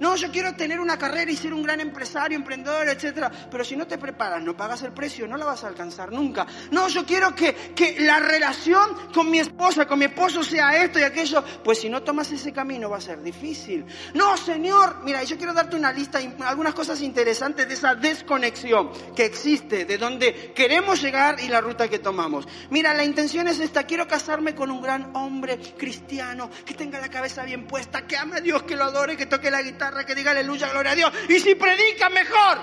No, 0.00 0.16
yo 0.16 0.30
quiero 0.30 0.54
tener 0.54 0.80
una 0.80 0.98
carrera 0.98 1.30
y 1.30 1.36
ser 1.36 1.52
un 1.52 1.62
gran 1.62 1.80
empresario, 1.80 2.36
emprendedor, 2.36 2.88
etcétera, 2.88 3.30
pero 3.50 3.64
si 3.64 3.76
no 3.76 3.86
te 3.86 3.98
preparas, 3.98 4.42
no 4.42 4.56
pagas 4.56 4.82
el 4.82 4.92
precio, 4.92 5.26
no 5.28 5.36
la 5.36 5.44
vas 5.44 5.64
a 5.64 5.68
alcanzar 5.68 6.10
nunca. 6.10 6.46
No, 6.70 6.88
yo 6.88 7.04
quiero 7.04 7.34
que, 7.34 7.54
que 7.74 8.00
la 8.00 8.18
relación 8.18 9.12
con 9.14 9.30
mi 9.30 9.38
esposa, 9.38 9.86
con 9.86 9.98
mi 9.98 10.06
esposo 10.06 10.42
sea 10.42 10.82
esto 10.82 10.98
y 10.98 11.02
aquello, 11.02 11.44
pues 11.62 11.80
si 11.80 11.88
no 11.88 12.02
tomas 12.02 12.32
ese 12.32 12.52
camino 12.52 12.88
va 12.88 12.96
a 12.96 13.00
ser 13.00 13.22
difícil. 13.22 13.84
No, 14.14 14.36
Señor, 14.36 15.02
mira, 15.04 15.22
yo 15.22 15.36
quiero 15.36 15.52
darte 15.52 15.76
una 15.76 15.92
lista, 15.92 16.18
algunas 16.46 16.74
cosas 16.74 17.00
interesantes 17.02 17.68
de 17.68 17.74
esa 17.74 17.94
desconexión 17.94 18.90
que 19.14 19.26
existe, 19.26 19.84
de 19.84 19.98
donde 19.98 20.52
queremos 20.54 21.02
llegar 21.02 21.41
y 21.42 21.48
la 21.48 21.60
ruta 21.60 21.88
que 21.88 21.98
tomamos. 21.98 22.46
Mira, 22.70 22.94
la 22.94 23.04
intención 23.04 23.48
es 23.48 23.60
esta, 23.60 23.84
quiero 23.84 24.06
casarme 24.06 24.54
con 24.54 24.70
un 24.70 24.80
gran 24.80 25.14
hombre 25.16 25.58
cristiano, 25.76 26.50
que 26.64 26.74
tenga 26.74 27.00
la 27.00 27.08
cabeza 27.08 27.44
bien 27.44 27.66
puesta, 27.66 28.06
que 28.06 28.16
ame 28.16 28.36
a 28.36 28.40
Dios, 28.40 28.62
que 28.62 28.76
lo 28.76 28.84
adore, 28.84 29.16
que 29.16 29.26
toque 29.26 29.50
la 29.50 29.62
guitarra, 29.62 30.04
que 30.04 30.14
diga 30.14 30.30
aleluya, 30.30 30.70
gloria 30.70 30.92
a 30.92 30.94
Dios. 30.94 31.12
Y 31.28 31.38
si 31.40 31.54
predica, 31.54 32.08
mejor. 32.08 32.58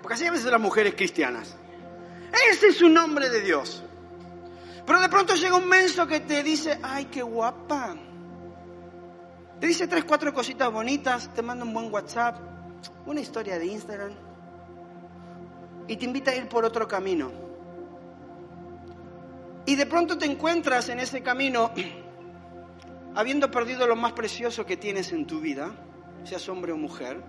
Porque 0.00 0.14
así 0.14 0.26
a 0.26 0.32
veces 0.32 0.50
las 0.50 0.60
mujeres 0.60 0.94
cristianas. 0.94 1.56
Ese 2.50 2.68
es 2.68 2.80
un 2.80 2.94
nombre 2.94 3.28
de 3.28 3.40
Dios. 3.42 3.82
Pero 4.86 5.00
de 5.00 5.08
pronto 5.08 5.34
llega 5.34 5.56
un 5.56 5.68
menso 5.68 6.06
que 6.06 6.20
te 6.20 6.42
dice, 6.42 6.78
ay, 6.82 7.06
qué 7.06 7.22
guapa. 7.22 7.96
Te 9.60 9.66
dice 9.66 9.86
tres, 9.86 10.04
cuatro 10.04 10.32
cositas 10.32 10.72
bonitas, 10.72 11.34
te 11.34 11.42
manda 11.42 11.64
un 11.64 11.74
buen 11.74 11.92
WhatsApp, 11.92 12.38
una 13.04 13.20
historia 13.20 13.58
de 13.58 13.66
Instagram 13.66 14.29
y 15.90 15.96
te 15.96 16.04
invita 16.04 16.30
a 16.30 16.36
ir 16.36 16.48
por 16.48 16.64
otro 16.64 16.86
camino. 16.86 17.32
Y 19.66 19.74
de 19.74 19.86
pronto 19.86 20.16
te 20.16 20.24
encuentras 20.24 20.88
en 20.88 21.00
ese 21.00 21.20
camino 21.20 21.72
habiendo 23.16 23.50
perdido 23.50 23.88
lo 23.88 23.96
más 23.96 24.12
precioso 24.12 24.64
que 24.64 24.76
tienes 24.76 25.10
en 25.10 25.26
tu 25.26 25.40
vida, 25.40 25.72
seas 26.22 26.48
hombre 26.48 26.70
o 26.70 26.76
mujer, 26.76 27.20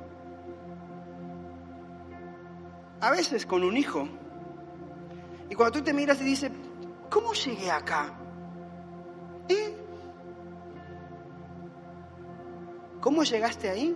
a 2.99 3.09
veces 3.09 3.47
con 3.47 3.63
un 3.63 3.75
hijo. 3.75 4.07
Y 5.49 5.55
cuando 5.55 5.79
tú 5.79 5.83
te 5.83 5.91
miras 5.91 6.21
y 6.21 6.25
dices, 6.25 6.51
¿cómo 7.09 7.33
llegué 7.33 7.71
acá? 7.71 8.13
¿Eh? 9.49 9.75
¿Cómo 12.99 13.23
llegaste 13.23 13.71
ahí? 13.71 13.95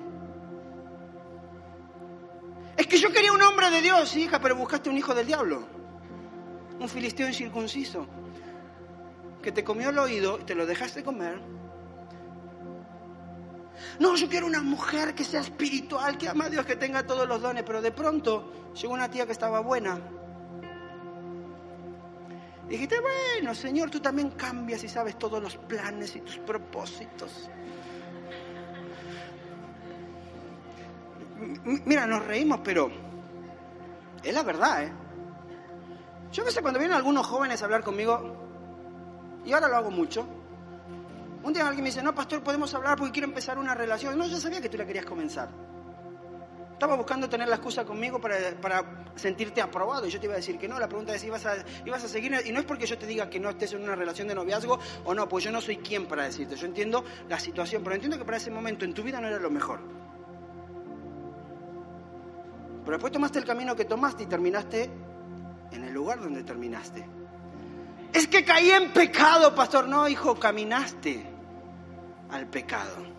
Es 2.78 2.88
que 2.88 2.98
yo 2.98 3.12
quería 3.12 3.32
un 3.32 3.42
hombre 3.42 3.70
de 3.70 3.82
Dios, 3.82 4.16
hija, 4.18 4.40
pero 4.40 4.56
buscaste 4.56 4.90
un 4.90 4.98
hijo 4.98 5.14
del 5.14 5.28
diablo. 5.28 5.66
Un 6.80 6.90
filisteo 6.90 7.28
incircunciso. 7.28 8.06
Que 9.42 9.52
te 9.52 9.64
comió 9.64 9.90
el 9.90 10.00
oído 10.00 10.40
y 10.42 10.44
te 10.44 10.56
lo 10.56 10.66
dejaste 10.66 11.04
comer. 11.04 11.40
No, 14.00 14.16
yo 14.16 14.28
quiero 14.28 14.46
una 14.46 14.62
mujer 14.62 15.16
que 15.16 15.24
sea 15.24 15.42
espiritual, 15.42 16.18
que 16.18 16.28
ama 16.28 16.46
a 16.46 16.50
Dios, 16.50 16.66
que 16.66 16.76
tenga 16.76 17.06
todos 17.06 17.28
los 17.28 17.42
dones. 17.42 17.64
Pero 17.64 17.82
de 17.82 17.92
pronto 17.92 18.74
llegó 18.74 18.94
una 18.94 19.10
tía 19.10 19.26
que 19.26 19.32
estaba 19.32 19.62
buena. 19.62 20.00
dijiste, 22.68 22.98
bueno, 23.00 23.56
Señor, 23.56 23.90
tú 23.90 24.02
también 24.02 24.32
cambias 24.32 24.84
y 24.84 24.90
sabes 24.90 25.18
todos 25.18 25.42
los 25.42 25.56
planes 25.56 26.16
y 26.16 26.22
tus 26.22 26.40
propósitos. 26.40 27.50
Mira, 31.86 32.06
nos 32.06 32.26
reímos, 32.26 32.60
pero 32.64 32.92
es 34.24 34.34
la 34.34 34.44
verdad, 34.44 34.84
¿eh? 34.84 34.92
Yo 36.32 36.44
a 36.44 36.46
veces 36.46 36.62
cuando 36.62 36.80
vienen 36.80 36.98
algunos 36.98 37.26
jóvenes 37.26 37.62
a 37.62 37.66
hablar 37.66 37.84
conmigo, 37.84 38.36
y 39.46 39.54
ahora 39.54 39.68
lo 39.68 39.78
hago 39.78 39.92
mucho, 39.92 40.28
un 41.44 41.54
día 41.54 41.68
alguien 41.68 41.84
me 41.84 41.90
dice, 41.90 42.02
no, 42.02 42.16
pastor, 42.16 42.42
podemos 42.42 42.74
hablar 42.74 42.98
porque 42.98 43.12
quiero 43.14 43.28
empezar 43.28 43.60
una 43.60 43.76
relación. 43.76 44.18
No, 44.18 44.26
yo 44.26 44.40
sabía 44.40 44.60
que 44.60 44.68
tú 44.68 44.78
la 44.78 44.86
querías 44.86 45.06
comenzar. 45.06 45.50
Estaba 46.74 46.96
buscando 46.96 47.30
tener 47.30 47.48
la 47.48 47.56
excusa 47.56 47.86
conmigo 47.86 48.20
para, 48.20 48.36
para, 48.60 49.06
sentirte 49.16 49.62
aprobado 49.62 50.08
y 50.08 50.10
yo 50.10 50.20
te 50.20 50.26
iba 50.26 50.34
a 50.34 50.38
decir 50.38 50.58
que 50.58 50.68
no. 50.68 50.80
La 50.80 50.88
pregunta 50.88 51.14
es 51.14 51.22
si 51.22 51.28
ibas 51.28 51.46
a, 51.46 51.64
ibas 51.86 52.04
a 52.04 52.08
seguir. 52.08 52.36
Y 52.46 52.52
no 52.52 52.60
es 52.60 52.66
porque 52.66 52.88
yo 52.88 52.98
te 52.98 53.06
diga 53.06 53.30
que 53.30 53.40
no 53.40 53.52
estés 53.52 53.74
en 53.74 53.84
una 53.84 53.96
relación 53.96 54.28
de 54.28 54.34
noviazgo 54.34 54.80
o 55.04 55.14
no, 55.14 55.30
pues 55.30 55.44
yo 55.44 55.52
no 55.52 55.62
soy 55.62 55.78
quien 55.78 56.08
para 56.08 56.24
decirte. 56.24 56.56
Yo 56.56 56.66
entiendo 56.66 57.06
la 57.30 57.40
situación, 57.40 57.84
pero 57.84 57.94
entiendo 57.94 58.18
que 58.18 58.26
para 58.26 58.38
ese 58.38 58.50
momento 58.50 58.84
en 58.84 58.96
tu 58.96 59.04
vida 59.04 59.22
no 59.22 59.28
era 59.28 59.38
lo 59.38 59.52
mejor. 59.52 60.05
Pero 62.86 62.98
después 62.98 63.12
tomaste 63.12 63.40
el 63.40 63.46
camino 63.46 63.76
que 63.76 63.86
tomaste 63.86 64.24
y 64.24 64.26
terminaste 64.28 64.92
en 65.72 65.84
el 65.84 65.92
lugar 65.92 66.22
donde 66.22 66.44
terminaste. 66.44 67.04
Es 68.14 68.28
que 68.28 68.46
caí 68.46 68.70
en 68.70 68.94
pecado, 68.94 69.54
pastor. 69.56 69.88
No, 69.88 70.08
hijo, 70.08 70.36
caminaste 70.40 71.26
al 72.30 72.48
pecado. 72.48 73.15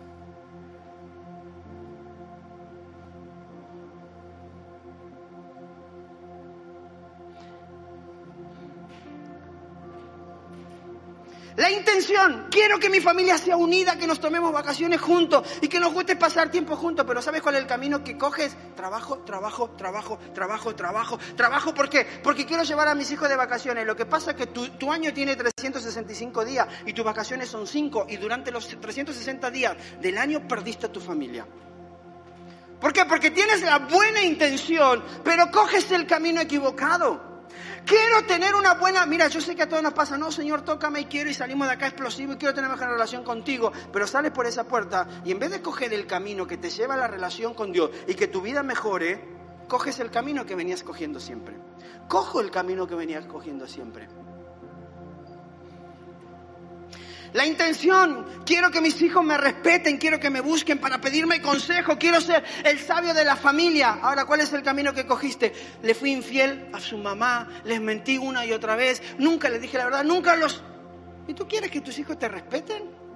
La 11.57 11.71
intención, 11.71 12.49
quiero 12.51 12.77
que 12.77 12.87
mi 12.87 12.99
familia 12.99 13.35
sea 13.35 13.57
unida, 13.57 13.97
que 13.97 14.05
nos 14.05 14.19
tomemos 14.19 14.53
vacaciones 14.53 15.01
juntos 15.01 15.43
y 15.59 15.67
que 15.67 15.79
nos 15.79 15.91
guste 15.91 16.15
pasar 16.15 16.51
tiempo 16.51 16.75
juntos, 16.75 17.03
pero 17.07 17.19
¿sabes 17.19 17.41
cuál 17.41 17.55
es 17.55 17.61
el 17.61 17.67
camino 17.67 18.03
que 18.03 18.15
coges? 18.15 18.55
Trabajo, 18.75 19.17
trabajo, 19.25 19.71
trabajo, 19.71 20.19
trabajo, 20.35 20.75
trabajo, 20.75 21.19
trabajo, 21.35 21.73
¿por 21.73 21.89
qué? 21.89 22.05
Porque 22.21 22.45
quiero 22.45 22.61
llevar 22.61 22.87
a 22.89 22.93
mis 22.93 23.09
hijos 23.09 23.27
de 23.27 23.35
vacaciones. 23.35 23.87
Lo 23.87 23.95
que 23.95 24.05
pasa 24.05 24.31
es 24.31 24.37
que 24.37 24.45
tu, 24.45 24.69
tu 24.77 24.91
año 24.91 25.11
tiene 25.15 25.35
365 25.35 26.45
días 26.45 26.67
y 26.85 26.93
tus 26.93 27.03
vacaciones 27.03 27.49
son 27.49 27.65
5 27.65 28.05
y 28.07 28.17
durante 28.17 28.51
los 28.51 28.67
360 28.67 29.49
días 29.49 29.75
del 29.99 30.19
año 30.19 30.47
perdiste 30.47 30.85
a 30.85 30.91
tu 30.91 30.99
familia. 30.99 31.47
¿Por 32.79 32.93
qué? 32.93 33.03
Porque 33.05 33.31
tienes 33.31 33.63
la 33.63 33.79
buena 33.79 34.21
intención, 34.21 35.03
pero 35.23 35.49
coges 35.49 35.91
el 35.91 36.05
camino 36.05 36.39
equivocado. 36.39 37.26
Quiero 37.87 38.25
tener 38.25 38.53
una 38.53 38.73
buena, 38.73 39.05
mira, 39.05 39.29
yo 39.29 39.39
sé 39.39 39.55
que 39.55 39.63
a 39.63 39.69
todos 39.69 39.81
nos 39.81 39.93
pasa, 39.93 40.17
no, 40.17 40.29
Señor, 40.29 40.61
tócame 40.63 40.99
y 40.99 41.05
quiero 41.05 41.29
y 41.29 41.33
salimos 41.33 41.69
de 41.69 41.73
acá 41.75 41.87
explosivo 41.87 42.33
y 42.33 42.35
quiero 42.35 42.53
tener 42.53 42.69
mejor 42.69 42.89
relación 42.89 43.23
contigo, 43.23 43.71
pero 43.93 44.05
sales 44.05 44.33
por 44.33 44.45
esa 44.45 44.65
puerta 44.65 45.07
y 45.23 45.31
en 45.31 45.39
vez 45.39 45.51
de 45.51 45.61
coger 45.61 45.93
el 45.93 46.05
camino 46.05 46.45
que 46.45 46.57
te 46.57 46.69
lleva 46.69 46.95
a 46.95 46.97
la 46.97 47.07
relación 47.07 47.53
con 47.53 47.71
Dios 47.71 47.91
y 48.05 48.15
que 48.15 48.27
tu 48.27 48.41
vida 48.41 48.61
mejore, 48.61 49.23
coges 49.69 50.01
el 50.01 50.11
camino 50.11 50.45
que 50.45 50.55
venías 50.55 50.83
cogiendo 50.83 51.21
siempre. 51.21 51.55
Cojo 52.09 52.41
el 52.41 52.51
camino 52.51 52.87
que 52.87 52.95
venías 52.95 53.25
cogiendo 53.25 53.65
siempre. 53.67 54.09
La 57.33 57.45
intención, 57.45 58.25
quiero 58.45 58.71
que 58.71 58.81
mis 58.81 59.01
hijos 59.01 59.23
me 59.23 59.37
respeten, 59.37 59.97
quiero 59.97 60.19
que 60.19 60.29
me 60.29 60.41
busquen 60.41 60.79
para 60.79 60.99
pedirme 60.99 61.41
consejo, 61.41 61.97
quiero 61.97 62.21
ser 62.21 62.43
el 62.63 62.79
sabio 62.79 63.13
de 63.13 63.25
la 63.25 63.35
familia. 63.35 63.99
Ahora, 64.01 64.25
¿cuál 64.25 64.41
es 64.41 64.53
el 64.53 64.63
camino 64.63 64.93
que 64.93 65.05
cogiste? 65.05 65.53
Le 65.81 65.93
fui 65.93 66.11
infiel 66.11 66.69
a 66.73 66.79
su 66.79 66.97
mamá, 66.97 67.47
les 67.65 67.81
mentí 67.81 68.17
una 68.17 68.45
y 68.45 68.53
otra 68.53 68.75
vez, 68.75 69.01
nunca 69.17 69.49
les 69.49 69.61
dije 69.61 69.77
la 69.77 69.85
verdad, 69.85 70.03
nunca 70.03 70.35
los... 70.35 70.63
¿Y 71.27 71.33
tú 71.33 71.47
quieres 71.47 71.69
que 71.69 71.81
tus 71.81 71.99
hijos 71.99 72.17
te 72.17 72.29
respeten? 72.29 73.07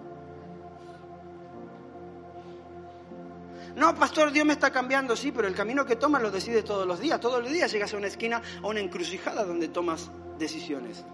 No, 3.76 3.96
pastor, 3.96 4.32
Dios 4.32 4.46
me 4.46 4.54
está 4.54 4.70
cambiando, 4.70 5.16
sí, 5.16 5.32
pero 5.32 5.48
el 5.48 5.56
camino 5.56 5.86
que 5.86 5.96
tomas 5.96 6.22
lo 6.22 6.30
decides 6.30 6.66
todos 6.66 6.86
los 6.86 7.00
días. 7.00 7.20
Todos 7.22 7.42
los 7.42 7.52
días 7.52 7.72
llegas 7.72 7.94
a 7.94 7.98
una 7.98 8.08
esquina, 8.08 8.42
a 8.62 8.68
una 8.68 8.82
encrucijada 8.82 9.46
donde 9.46 9.70
tomas 9.70 10.12
decisiones. 10.38 11.06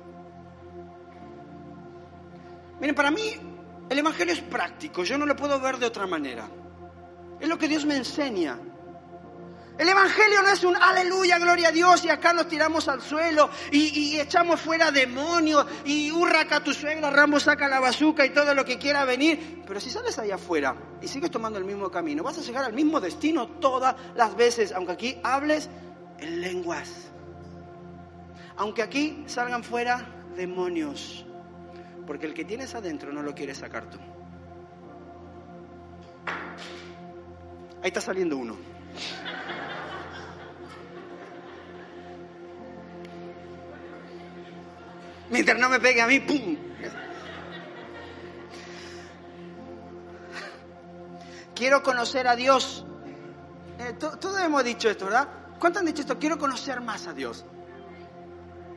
Miren, 2.79 2.95
para 2.95 3.11
mí 3.11 3.33
el 3.89 3.99
Evangelio 3.99 4.33
es 4.33 4.41
práctico, 4.41 5.03
yo 5.03 5.17
no 5.17 5.25
lo 5.25 5.35
puedo 5.35 5.59
ver 5.59 5.77
de 5.77 5.85
otra 5.85 6.05
manera. 6.07 6.47
Es 7.39 7.47
lo 7.47 7.57
que 7.57 7.67
Dios 7.67 7.85
me 7.85 7.95
enseña. 7.95 8.59
El 9.77 9.87
Evangelio 9.87 10.41
no 10.41 10.49
es 10.49 10.63
un 10.63 10.75
aleluya, 10.75 11.37
gloria 11.37 11.67
a 11.67 11.71
Dios, 11.71 12.03
y 12.03 12.09
acá 12.09 12.33
nos 12.33 12.47
tiramos 12.47 12.87
al 12.87 12.99
suelo 12.99 13.47
y, 13.71 14.15
y 14.15 14.19
echamos 14.19 14.59
fuera 14.59 14.89
demonios 14.91 15.67
y 15.85 16.11
hurraca 16.11 16.63
tu 16.63 16.73
suegra, 16.73 17.11
Rambo 17.11 17.39
saca 17.39 17.67
la 17.67 17.79
bazuca 17.79 18.25
y 18.25 18.31
todo 18.31 18.55
lo 18.55 18.65
que 18.65 18.79
quiera 18.79 19.05
venir. 19.05 19.61
Pero 19.67 19.79
si 19.79 19.91
sales 19.91 20.17
allá 20.17 20.35
afuera 20.35 20.75
y 20.99 21.07
sigues 21.07 21.29
tomando 21.29 21.59
el 21.59 21.65
mismo 21.65 21.91
camino, 21.91 22.23
vas 22.23 22.39
a 22.39 22.41
llegar 22.41 22.65
al 22.65 22.73
mismo 22.73 22.99
destino 22.99 23.47
todas 23.47 23.95
las 24.15 24.35
veces, 24.35 24.71
aunque 24.71 24.93
aquí 24.93 25.19
hables 25.23 25.69
en 26.17 26.41
lenguas. 26.41 26.89
Aunque 28.55 28.81
aquí 28.81 29.23
salgan 29.27 29.63
fuera 29.63 30.07
demonios. 30.35 31.26
Porque 32.07 32.25
el 32.25 32.33
que 32.33 32.45
tienes 32.45 32.73
adentro 32.73 33.11
no 33.11 33.21
lo 33.21 33.35
quieres 33.35 33.57
sacar 33.57 33.89
tú. 33.89 33.99
Ahí 37.83 37.89
está 37.89 37.99
saliendo 37.99 38.37
uno. 38.37 38.57
Mientras 45.29 45.59
no 45.59 45.69
me 45.69 45.79
pegue 45.81 46.01
a 46.01 46.07
mí, 46.07 46.21
¡pum! 46.21 46.57
Quiero 51.53 51.83
conocer 51.83 52.27
a 52.27 52.35
Dios. 52.35 52.85
Eh, 53.79 53.93
todos 53.99 54.39
hemos 54.39 54.63
dicho 54.63 54.89
esto, 54.89 55.05
¿verdad? 55.05 55.27
¿Cuántos 55.59 55.81
han 55.81 55.87
dicho 55.87 56.01
esto? 56.01 56.17
Quiero 56.17 56.37
conocer 56.37 56.79
más 56.81 57.07
a 57.07 57.13
Dios. 57.13 57.45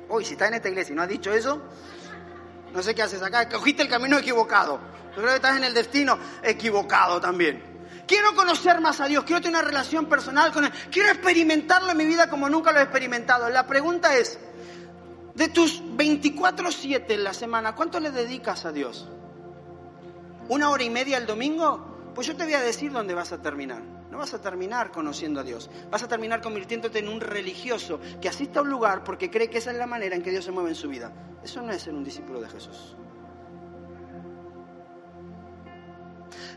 Hoy, 0.09 0.25
si 0.25 0.33
está 0.33 0.49
en 0.49 0.55
esta 0.55 0.69
iglesia 0.69 0.93
y 0.93 0.97
no 0.97 1.03
has 1.03 1.09
dicho 1.09 1.33
eso, 1.33 1.63
no 2.73 2.83
sé 2.83 2.95
qué 2.95 3.03
haces 3.03 3.23
acá. 3.23 3.49
Cogiste 3.49 3.83
el 3.83 3.89
camino 3.89 4.19
equivocado. 4.19 4.81
Yo 5.11 5.17
creo 5.17 5.29
que 5.29 5.37
estás 5.37 5.57
en 5.57 5.65
el 5.65 5.75
destino 5.75 6.19
equivocado 6.43 7.21
también. 7.21 7.71
Quiero 8.07 8.35
conocer 8.35 8.81
más 8.81 9.01
a 9.01 9.07
Dios, 9.07 9.25
quiero 9.25 9.41
tener 9.41 9.61
una 9.61 9.69
relación 9.69 10.07
personal 10.07 10.53
con 10.53 10.65
Él, 10.65 10.73
quiero 10.91 11.11
experimentarlo 11.11 11.93
en 11.93 11.97
mi 11.97 12.05
vida 12.05 12.29
como 12.29 12.49
nunca 12.49 12.73
lo 12.73 12.81
he 12.81 12.83
experimentado. 12.83 13.49
La 13.51 13.67
pregunta 13.69 14.17
es, 14.17 14.39
de 15.35 15.49
tus 15.49 15.81
24-7 15.83 17.05
en 17.09 17.25
la 17.25 17.33
semana, 17.33 17.75
¿cuánto 17.77 18.01
le 18.01 18.11
dedicas 18.11 18.65
a 18.65 18.73
Dios? 18.73 19.09
¿Una 20.49 20.71
hora 20.71 20.83
y 20.83 20.91
media 20.91 21.19
el 21.19 21.27
domingo? 21.27 22.13
Pues 22.15 22.27
yo 22.27 22.37
te 22.37 22.45
voy 22.45 22.55
a 22.55 22.61
decir 22.61 22.91
dónde 22.91 23.15
vas 23.15 23.31
a 23.33 23.41
terminar. 23.41 24.00
No 24.11 24.19
vas 24.19 24.35
a 24.35 24.41
terminar 24.41 24.91
conociendo 24.91 25.41
a 25.41 25.45
Dios. 25.45 25.71
Vas 25.91 26.03
a 26.03 26.09
terminar 26.09 26.41
convirtiéndote 26.41 26.99
en 26.99 27.09
un 27.09 27.21
religioso 27.21 28.01
que 28.21 28.29
asiste 28.29 28.59
a 28.59 28.63
un 28.63 28.71
lugar 28.71 29.05
porque 29.05 29.31
cree 29.31 29.49
que 29.49 29.59
esa 29.59 29.71
es 29.71 29.77
la 29.77 29.87
manera 29.87 30.17
en 30.17 30.23
que 30.23 30.31
Dios 30.31 30.45
se 30.45 30.51
mueve 30.51 30.71
en 30.71 30.75
su 30.75 30.89
vida. 30.89 31.13
Eso 31.43 31.63
no 31.63 31.73
es 31.73 31.83
ser 31.83 31.95
un 31.95 32.05
discípulo 32.05 32.41
de 32.41 32.49
Jesús. 32.49 32.97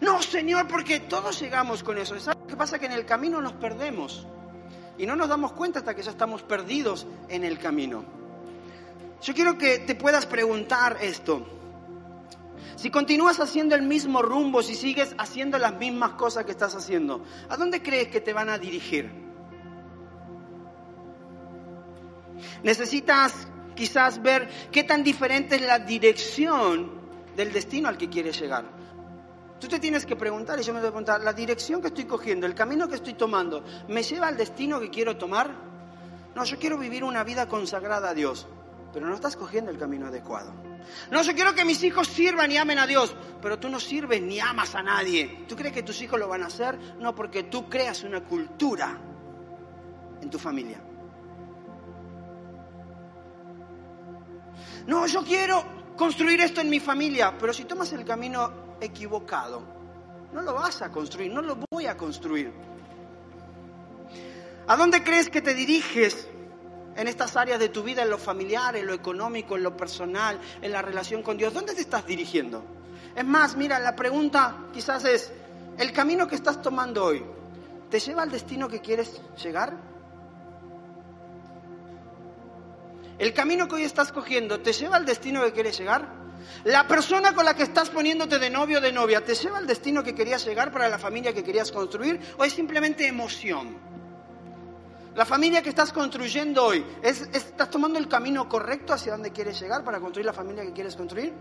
No, 0.01 0.21
Señor, 0.21 0.67
porque 0.67 0.99
todos 0.99 1.39
llegamos 1.39 1.83
con 1.83 1.97
eso. 1.97 2.19
¿Sabes 2.19 2.43
qué 2.47 2.57
pasa? 2.57 2.79
Que 2.79 2.87
en 2.87 2.91
el 2.93 3.05
camino 3.05 3.39
nos 3.39 3.53
perdemos. 3.53 4.27
Y 4.97 5.05
no 5.05 5.15
nos 5.15 5.29
damos 5.29 5.53
cuenta 5.53 5.79
hasta 5.79 5.95
que 5.95 6.01
ya 6.01 6.11
estamos 6.11 6.43
perdidos 6.43 7.07
en 7.29 7.43
el 7.43 7.59
camino. 7.59 8.03
Yo 9.21 9.33
quiero 9.33 9.57
que 9.57 9.79
te 9.79 9.95
puedas 9.95 10.25
preguntar 10.25 10.97
esto. 11.01 11.45
Si 12.75 12.89
continúas 12.89 13.39
haciendo 13.39 13.75
el 13.75 13.83
mismo 13.83 14.21
rumbo, 14.21 14.63
si 14.63 14.75
sigues 14.75 15.15
haciendo 15.17 15.57
las 15.57 15.73
mismas 15.75 16.11
cosas 16.11 16.45
que 16.45 16.51
estás 16.51 16.75
haciendo, 16.75 17.23
¿a 17.49 17.57
dónde 17.57 17.81
crees 17.81 18.07
que 18.07 18.21
te 18.21 18.33
van 18.33 18.49
a 18.49 18.57
dirigir? 18.57 19.11
Necesitas 22.63 23.47
quizás 23.75 24.21
ver 24.21 24.49
qué 24.71 24.83
tan 24.83 25.03
diferente 25.03 25.55
es 25.55 25.61
la 25.61 25.79
dirección 25.79 26.91
del 27.35 27.51
destino 27.51 27.89
al 27.89 27.97
que 27.97 28.09
quieres 28.09 28.39
llegar. 28.39 28.65
Tú 29.59 29.67
te 29.67 29.79
tienes 29.79 30.05
que 30.05 30.15
preguntar, 30.15 30.59
y 30.59 30.63
yo 30.63 30.73
me 30.73 30.79
voy 30.79 30.89
a 30.89 30.91
preguntar, 30.91 31.21
¿la 31.21 31.31
dirección 31.31 31.81
que 31.81 31.87
estoy 31.87 32.03
cogiendo, 32.03 32.45
el 32.45 32.53
camino 32.53 32.87
que 32.87 32.95
estoy 32.95 33.13
tomando, 33.13 33.63
me 33.87 34.03
lleva 34.03 34.27
al 34.27 34.35
destino 34.35 34.79
que 34.79 34.89
quiero 34.89 35.15
tomar? 35.17 35.51
No, 36.35 36.43
yo 36.43 36.57
quiero 36.59 36.77
vivir 36.77 37.03
una 37.03 37.23
vida 37.23 37.47
consagrada 37.47 38.09
a 38.09 38.13
Dios, 38.13 38.45
pero 38.91 39.07
no 39.07 39.15
estás 39.15 39.37
cogiendo 39.37 39.71
el 39.71 39.77
camino 39.77 40.07
adecuado. 40.07 40.51
No, 41.11 41.21
yo 41.21 41.33
quiero 41.33 41.53
que 41.53 41.65
mis 41.65 41.83
hijos 41.83 42.07
sirvan 42.07 42.51
y 42.51 42.57
amen 42.57 42.79
a 42.79 42.87
Dios, 42.87 43.15
pero 43.41 43.59
tú 43.59 43.69
no 43.69 43.79
sirves 43.79 44.21
ni 44.21 44.39
amas 44.39 44.75
a 44.75 44.83
nadie. 44.83 45.45
¿Tú 45.47 45.55
crees 45.55 45.73
que 45.73 45.83
tus 45.83 46.01
hijos 46.01 46.19
lo 46.19 46.27
van 46.27 46.43
a 46.43 46.47
hacer? 46.47 46.77
No, 46.99 47.13
porque 47.13 47.43
tú 47.43 47.69
creas 47.69 48.03
una 48.03 48.23
cultura 48.23 48.99
en 50.21 50.29
tu 50.29 50.39
familia. 50.39 50.81
No, 54.87 55.07
yo 55.07 55.23
quiero 55.23 55.63
construir 55.95 56.41
esto 56.41 56.61
en 56.61 56.69
mi 56.69 56.79
familia, 56.79 57.37
pero 57.37 57.53
si 57.53 57.65
tomas 57.65 57.91
el 57.93 58.03
camino 58.03 58.77
equivocado, 58.81 59.63
no 60.33 60.41
lo 60.41 60.53
vas 60.53 60.81
a 60.81 60.91
construir, 60.91 61.31
no 61.31 61.41
lo 61.41 61.57
voy 61.71 61.85
a 61.85 61.95
construir. 61.95 62.51
¿A 64.67 64.75
dónde 64.75 65.03
crees 65.03 65.29
que 65.29 65.41
te 65.41 65.53
diriges 65.53 66.27
en 66.95 67.07
estas 67.07 67.35
áreas 67.35 67.59
de 67.59 67.69
tu 67.69 67.83
vida, 67.83 68.03
en 68.03 68.09
lo 68.09 68.17
familiar, 68.17 68.75
en 68.75 68.87
lo 68.87 68.93
económico, 68.93 69.55
en 69.55 69.63
lo 69.63 69.75
personal, 69.75 70.39
en 70.61 70.71
la 70.71 70.81
relación 70.81 71.23
con 71.23 71.37
Dios? 71.37 71.53
¿Dónde 71.53 71.73
te 71.73 71.81
estás 71.81 72.05
dirigiendo? 72.05 72.63
Es 73.15 73.25
más, 73.25 73.55
mira, 73.55 73.79
la 73.79 73.95
pregunta 73.95 74.57
quizás 74.73 75.05
es, 75.05 75.31
¿el 75.77 75.91
camino 75.91 76.27
que 76.27 76.35
estás 76.35 76.61
tomando 76.61 77.05
hoy 77.05 77.23
te 77.89 77.99
lleva 77.99 78.23
al 78.23 78.31
destino 78.31 78.67
que 78.67 78.81
quieres 78.81 79.21
llegar? 79.41 79.73
¿El 83.19 83.33
camino 83.33 83.67
que 83.67 83.75
hoy 83.75 83.83
estás 83.83 84.11
cogiendo 84.11 84.59
te 84.59 84.73
lleva 84.73 84.97
al 84.97 85.05
destino 85.05 85.43
que 85.43 85.53
quieres 85.53 85.77
llegar? 85.77 86.23
¿La 86.63 86.87
persona 86.87 87.33
con 87.33 87.45
la 87.45 87.55
que 87.55 87.63
estás 87.63 87.89
poniéndote 87.89 88.39
de 88.39 88.49
novio 88.49 88.79
o 88.79 88.81
de 88.81 88.91
novia 88.91 89.23
te 89.23 89.35
lleva 89.35 89.59
al 89.59 89.67
destino 89.67 90.03
que 90.03 90.15
querías 90.15 90.45
llegar 90.45 90.71
para 90.71 90.89
la 90.89 90.97
familia 90.97 91.33
que 91.33 91.43
querías 91.43 91.71
construir 91.71 92.19
o 92.37 92.43
es 92.43 92.53
simplemente 92.53 93.07
emoción? 93.07 93.92
La 95.15 95.25
familia 95.25 95.61
que 95.61 95.69
estás 95.69 95.93
construyendo 95.93 96.65
hoy, 96.65 96.83
¿estás 97.03 97.69
tomando 97.69 97.99
el 97.99 98.07
camino 98.07 98.49
correcto 98.49 98.93
hacia 98.93 99.11
donde 99.11 99.31
quieres 99.31 99.59
llegar 99.59 99.83
para 99.83 99.99
construir 99.99 100.25
la 100.25 100.33
familia 100.33 100.63
que 100.63 100.73
quieres 100.73 100.95
construir? 100.95 101.31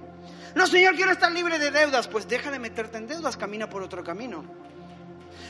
No, 0.55 0.67
Señor, 0.67 0.95
quiero 0.95 1.11
estar 1.11 1.33
libre 1.33 1.59
de 1.59 1.71
deudas. 1.71 2.07
Pues 2.07 2.29
deja 2.29 2.51
de 2.51 2.59
meterte 2.59 2.99
en 2.99 3.07
deudas, 3.07 3.39
camina 3.39 3.71
por 3.71 3.83
otro 3.83 4.05
camino. 4.05 4.45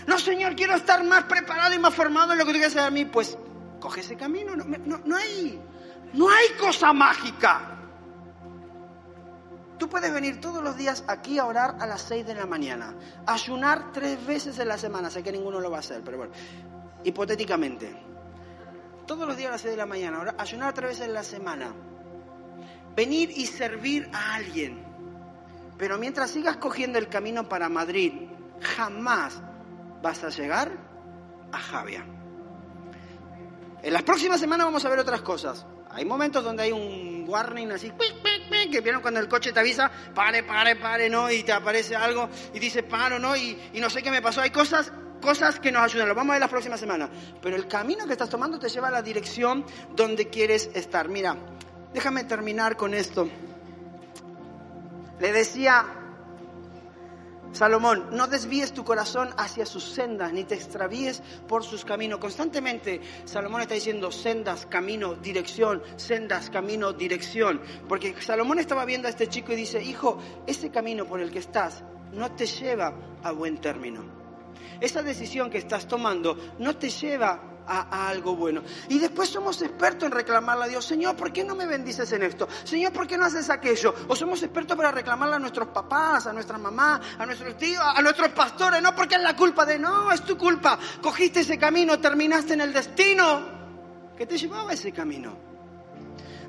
No, 0.06 0.18
Señor, 0.20 0.54
quiero 0.54 0.76
estar 0.76 1.02
más 1.02 1.24
preparado 1.24 1.74
y 1.74 1.80
más 1.80 1.92
formado 1.92 2.32
en 2.32 2.38
lo 2.38 2.44
que 2.44 2.52
tú 2.52 2.58
quieres 2.58 2.76
hacer 2.76 2.86
a 2.86 2.90
mí. 2.90 3.06
Pues 3.06 3.36
coge 3.80 4.00
ese 4.02 4.16
camino. 4.16 4.54
No, 4.54 5.16
hay, 5.16 5.60
no 6.12 6.30
hay 6.30 6.48
cosa 6.60 6.92
mágica. 6.92 7.76
Tú 9.78 9.88
puedes 9.88 10.12
venir 10.12 10.40
todos 10.40 10.62
los 10.62 10.76
días 10.76 11.02
aquí 11.08 11.40
a 11.40 11.44
orar 11.44 11.74
a 11.80 11.88
las 11.88 12.02
6 12.02 12.24
de 12.24 12.36
la 12.36 12.46
mañana, 12.46 12.94
ayunar 13.26 13.90
tres 13.90 14.24
veces 14.24 14.56
en 14.60 14.68
la 14.68 14.78
semana. 14.78 15.10
Sé 15.10 15.24
que 15.24 15.32
ninguno 15.32 15.58
lo 15.58 15.72
va 15.72 15.78
a 15.78 15.80
hacer, 15.80 16.02
pero 16.04 16.18
bueno, 16.18 16.32
hipotéticamente 17.02 18.11
todos 19.06 19.26
los 19.26 19.36
días 19.36 19.48
a 19.48 19.52
las 19.52 19.60
6 19.60 19.72
de 19.72 19.76
la 19.76 19.86
mañana, 19.86 20.34
ayunar 20.38 20.72
tres 20.74 20.90
veces 20.90 21.06
en 21.06 21.14
la 21.14 21.22
semana, 21.22 21.72
venir 22.94 23.30
y 23.30 23.46
servir 23.46 24.08
a 24.12 24.34
alguien. 24.34 24.84
Pero 25.78 25.98
mientras 25.98 26.30
sigas 26.30 26.56
cogiendo 26.58 26.98
el 26.98 27.08
camino 27.08 27.48
para 27.48 27.68
Madrid, 27.68 28.12
jamás 28.60 29.40
vas 30.02 30.22
a 30.24 30.28
llegar 30.28 30.70
a 31.50 31.58
Javia. 31.58 32.04
En 33.82 33.92
las 33.92 34.02
próximas 34.02 34.38
semanas 34.38 34.66
vamos 34.66 34.84
a 34.84 34.88
ver 34.88 35.00
otras 35.00 35.22
cosas. 35.22 35.66
Hay 35.90 36.04
momentos 36.04 36.42
donde 36.44 36.62
hay 36.62 36.72
un 36.72 37.24
warning 37.28 37.72
así, 37.72 37.92
que 38.70 38.80
vieron 38.80 39.02
cuando 39.02 39.20
el 39.20 39.28
coche 39.28 39.52
te 39.52 39.60
avisa, 39.60 39.90
pare, 40.14 40.42
pare, 40.42 40.76
pare, 40.76 41.10
¿no? 41.10 41.30
Y 41.30 41.42
te 41.42 41.52
aparece 41.52 41.96
algo 41.96 42.28
y 42.54 42.58
dice, 42.58 42.82
paro, 42.82 43.18
¿no? 43.18 43.36
Y 43.36 43.58
no 43.74 43.90
sé 43.90 44.02
qué 44.02 44.10
me 44.10 44.22
pasó. 44.22 44.40
Hay 44.40 44.50
cosas, 44.50 44.92
cosas 45.22 45.58
que 45.58 45.72
nos 45.72 45.82
ayudan, 45.82 46.08
lo 46.08 46.14
vamos 46.14 46.32
a 46.32 46.34
ver 46.34 46.40
las 46.40 46.50
próximas 46.50 46.78
semanas. 46.78 47.08
Pero 47.40 47.56
el 47.56 47.66
camino 47.66 48.06
que 48.06 48.12
estás 48.12 48.28
tomando 48.28 48.58
te 48.58 48.68
lleva 48.68 48.88
a 48.88 48.90
la 48.90 49.00
dirección 49.00 49.64
donde 49.96 50.28
quieres 50.28 50.68
estar. 50.74 51.08
Mira, 51.08 51.36
déjame 51.94 52.24
terminar 52.24 52.76
con 52.76 52.92
esto. 52.92 53.26
Le 55.18 55.32
decía 55.32 55.86
Salomón, 57.52 58.08
no 58.12 58.26
desvíes 58.26 58.72
tu 58.72 58.82
corazón 58.82 59.30
hacia 59.36 59.66
sus 59.66 59.84
sendas, 59.84 60.32
ni 60.32 60.44
te 60.44 60.54
extravíes 60.54 61.22
por 61.46 61.62
sus 61.64 61.84
caminos. 61.84 62.18
Constantemente 62.18 63.00
Salomón 63.24 63.60
está 63.60 63.74
diciendo 63.74 64.10
sendas, 64.10 64.66
camino, 64.66 65.14
dirección, 65.14 65.82
sendas, 65.96 66.50
camino, 66.50 66.92
dirección. 66.92 67.60
Porque 67.88 68.14
Salomón 68.20 68.58
estaba 68.58 68.84
viendo 68.84 69.06
a 69.06 69.10
este 69.10 69.28
chico 69.28 69.52
y 69.52 69.56
dice, 69.56 69.82
hijo, 69.82 70.18
ese 70.46 70.70
camino 70.70 71.06
por 71.06 71.20
el 71.20 71.30
que 71.30 71.40
estás 71.40 71.84
no 72.12 72.32
te 72.32 72.46
lleva 72.46 72.94
a 73.22 73.32
buen 73.32 73.58
término. 73.58 74.21
Esa 74.80 75.02
decisión 75.02 75.50
que 75.50 75.58
estás 75.58 75.86
tomando 75.86 76.36
no 76.58 76.76
te 76.76 76.90
lleva 76.90 77.52
a, 77.66 78.08
algo 78.08 78.36
bueno. 78.36 78.62
Y 78.88 78.98
después 78.98 79.28
somos 79.28 79.60
expertos 79.62 80.06
en 80.06 80.12
reclamarle 80.12 80.64
a 80.64 80.68
Dios, 80.68 80.84
Señor, 80.84 81.16
¿por 81.16 81.32
qué 81.32 81.44
no 81.44 81.54
me 81.54 81.66
bendices 81.66 82.10
en 82.12 82.22
esto? 82.22 82.48
Señor, 82.64 82.92
¿por 82.92 83.06
qué 83.06 83.16
no 83.16 83.24
haces 83.24 83.50
aquello? 83.50 83.94
O 84.08 84.16
somos 84.16 84.42
expertos 84.42 84.76
para 84.76 84.90
reclamarle 84.90 85.36
a 85.36 85.38
nuestros 85.38 85.68
papás, 85.68 86.26
a 86.26 86.32
nuestra 86.32 86.58
mamá, 86.58 87.00
a 87.18 87.26
nuestros 87.26 87.56
tíos, 87.56 87.82
a 87.82 88.00
nuestros 88.02 88.30
pastores, 88.30 88.82
no 88.82 88.94
porque 88.94 89.16
es 89.16 89.22
la 89.22 89.36
culpa 89.36 89.64
de, 89.64 89.78
no, 89.78 90.10
es 90.12 90.22
tu 90.22 90.36
culpa. 90.36 90.78
Cogiste 91.00 91.40
ese 91.40 91.58
camino, 91.58 91.98
terminaste 91.98 92.54
en 92.54 92.62
el 92.62 92.72
destino 92.72 93.62
que 94.16 94.26
te 94.26 94.36
llevaba 94.36 94.72
ese 94.72 94.92
camino. 94.92 95.51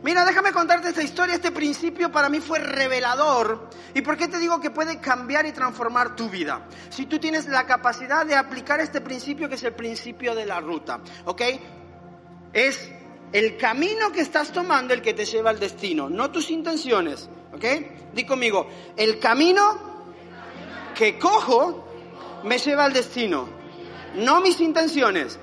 Mira, 0.04 0.26
déjame 0.26 0.52
contarte 0.52 0.90
esta 0.90 1.02
historia. 1.02 1.36
Este 1.36 1.52
principio 1.52 2.12
para 2.12 2.28
mí 2.28 2.42
fue 2.42 2.60
revelador. 2.60 3.70
¿Y 3.94 4.02
por 4.02 4.18
qué 4.18 4.28
te 4.28 4.38
digo 4.38 4.60
que 4.60 4.70
puede 4.70 5.00
cambiar 5.00 5.46
y 5.46 5.54
transformar 5.54 6.16
tu 6.16 6.30
vida? 6.30 6.68
Si 6.90 7.06
tú 7.06 7.20
tienes 7.20 7.48
la 7.48 7.66
capacidad 7.66 8.26
de 8.26 8.36
aplicar 8.36 8.82
este 8.82 9.00
principio 9.00 9.48
que 9.48 9.56
es 9.56 9.64
el 9.64 9.74
principio 9.74 10.36
de 10.36 10.46
la 10.46 10.60
ruta. 10.60 11.00
¿Ok? 11.24 11.42
Es 12.52 12.92
el 13.32 13.56
camino 13.56 14.12
que 14.12 14.20
estás 14.20 14.52
tomando 14.52 14.94
el 14.94 15.02
que 15.02 15.14
te 15.14 15.24
lleva 15.24 15.52
al 15.52 15.60
destino, 15.60 16.10
no 16.10 16.30
tus 16.32 16.52
intenciones. 16.52 17.30
¿Ok? 17.54 17.64
Di 18.14 18.26
conmigo, 18.26 18.68
el 18.98 19.20
camino 19.20 19.94
que 20.94 21.18
cojo 21.18 21.88
me 22.44 22.58
lleva 22.58 22.84
al 22.84 22.94
destino, 22.94 23.48
no 24.16 24.42
mis 24.42 24.60
intenciones. 24.60 25.40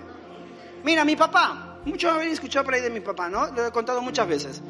Mira, 0.85 1.05
mi 1.05 1.17
papá, 1.17 1.70
Muchos 1.85 2.13
habéis 2.13 2.35
escuchado 2.35 2.65
por 2.65 2.75
ahí 2.75 2.81
de 2.81 2.91
mi 2.91 3.01
papá, 3.01 3.29
¿no? 3.29 3.47
Lo 3.47 3.67
he 3.67 3.71
contado 3.71 4.03
muchas 4.03 4.29
veces. 4.29 4.63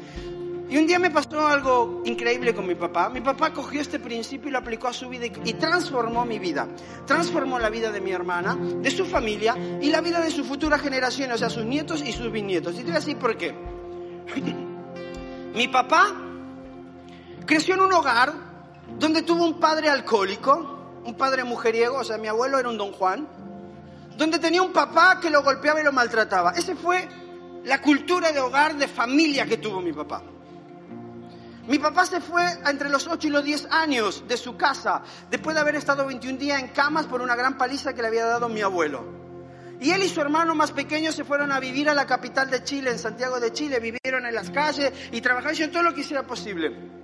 Y 0.69 0.77
un 0.77 0.87
día 0.87 0.99
me 0.99 1.11
pasó 1.11 1.45
algo 1.45 2.01
increíble 2.05 2.55
con 2.55 2.65
mi 2.65 2.75
papá. 2.75 3.09
Mi 3.09 3.19
papá 3.19 3.51
cogió 3.51 3.81
este 3.81 3.99
principio 3.99 4.47
y 4.47 4.51
lo 4.53 4.59
aplicó 4.59 4.87
a 4.87 4.93
su 4.93 5.09
vida 5.09 5.25
y, 5.25 5.53
transformó 5.55 6.25
mi 6.25 6.39
vida. 6.39 6.65
Transformó 7.05 7.59
la 7.59 7.69
vida 7.69 7.91
de 7.91 7.99
mi 7.99 8.11
hermana, 8.11 8.55
de 8.55 8.89
su 8.89 9.05
familia 9.05 9.53
y 9.81 9.89
la 9.89 9.99
vida 9.99 10.21
de 10.21 10.31
su 10.31 10.45
futura 10.45 10.79
generación, 10.79 11.29
o 11.33 11.37
sea, 11.37 11.49
sus 11.49 11.65
nietos 11.65 12.01
y 12.01 12.13
sus 12.13 12.31
bisnietos. 12.31 12.75
Y 12.75 12.77
te 12.77 12.83
voy 12.83 12.93
a 12.93 12.99
decir 12.99 13.17
por 13.17 13.35
qué. 13.35 13.53
mi 15.53 15.67
papá 15.67 16.15
creció 17.45 17.75
en 17.75 17.81
un 17.81 17.91
hogar 17.91 18.31
donde 18.97 19.23
tuvo 19.23 19.43
un 19.43 19.59
padre 19.59 19.89
alcohólico, 19.89 21.01
un 21.03 21.15
padre 21.15 21.43
mujeriego, 21.43 21.97
o 21.97 22.03
sea, 22.05 22.17
mi 22.17 22.29
abuelo 22.29 22.57
era 22.57 22.69
un 22.69 22.77
don 22.77 22.93
Juan 22.93 23.27
donde 24.17 24.39
tenía 24.39 24.61
un 24.61 24.73
papá 24.73 25.19
que 25.19 25.29
lo 25.29 25.43
golpeaba 25.43 25.81
y 25.81 25.83
lo 25.83 25.91
maltrataba. 25.91 26.51
Esa 26.51 26.75
fue 26.75 27.07
la 27.63 27.81
cultura 27.81 28.31
de 28.31 28.39
hogar, 28.39 28.75
de 28.75 28.87
familia 28.87 29.45
que 29.45 29.57
tuvo 29.57 29.81
mi 29.81 29.93
papá. 29.93 30.23
Mi 31.67 31.77
papá 31.77 32.05
se 32.05 32.19
fue 32.19 32.43
entre 32.65 32.89
los 32.89 33.07
8 33.07 33.27
y 33.27 33.29
los 33.29 33.43
10 33.43 33.67
años 33.71 34.23
de 34.27 34.35
su 34.35 34.57
casa, 34.57 35.03
después 35.29 35.55
de 35.55 35.61
haber 35.61 35.75
estado 35.75 36.05
21 36.05 36.37
días 36.37 36.59
en 36.59 36.69
camas 36.69 37.05
por 37.05 37.21
una 37.21 37.35
gran 37.35 37.57
paliza 37.57 37.93
que 37.93 38.01
le 38.01 38.07
había 38.07 38.25
dado 38.25 38.49
mi 38.49 38.61
abuelo. 38.61 39.05
Y 39.79 39.91
él 39.91 40.03
y 40.03 40.09
su 40.09 40.21
hermano 40.21 40.53
más 40.53 40.71
pequeño 40.71 41.11
se 41.11 41.23
fueron 41.23 41.51
a 41.51 41.59
vivir 41.59 41.89
a 41.89 41.93
la 41.93 42.05
capital 42.05 42.49
de 42.49 42.63
Chile, 42.63 42.91
en 42.91 42.99
Santiago 42.99 43.39
de 43.39 43.51
Chile, 43.51 43.79
vivieron 43.79 44.25
en 44.25 44.35
las 44.35 44.49
calles 44.49 44.91
y 45.11 45.21
trabajaron 45.21 45.71
todo 45.71 45.83
lo 45.83 45.93
que 45.93 46.01
hiciera 46.01 46.25
posible. 46.25 47.00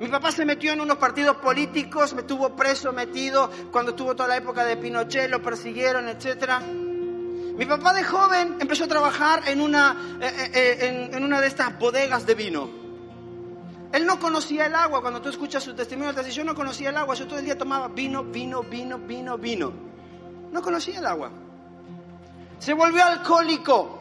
Mi 0.00 0.06
papá 0.06 0.30
se 0.30 0.44
metió 0.44 0.72
en 0.72 0.80
unos 0.80 0.96
partidos 0.96 1.38
políticos, 1.38 2.14
me 2.14 2.22
tuvo 2.22 2.54
preso, 2.54 2.92
metido, 2.92 3.50
cuando 3.72 3.94
tuvo 3.94 4.14
toda 4.14 4.28
la 4.28 4.36
época 4.36 4.64
de 4.64 4.76
Pinochet, 4.76 5.28
lo 5.28 5.42
persiguieron, 5.42 6.08
etc. 6.08 6.60
Mi 7.56 7.66
papá 7.66 7.92
de 7.92 8.04
joven 8.04 8.58
empezó 8.60 8.84
a 8.84 8.86
trabajar 8.86 9.48
en 9.48 9.60
una, 9.60 10.18
eh, 10.20 10.32
eh, 10.54 10.78
eh, 10.80 11.10
en, 11.12 11.24
una 11.24 11.40
de 11.40 11.48
estas 11.48 11.76
bodegas 11.80 12.24
de 12.26 12.34
vino. 12.36 12.70
Él 13.90 14.06
no 14.06 14.20
conocía 14.20 14.66
el 14.66 14.74
agua, 14.76 15.00
cuando 15.00 15.20
tú 15.20 15.30
escuchas 15.30 15.64
su 15.64 15.74
testimonio, 15.74 16.14
te 16.14 16.22
dice, 16.22 16.36
yo 16.36 16.44
no 16.44 16.54
conocía 16.54 16.90
el 16.90 16.96
agua, 16.96 17.16
yo 17.16 17.26
todo 17.26 17.40
el 17.40 17.44
día 17.44 17.58
tomaba 17.58 17.88
vino, 17.88 18.22
vino, 18.22 18.62
vino, 18.62 18.98
vino, 18.98 19.36
vino. 19.36 19.72
No 20.52 20.62
conocía 20.62 21.00
el 21.00 21.06
agua. 21.06 21.32
Se 22.60 22.72
volvió 22.72 23.04
alcohólico. 23.04 24.00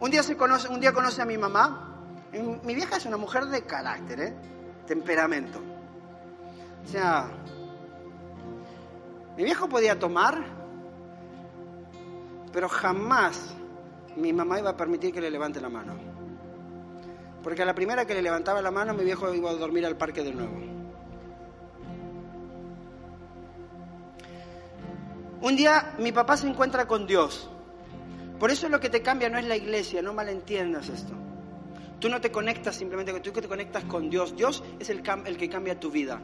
Un 0.00 0.10
día, 0.10 0.22
se 0.22 0.34
conoce, 0.34 0.68
un 0.68 0.80
día 0.80 0.92
conoce 0.94 1.20
a 1.20 1.26
mi 1.26 1.36
mamá 1.36 1.91
mi 2.32 2.74
vieja 2.74 2.96
es 2.96 3.06
una 3.06 3.16
mujer 3.16 3.46
de 3.46 3.62
carácter, 3.62 4.20
¿eh? 4.20 4.34
temperamento. 4.86 5.60
O 6.84 6.88
sea, 6.88 7.28
mi 9.36 9.44
viejo 9.44 9.68
podía 9.68 9.98
tomar, 9.98 10.42
pero 12.52 12.68
jamás 12.68 13.54
mi 14.16 14.32
mamá 14.32 14.58
iba 14.58 14.70
a 14.70 14.76
permitir 14.76 15.12
que 15.12 15.20
le 15.20 15.30
levante 15.30 15.60
la 15.60 15.68
mano. 15.68 15.94
Porque 17.42 17.62
a 17.62 17.64
la 17.64 17.74
primera 17.74 18.06
que 18.06 18.14
le 18.14 18.22
levantaba 18.22 18.62
la 18.62 18.70
mano, 18.70 18.94
mi 18.94 19.04
viejo 19.04 19.32
iba 19.34 19.50
a 19.50 19.54
dormir 19.54 19.84
al 19.84 19.96
parque 19.96 20.22
de 20.22 20.32
nuevo. 20.32 20.72
Un 25.40 25.56
día 25.56 25.94
mi 25.98 26.12
papá 26.12 26.36
se 26.36 26.46
encuentra 26.46 26.86
con 26.86 27.06
Dios. 27.06 27.50
Por 28.38 28.50
eso 28.50 28.68
lo 28.68 28.80
que 28.80 28.90
te 28.90 29.02
cambia 29.02 29.28
no 29.28 29.38
es 29.38 29.44
la 29.44 29.56
iglesia, 29.56 30.02
no 30.02 30.14
malentiendas 30.14 30.88
esto. 30.88 31.14
Tú 32.02 32.08
no 32.08 32.20
te 32.20 32.32
conectas 32.32 32.74
simplemente, 32.74 33.12
tú 33.20 33.30
te 33.30 33.46
conectas 33.46 33.84
con 33.84 34.10
Dios. 34.10 34.34
Dios 34.34 34.64
es 34.80 34.90
el, 34.90 35.04
el 35.24 35.36
que 35.36 35.48
cambia 35.48 35.78
tu 35.78 35.88
vida. 35.88 36.20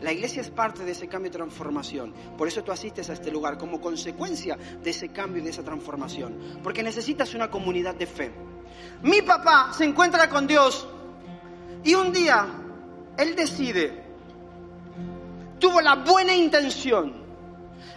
La 0.00 0.12
iglesia 0.12 0.40
es 0.40 0.48
parte 0.48 0.84
de 0.84 0.92
ese 0.92 1.08
cambio 1.08 1.28
y 1.28 1.32
transformación. 1.32 2.14
Por 2.36 2.46
eso 2.46 2.62
tú 2.62 2.70
asistes 2.70 3.10
a 3.10 3.14
este 3.14 3.32
lugar 3.32 3.58
como 3.58 3.80
consecuencia 3.80 4.56
de 4.80 4.90
ese 4.90 5.08
cambio 5.08 5.42
y 5.42 5.44
de 5.44 5.50
esa 5.50 5.64
transformación. 5.64 6.60
Porque 6.62 6.84
necesitas 6.84 7.34
una 7.34 7.50
comunidad 7.50 7.96
de 7.96 8.06
fe. 8.06 8.30
Mi 9.02 9.20
papá 9.22 9.72
se 9.76 9.86
encuentra 9.86 10.28
con 10.28 10.46
Dios 10.46 10.86
y 11.82 11.94
un 11.94 12.12
día 12.12 12.46
él 13.16 13.34
decide, 13.34 14.04
tuvo 15.58 15.80
la 15.80 15.96
buena 15.96 16.32
intención, 16.32 17.12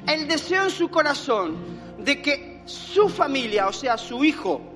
el 0.08 0.28
deseo 0.28 0.64
en 0.64 0.72
su 0.72 0.90
corazón 0.90 1.56
de 2.00 2.20
que 2.20 2.64
su 2.66 3.10
familia, 3.10 3.68
o 3.68 3.74
sea, 3.74 3.96
su 4.00 4.24
hijo, 4.24 4.71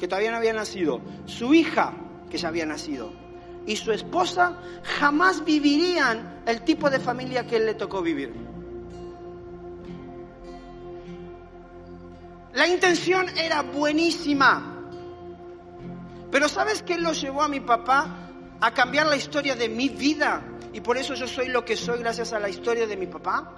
que 0.00 0.08
todavía 0.08 0.30
no 0.30 0.38
había 0.38 0.54
nacido, 0.54 1.02
su 1.26 1.52
hija, 1.52 1.92
que 2.30 2.38
ya 2.38 2.48
había 2.48 2.64
nacido, 2.64 3.12
y 3.66 3.76
su 3.76 3.92
esposa 3.92 4.56
jamás 4.82 5.44
vivirían 5.44 6.42
el 6.46 6.62
tipo 6.62 6.88
de 6.88 6.98
familia 6.98 7.46
que 7.46 7.56
él 7.56 7.66
le 7.66 7.74
tocó 7.74 8.00
vivir. 8.00 8.32
La 12.54 12.66
intención 12.66 13.28
era 13.36 13.62
buenísima. 13.62 14.76
Pero 16.30 16.48
¿sabes 16.48 16.82
qué 16.82 16.98
lo 16.98 17.12
llevó 17.12 17.42
a 17.42 17.48
mi 17.48 17.60
papá 17.60 18.30
a 18.60 18.72
cambiar 18.72 19.06
la 19.06 19.16
historia 19.16 19.54
de 19.54 19.68
mi 19.68 19.90
vida? 19.90 20.42
Y 20.72 20.80
por 20.80 20.96
eso 20.96 21.14
yo 21.14 21.28
soy 21.28 21.48
lo 21.48 21.64
que 21.64 21.76
soy 21.76 21.98
gracias 21.98 22.32
a 22.32 22.40
la 22.40 22.48
historia 22.48 22.86
de 22.86 22.96
mi 22.96 23.06
papá. 23.06 23.52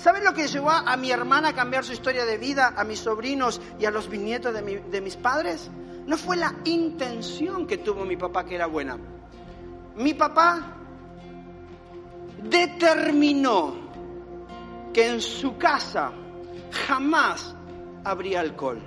¿Saben 0.00 0.24
lo 0.24 0.32
que 0.32 0.48
llevó 0.48 0.70
a 0.70 0.96
mi 0.96 1.10
hermana 1.10 1.48
a 1.48 1.52
cambiar 1.52 1.84
su 1.84 1.92
historia 1.92 2.24
de 2.24 2.38
vida, 2.38 2.72
a 2.74 2.84
mis 2.84 3.00
sobrinos 3.00 3.60
y 3.78 3.84
a 3.84 3.90
los 3.90 4.08
bisnietos 4.08 4.54
de, 4.54 4.80
de 4.80 5.00
mis 5.02 5.16
padres? 5.16 5.70
No 6.06 6.16
fue 6.16 6.38
la 6.38 6.54
intención 6.64 7.66
que 7.66 7.76
tuvo 7.76 8.06
mi 8.06 8.16
papá 8.16 8.46
que 8.46 8.54
era 8.54 8.64
buena. 8.64 8.96
Mi 9.96 10.14
papá 10.14 10.74
determinó 12.42 13.74
que 14.94 15.06
en 15.06 15.20
su 15.20 15.58
casa 15.58 16.12
jamás 16.86 17.54
habría 18.02 18.40
alcohol. 18.40 18.80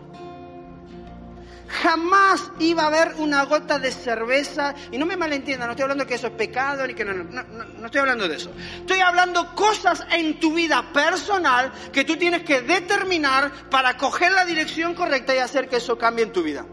Jamás 1.82 2.52
iba 2.60 2.84
a 2.84 2.88
haber 2.88 3.16
una 3.18 3.44
gota 3.46 3.80
de 3.80 3.92
cerveza. 3.92 4.76
Y 4.92 4.98
no 4.98 5.06
me 5.06 5.18
malentiendan, 5.18 5.68
no 5.68 5.72
estoy 5.72 5.84
hablando 5.84 6.06
que 6.06 6.16
eso 6.16 6.28
es 6.28 6.34
pecado, 6.34 6.86
ni 6.86 6.94
que 6.94 7.04
no, 7.04 7.14
no, 7.14 7.24
no, 7.24 7.64
no 7.64 7.86
estoy 7.86 8.02
hablando 8.02 8.28
de 8.28 8.36
eso. 8.36 8.52
Estoy 8.80 9.00
hablando 9.00 9.56
cosas 9.56 10.06
en 10.12 10.40
tu 10.40 10.54
vida 10.54 10.94
personal 10.94 11.72
que 11.92 12.04
tú 12.04 12.16
tienes 12.16 12.44
que 12.44 12.62
determinar 12.62 13.52
para 13.70 13.98
coger 13.98 14.32
la 14.32 14.46
dirección 14.46 14.94
correcta 14.94 15.36
y 15.36 15.40
hacer 15.40 15.68
que 15.68 15.78
eso 15.78 15.98
cambie 15.98 16.26
en 16.26 16.32
tu 16.32 16.44
vida. 16.44 16.66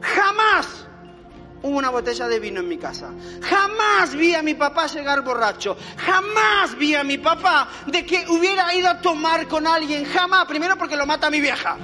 Jamás 0.00 0.86
hubo 1.62 1.76
una 1.76 1.90
botella 1.90 2.26
de 2.26 2.40
vino 2.40 2.60
en 2.60 2.68
mi 2.68 2.78
casa. 2.78 3.10
Jamás 3.42 4.14
vi 4.14 4.34
a 4.34 4.42
mi 4.42 4.54
papá 4.54 4.86
llegar 4.86 5.22
borracho. 5.22 5.76
Jamás 5.98 6.76
vi 6.78 6.94
a 6.94 7.04
mi 7.04 7.18
papá 7.18 7.68
de 7.86 8.06
que 8.06 8.24
hubiera 8.28 8.72
ido 8.74 8.88
a 8.88 9.00
tomar 9.00 9.46
con 9.46 9.66
alguien. 9.66 10.06
Jamás. 10.06 10.46
Primero 10.46 10.76
porque 10.78 10.96
lo 10.96 11.06
mata 11.06 11.30
mi 11.30 11.40
vieja. 11.40 11.76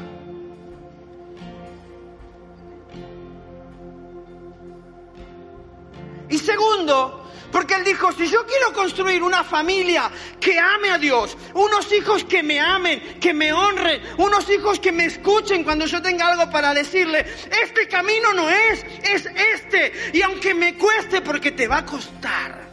Y 6.28 6.38
segundo, 6.38 7.30
porque 7.52 7.74
él 7.74 7.84
dijo, 7.84 8.12
si 8.12 8.26
yo 8.26 8.44
quiero 8.46 8.72
construir 8.72 9.22
una 9.22 9.44
familia 9.44 10.10
que 10.40 10.58
ame 10.58 10.90
a 10.90 10.98
Dios, 10.98 11.36
unos 11.54 11.90
hijos 11.92 12.24
que 12.24 12.42
me 12.42 12.60
amen, 12.60 13.18
que 13.20 13.32
me 13.32 13.52
honren, 13.52 14.02
unos 14.18 14.48
hijos 14.50 14.80
que 14.80 14.92
me 14.92 15.04
escuchen 15.04 15.64
cuando 15.64 15.86
yo 15.86 16.02
tenga 16.02 16.28
algo 16.28 16.50
para 16.50 16.74
decirle, 16.74 17.24
este 17.64 17.88
camino 17.88 18.32
no 18.34 18.48
es, 18.50 18.84
es 19.02 19.26
este. 19.54 20.10
Y 20.12 20.22
aunque 20.22 20.54
me 20.54 20.76
cueste, 20.76 21.20
porque 21.20 21.52
te 21.52 21.68
va 21.68 21.78
a 21.78 21.86
costar, 21.86 22.68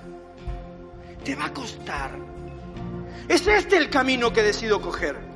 te 1.23 1.35
va 1.35 1.45
a 1.45 1.53
costar. 1.53 2.11
Es 3.27 3.47
este 3.47 3.77
el 3.77 3.89
camino 3.89 4.33
que 4.33 4.43
decido 4.43 4.81
coger. 4.81 5.32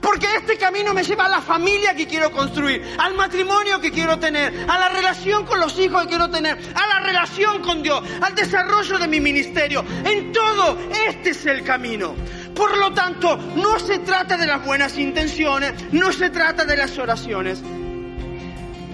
Porque 0.00 0.26
este 0.36 0.56
camino 0.56 0.92
me 0.92 1.02
lleva 1.02 1.26
a 1.26 1.28
la 1.28 1.40
familia 1.40 1.94
que 1.94 2.06
quiero 2.06 2.30
construir, 2.30 2.82
al 2.98 3.14
matrimonio 3.14 3.80
que 3.80 3.90
quiero 3.90 4.18
tener, 4.18 4.66
a 4.68 4.78
la 4.78 4.88
relación 4.88 5.44
con 5.46 5.60
los 5.60 5.78
hijos 5.78 6.02
que 6.02 6.08
quiero 6.08 6.30
tener, 6.30 6.58
a 6.74 6.86
la 6.86 7.00
relación 7.00 7.62
con 7.62 7.82
Dios, 7.82 8.02
al 8.20 8.34
desarrollo 8.34 8.98
de 8.98 9.08
mi 9.08 9.20
ministerio. 9.20 9.84
En 10.04 10.32
todo, 10.32 10.78
este 11.08 11.30
es 11.30 11.46
el 11.46 11.64
camino. 11.64 12.14
Por 12.54 12.76
lo 12.78 12.92
tanto, 12.92 13.36
no 13.36 13.78
se 13.80 13.98
trata 14.00 14.36
de 14.36 14.46
las 14.46 14.64
buenas 14.64 14.96
intenciones, 14.96 15.72
no 15.92 16.12
se 16.12 16.30
trata 16.30 16.64
de 16.64 16.76
las 16.76 16.96
oraciones, 16.98 17.60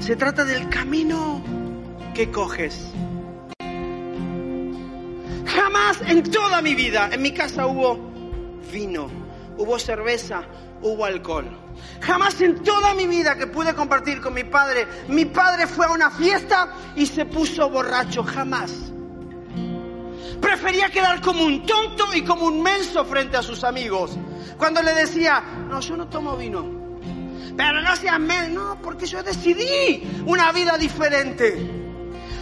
se 0.00 0.16
trata 0.16 0.44
del 0.44 0.68
camino 0.70 1.42
que 2.14 2.30
coges. 2.30 2.92
Jamás 5.46 6.00
en 6.06 6.22
toda 6.22 6.62
mi 6.62 6.74
vida, 6.74 7.10
en 7.12 7.20
mi 7.20 7.32
casa 7.32 7.66
hubo 7.66 7.98
vino, 8.72 9.10
hubo 9.60 9.78
cerveza, 9.78 10.42
hubo 10.80 11.04
alcohol. 11.04 11.46
Jamás 12.00 12.40
en 12.40 12.62
toda 12.62 12.94
mi 12.94 13.06
vida 13.06 13.36
que 13.36 13.46
pude 13.46 13.74
compartir 13.74 14.20
con 14.20 14.32
mi 14.32 14.44
padre, 14.44 14.86
mi 15.08 15.26
padre 15.26 15.66
fue 15.66 15.86
a 15.86 15.90
una 15.90 16.10
fiesta 16.10 16.74
y 16.96 17.04
se 17.06 17.26
puso 17.26 17.68
borracho, 17.68 18.24
jamás. 18.24 18.72
Prefería 20.40 20.88
quedar 20.88 21.20
como 21.20 21.44
un 21.44 21.66
tonto 21.66 22.06
y 22.14 22.22
como 22.22 22.46
un 22.46 22.62
menso 22.62 23.04
frente 23.04 23.36
a 23.36 23.42
sus 23.42 23.62
amigos. 23.62 24.16
Cuando 24.56 24.82
le 24.82 24.94
decía, 24.94 25.42
no, 25.68 25.80
yo 25.80 25.96
no 25.96 26.08
tomo 26.08 26.36
vino. 26.36 26.64
Pero 27.54 27.82
no 27.82 27.94
seas 27.96 28.18
men, 28.18 28.54
no, 28.54 28.80
porque 28.80 29.04
yo 29.04 29.22
decidí 29.22 30.22
una 30.24 30.50
vida 30.52 30.78
diferente. 30.78 31.76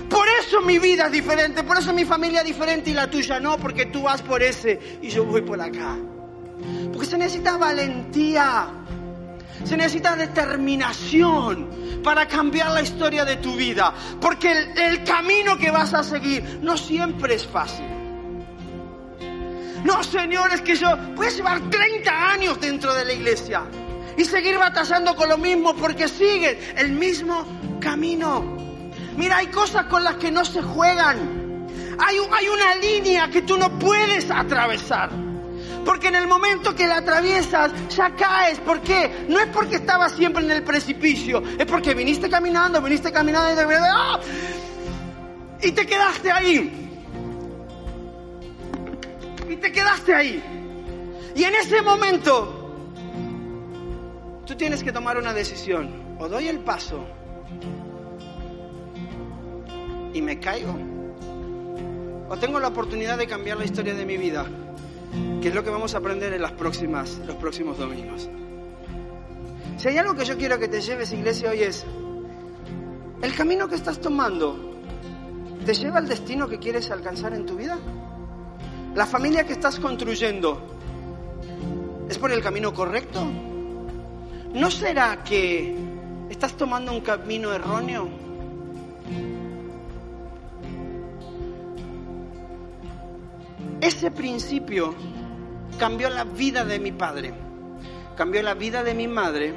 Por 0.08 0.26
eso 0.40 0.60
mi 0.60 0.78
vida 0.78 1.06
es 1.06 1.12
diferente, 1.12 1.64
por 1.64 1.78
eso 1.78 1.92
mi 1.92 2.04
familia 2.04 2.40
es 2.40 2.46
diferente 2.46 2.90
y 2.90 2.94
la 2.94 3.10
tuya 3.10 3.40
no, 3.40 3.58
porque 3.58 3.86
tú 3.86 4.02
vas 4.02 4.22
por 4.22 4.42
ese 4.42 4.98
y 5.02 5.08
yo 5.08 5.24
voy 5.24 5.42
por 5.42 5.60
acá. 5.60 5.98
Porque 6.92 7.06
se 7.06 7.18
necesita 7.18 7.56
valentía, 7.56 8.68
se 9.64 9.76
necesita 9.76 10.16
determinación 10.16 12.00
para 12.02 12.26
cambiar 12.26 12.70
la 12.72 12.82
historia 12.82 13.24
de 13.24 13.36
tu 13.36 13.54
vida. 13.56 13.92
Porque 14.20 14.52
el, 14.76 15.04
camino 15.04 15.56
que 15.56 15.70
vas 15.70 15.94
a 15.94 16.02
seguir 16.02 16.61
no 16.62 16.76
siempre 16.76 17.34
es 17.34 17.46
fácil. 17.46 17.86
No, 19.84 20.02
señores, 20.02 20.61
que 20.61 20.74
yo 20.74 20.88
puedo 21.14 21.30
llevar 21.30 21.61
30 21.70 22.30
años 22.32 22.61
dentro 22.61 22.94
de 22.94 23.04
la 23.04 23.12
iglesia 23.12 23.62
y 24.16 24.24
seguir 24.24 24.59
batallando 24.59 25.14
con 25.14 25.28
lo 25.28 25.38
mismo 25.38 25.74
porque 25.76 26.09
siguen 26.09 26.59
el 26.76 26.92
mismo 26.92 27.46
camino. 27.80 28.56
Mira, 29.16 29.38
hay 29.38 29.46
cosas 29.48 29.86
con 29.86 30.02
las 30.02 30.16
que 30.16 30.30
no 30.30 30.44
se 30.44 30.62
juegan. 30.62 31.66
Hay 31.98 32.48
una 32.48 32.74
línea 32.76 33.28
que 33.28 33.42
tú 33.42 33.56
no 33.56 33.78
puedes 33.78 34.30
atravesar. 34.30 35.27
Porque 35.89 36.09
en 36.09 36.16
el 36.16 36.26
momento 36.26 36.74
que 36.74 36.86
la 36.86 36.99
atraviesas 36.99 37.72
ya 37.89 38.14
caes. 38.14 38.61
¿Por 38.61 38.82
qué? 38.82 39.24
No 39.26 39.41
es 39.41 39.47
porque 39.47 39.76
estabas 39.76 40.12
siempre 40.12 40.45
en 40.45 40.51
el 40.51 40.62
precipicio. 40.62 41.43
Es 41.59 41.64
porque 41.64 41.95
viniste 41.95 42.28
caminando, 42.28 42.82
viniste 42.82 43.11
caminando 43.11 43.55
y 43.55 43.66
te, 43.66 43.74
¡ah! 43.74 44.20
y 45.62 45.72
te 45.72 45.86
quedaste 45.86 46.30
ahí. 46.30 46.91
Y 49.49 49.57
te 49.57 49.72
quedaste 49.72 50.14
ahí. 50.14 50.43
Y 51.34 51.45
en 51.45 51.55
ese 51.55 51.80
momento 51.80 52.74
tú 54.45 54.55
tienes 54.57 54.84
que 54.84 54.93
tomar 54.93 55.16
una 55.16 55.32
decisión. 55.32 56.18
O 56.18 56.28
doy 56.28 56.49
el 56.49 56.59
paso 56.59 57.03
y 60.12 60.20
me 60.20 60.39
caigo. 60.39 60.76
O 62.28 62.36
tengo 62.36 62.61
la 62.61 62.68
oportunidad 62.68 63.16
de 63.16 63.26
cambiar 63.26 63.57
la 63.57 63.64
historia 63.64 63.95
de 63.95 64.05
mi 64.05 64.18
vida 64.18 64.45
que 65.40 65.48
es 65.48 65.54
lo 65.54 65.62
que 65.62 65.70
vamos 65.70 65.94
a 65.94 65.98
aprender 65.98 66.32
en 66.32 66.42
las 66.42 66.52
próximas, 66.52 67.20
los 67.26 67.36
próximos 67.36 67.78
domingos. 67.78 68.28
Si 69.76 69.88
hay 69.88 69.98
algo 69.98 70.14
que 70.14 70.24
yo 70.24 70.36
quiero 70.36 70.59
que 70.59 70.68
te 70.68 70.80
lleves, 70.80 71.12
iglesia, 71.12 71.50
hoy 71.50 71.62
es, 71.62 71.86
el 73.22 73.34
camino 73.34 73.68
que 73.68 73.76
estás 73.76 74.00
tomando, 74.00 74.74
¿te 75.64 75.74
lleva 75.74 75.98
al 75.98 76.09
destino 76.09 76.48
que 76.48 76.59
quieres 76.59 76.90
alcanzar 76.90 77.32
en 77.34 77.46
tu 77.46 77.56
vida? 77.56 77.78
¿La 78.94 79.06
familia 79.06 79.46
que 79.46 79.52
estás 79.52 79.78
construyendo 79.78 80.61
es 82.09 82.18
por 82.18 82.32
el 82.32 82.42
camino 82.42 82.74
correcto? 82.74 83.24
¿No 84.54 84.70
será 84.70 85.22
que 85.22 85.76
estás 86.28 86.54
tomando 86.56 86.92
un 86.92 87.00
camino 87.00 87.52
erróneo? 87.52 88.27
Ese 93.80 94.10
principio 94.10 94.94
cambió 95.78 96.10
la 96.10 96.24
vida 96.24 96.64
de 96.64 96.80
mi 96.80 96.90
padre, 96.90 97.32
cambió 98.16 98.42
la 98.42 98.54
vida 98.54 98.82
de 98.82 98.92
mi 98.92 99.06
madre 99.06 99.54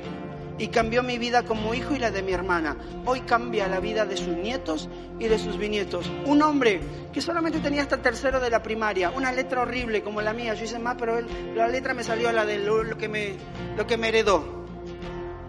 y 0.59 0.67
cambió 0.67 1.01
mi 1.01 1.17
vida 1.17 1.41
como 1.43 1.73
hijo 1.73 1.95
y 1.95 1.99
la 1.99 2.11
de 2.11 2.21
mi 2.21 2.31
hermana. 2.31 2.77
Hoy 3.05 3.21
cambia 3.21 3.67
la 3.67 3.79
vida 3.79 4.05
de 4.05 4.15
sus 4.15 4.37
nietos 4.37 4.89
y 5.19 5.27
de 5.27 5.39
sus 5.39 5.57
bisnietos. 5.57 6.05
Un 6.25 6.43
hombre 6.43 6.81
que 7.11 7.19
solamente 7.19 7.59
tenía 7.61 7.81
hasta 7.81 7.97
tercero 7.97 8.39
de 8.39 8.51
la 8.51 8.61
primaria, 8.61 9.09
una 9.09 9.31
letra 9.31 9.63
horrible 9.63 10.03
como 10.03 10.21
la 10.21 10.33
mía. 10.33 10.53
Yo 10.53 10.65
hice 10.65 10.77
más, 10.77 10.97
pero 10.99 11.19
la 11.55 11.67
letra 11.67 11.95
me 11.95 12.03
salió 12.03 12.31
la 12.31 12.45
de 12.45 12.59
lo, 12.59 12.95
que 12.97 13.09
me, 13.09 13.37
lo 13.75 13.87
que 13.87 13.97
me 13.97 14.09
heredó. 14.09 14.65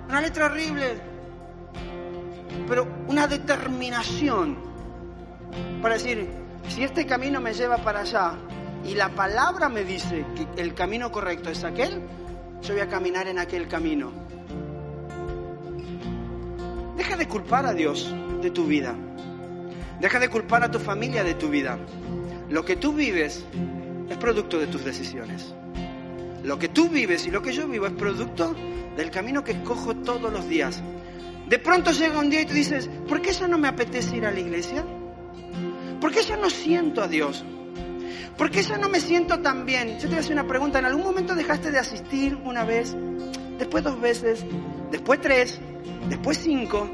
Una 0.09 0.23
letra 0.23 0.47
horrible, 0.47 0.95
pero 2.67 2.89
una 3.07 3.27
determinación 3.27 4.57
para 5.83 5.95
decir, 5.95 6.27
si 6.69 6.85
este 6.85 7.05
camino 7.05 7.39
me 7.39 7.53
lleva 7.53 7.77
para 7.77 8.01
allá, 8.01 8.35
y 8.85 8.95
la 8.95 9.11
palabra 9.11 9.69
me 9.69 9.85
dice 9.85 10.25
que 10.35 10.61
el 10.61 10.75
camino 10.75 11.13
correcto 11.13 11.51
es 11.51 11.65
aquel, 11.65 12.01
yo 12.63 12.75
voy 12.75 12.83
a 12.83 12.89
caminar 12.89 13.29
en 13.29 13.39
aquel 13.39 13.69
camino. 13.69 14.13
Deja 16.97 17.17
de 17.17 17.27
culpar 17.29 17.67
a 17.67 17.73
Dios 17.73 18.15
de 18.41 18.51
tu 18.51 18.67
vida. 18.67 18.95
Deja 20.01 20.19
de 20.19 20.29
culpar 20.29 20.65
a 20.65 20.71
tu 20.71 20.79
familia 20.79 21.25
de 21.25 21.35
tu 21.35 21.49
vida. 21.49 21.79
Lo 22.51 22.65
que 22.65 22.77
tú 22.77 22.93
vives 22.93 23.45
es 24.09 24.17
producto 24.17 24.59
de 24.59 24.67
tus 24.67 24.85
decisiones. 24.85 25.55
Lo 26.43 26.59
que 26.59 26.69
tú 26.69 26.89
vives 26.89 27.27
y 27.27 27.31
lo 27.31 27.41
que 27.41 27.53
yo 27.53 27.69
vivo 27.69 27.87
es 27.87 27.93
producto 27.93 28.55
del 28.97 29.11
camino 29.11 29.45
que 29.45 29.53
escojo 29.53 29.95
todos 29.97 30.33
los 30.33 30.49
días. 30.49 30.83
De 31.49 31.59
pronto 31.59 31.93
llega 31.93 32.19
un 32.19 32.31
día 32.31 32.43
y 32.43 32.47
tú 32.47 32.55
dices, 32.55 32.91
¿por 33.09 33.23
qué 33.23 33.33
ya 33.33 33.47
no 33.47 33.59
me 33.59 33.69
apetece 33.69 34.17
ir 34.17 34.27
a 34.27 34.33
la 34.33 34.41
iglesia? 34.41 34.85
¿Por 36.01 36.13
qué 36.13 36.23
ya 36.23 36.37
no 36.37 36.51
siento 36.51 37.01
a 37.03 37.09
Dios? 37.09 37.45
¿Por 38.37 38.51
qué 38.51 38.63
ya 38.63 38.79
no 38.79 38.89
me 38.89 39.01
siento 39.01 39.41
tan 39.41 39.67
bien? 39.67 39.95
Yo 39.95 40.03
te 40.03 40.07
voy 40.09 40.17
a 40.17 40.21
hacer 40.21 40.33
una 40.33 40.47
pregunta. 40.47 40.79
¿En 40.79 40.87
algún 40.87 41.05
momento 41.05 41.35
dejaste 41.35 41.71
de 41.71 41.79
asistir 41.79 42.37
una 42.45 42.65
vez, 42.65 42.97
después 43.59 43.85
dos 43.85 44.01
veces, 44.01 44.45
después 44.91 45.21
tres, 45.21 45.61
después 46.09 46.39
cinco 46.39 46.89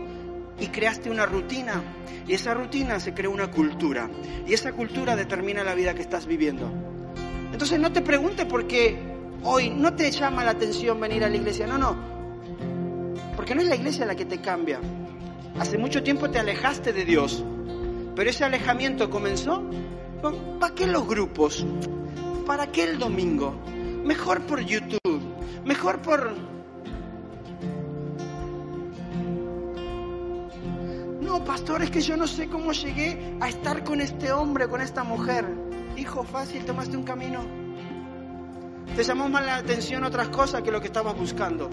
y 0.61 0.67
creaste 0.69 1.11
una 1.11 1.27
rutina? 1.27 1.83
Y 2.27 2.35
esa 2.35 2.53
rutina 2.55 3.01
se 3.01 3.15
creó 3.15 3.31
una 3.31 3.51
cultura. 3.51 4.11
Y 4.47 4.53
esa 4.53 4.73
cultura 4.73 5.17
determina 5.17 5.65
la 5.65 5.75
vida 5.75 5.95
que 5.95 6.03
estás 6.03 6.27
viviendo. 6.27 6.71
Entonces 7.53 7.81
no 7.81 7.93
te 7.93 8.03
preguntes 8.03 8.45
por 8.47 8.67
qué 8.67 8.99
hoy 9.43 9.71
no 9.71 9.95
te 9.95 10.11
llama 10.11 10.45
la 10.45 10.51
atención 10.51 11.01
venir 11.01 11.25
a 11.25 11.29
la 11.29 11.37
iglesia. 11.37 11.67
No, 11.67 11.79
no. 11.79 11.97
Porque 13.37 13.55
no 13.55 13.63
es 13.63 13.69
la 13.69 13.77
iglesia 13.77 14.05
la 14.05 14.15
que 14.15 14.27
te 14.27 14.41
cambia. 14.41 14.81
Hace 15.59 15.79
mucho 15.79 16.03
tiempo 16.03 16.31
te 16.31 16.39
alejaste 16.39 16.93
de 16.93 17.05
Dios. 17.05 17.45
Pero 18.15 18.31
ese 18.31 18.45
alejamiento 18.45 19.09
comenzó 19.09 19.63
¿Para 20.21 20.75
qué 20.75 20.87
los 20.87 21.07
grupos? 21.07 21.65
¿Para 22.47 22.67
qué 22.73 22.85
el 22.85 22.99
domingo? 22.99 23.55
Mejor 24.05 24.41
por 24.43 24.61
YouTube, 24.61 25.23
mejor 25.65 26.01
por... 26.01 26.33
No, 31.21 31.45
pastor, 31.45 31.83
es 31.83 31.91
que 31.91 32.01
yo 32.01 32.17
no 32.17 32.27
sé 32.27 32.49
cómo 32.49 32.73
llegué 32.73 33.37
a 33.41 33.49
estar 33.49 33.85
con 33.85 34.01
este 34.01 34.33
hombre, 34.33 34.67
con 34.69 34.81
esta 34.81 35.05
mujer. 35.05 35.47
Hijo, 35.97 36.25
fácil, 36.25 36.65
tomaste 36.65 36.97
un 36.97 37.05
camino. 37.05 37.41
Te 38.97 39.05
llamó 39.05 39.29
más 39.29 39.45
la 39.45 39.57
atención 39.57 40.03
otras 40.03 40.29
cosas 40.31 40.63
que 40.63 40.73
lo 40.73 40.81
que 40.81 40.87
estabas 40.87 41.17
buscando. 41.17 41.71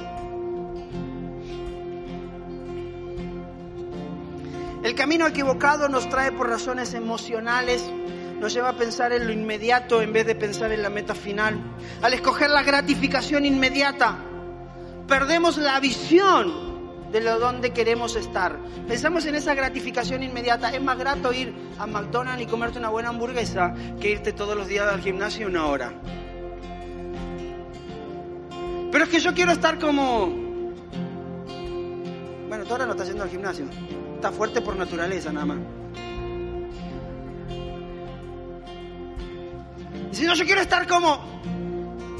El 4.84 4.94
camino 4.94 5.26
equivocado 5.26 5.90
nos 5.90 6.08
trae 6.10 6.32
por 6.32 6.48
razones 6.48 6.94
emocionales, 6.94 7.84
nos 8.40 8.54
lleva 8.54 8.70
a 8.70 8.78
pensar 8.78 9.12
en 9.14 9.28
lo 9.28 9.34
inmediato 9.34 10.02
en 10.02 10.14
vez 10.14 10.26
de 10.26 10.36
pensar 10.36 10.72
en 10.72 10.82
la 10.82 10.90
meta 10.90 11.16
final. 11.16 11.60
Al 12.02 12.14
escoger 12.14 12.50
la 12.50 12.64
gratificación 12.64 13.46
inmediata, 13.46 14.18
perdemos 15.08 15.58
la 15.58 15.80
visión 15.80 16.76
de 17.12 17.22
lo 17.22 17.40
donde 17.40 17.72
queremos 17.72 18.16
estar. 18.16 18.60
Pensamos 18.88 19.26
en 19.26 19.36
esa 19.36 19.54
gratificación 19.54 20.24
inmediata. 20.24 20.70
Es 20.70 20.82
más 20.82 20.98
grato 20.98 21.32
ir 21.32 21.54
a 21.80 21.88
McDonald's 21.88 22.44
y 22.44 22.46
comerte 22.46 22.80
una 22.80 22.90
buena 22.90 23.10
hamburguesa 23.10 23.74
que 24.00 24.12
irte 24.12 24.34
todos 24.34 24.56
los 24.58 24.68
días 24.68 24.92
al 24.92 25.02
gimnasio 25.02 25.48
una 25.48 25.68
hora. 25.68 25.94
Pero 28.92 29.04
es 29.04 29.10
que 29.10 29.20
yo 29.20 29.34
quiero 29.34 29.52
estar 29.52 29.80
como... 29.80 30.28
Bueno, 32.48 32.64
tú 32.66 32.72
ahora 32.72 32.86
no 32.86 32.92
estás 32.92 33.08
yendo 33.08 33.24
al 33.24 33.30
gimnasio. 33.30 33.66
Está 34.16 34.32
fuerte 34.32 34.62
por 34.62 34.76
naturaleza 34.76 35.32
nada 35.32 35.46
más. 35.46 35.85
Si 40.16 40.24
no, 40.24 40.34
yo 40.34 40.46
quiero 40.46 40.62
estar 40.62 40.88
como... 40.88 41.42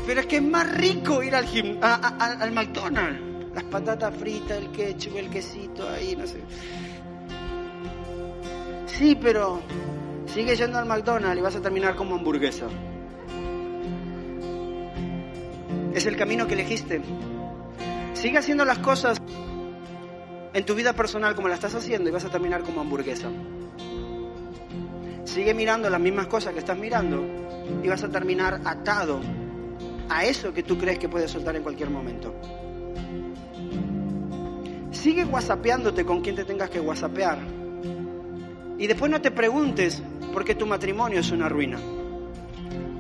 Pero 0.06 0.20
es 0.20 0.26
que 0.26 0.36
es 0.36 0.44
más 0.44 0.70
rico 0.70 1.24
ir 1.24 1.34
al, 1.34 1.46
gim... 1.46 1.78
al 1.82 2.52
McDonald's. 2.52 3.22
Las 3.54 3.64
patatas 3.64 4.14
fritas, 4.18 4.58
el 4.58 4.70
ketchup, 4.72 5.16
el 5.16 5.30
quesito 5.30 5.88
ahí, 5.88 6.14
no 6.14 6.28
sé. 6.28 6.42
Sí, 8.88 9.16
pero 9.16 9.62
sigue 10.26 10.58
yendo 10.58 10.78
al 10.78 10.86
McDonald's 10.86 11.40
y 11.40 11.42
vas 11.42 11.56
a 11.56 11.62
terminar 11.62 11.96
como 11.96 12.16
hamburguesa. 12.16 12.66
Es 15.94 16.06
el 16.06 16.18
camino 16.18 16.48
que 16.48 16.56
elegiste. 16.56 17.02
Sigue 18.14 18.40
haciendo 18.40 18.66
las 18.66 18.80
cosas 18.80 19.22
en 20.54 20.66
tu 20.66 20.76
vida 20.76 20.92
personal 20.92 21.34
como 21.34 21.48
la 21.48 21.54
estás 21.54 21.74
haciendo 21.76 22.10
y 22.10 22.12
vas 22.12 22.26
a 22.26 22.30
terminar 22.30 22.62
como 22.64 22.82
hamburguesa. 22.82 23.30
Sigue 25.26 25.54
mirando 25.54 25.90
las 25.90 26.00
mismas 26.00 26.28
cosas 26.28 26.54
que 26.54 26.60
estás 26.60 26.78
mirando 26.78 27.22
y 27.84 27.88
vas 27.88 28.04
a 28.04 28.10
terminar 28.10 28.62
atado 28.64 29.20
a 30.08 30.24
eso 30.24 30.54
que 30.54 30.64
tú 30.64 30.78
crees 30.78 31.00
que 31.00 31.10
puedes 31.10 31.32
soltar 31.32 31.56
en 31.56 31.64
cualquier 31.64 31.90
momento. 31.90 32.34
Sigue 34.92 35.26
whatsappeándote 35.26 36.06
con 36.06 36.22
quien 36.22 36.36
te 36.36 36.46
tengas 36.46 36.70
que 36.70 36.80
whatsappear. 36.80 37.40
Y 38.78 38.88
después 38.88 39.12
no 39.12 39.22
te 39.22 39.32
preguntes 39.32 40.02
por 40.32 40.46
qué 40.46 40.56
tu 40.56 40.66
matrimonio 40.66 41.20
es 41.20 41.32
una 41.32 41.50
ruina. 41.50 41.80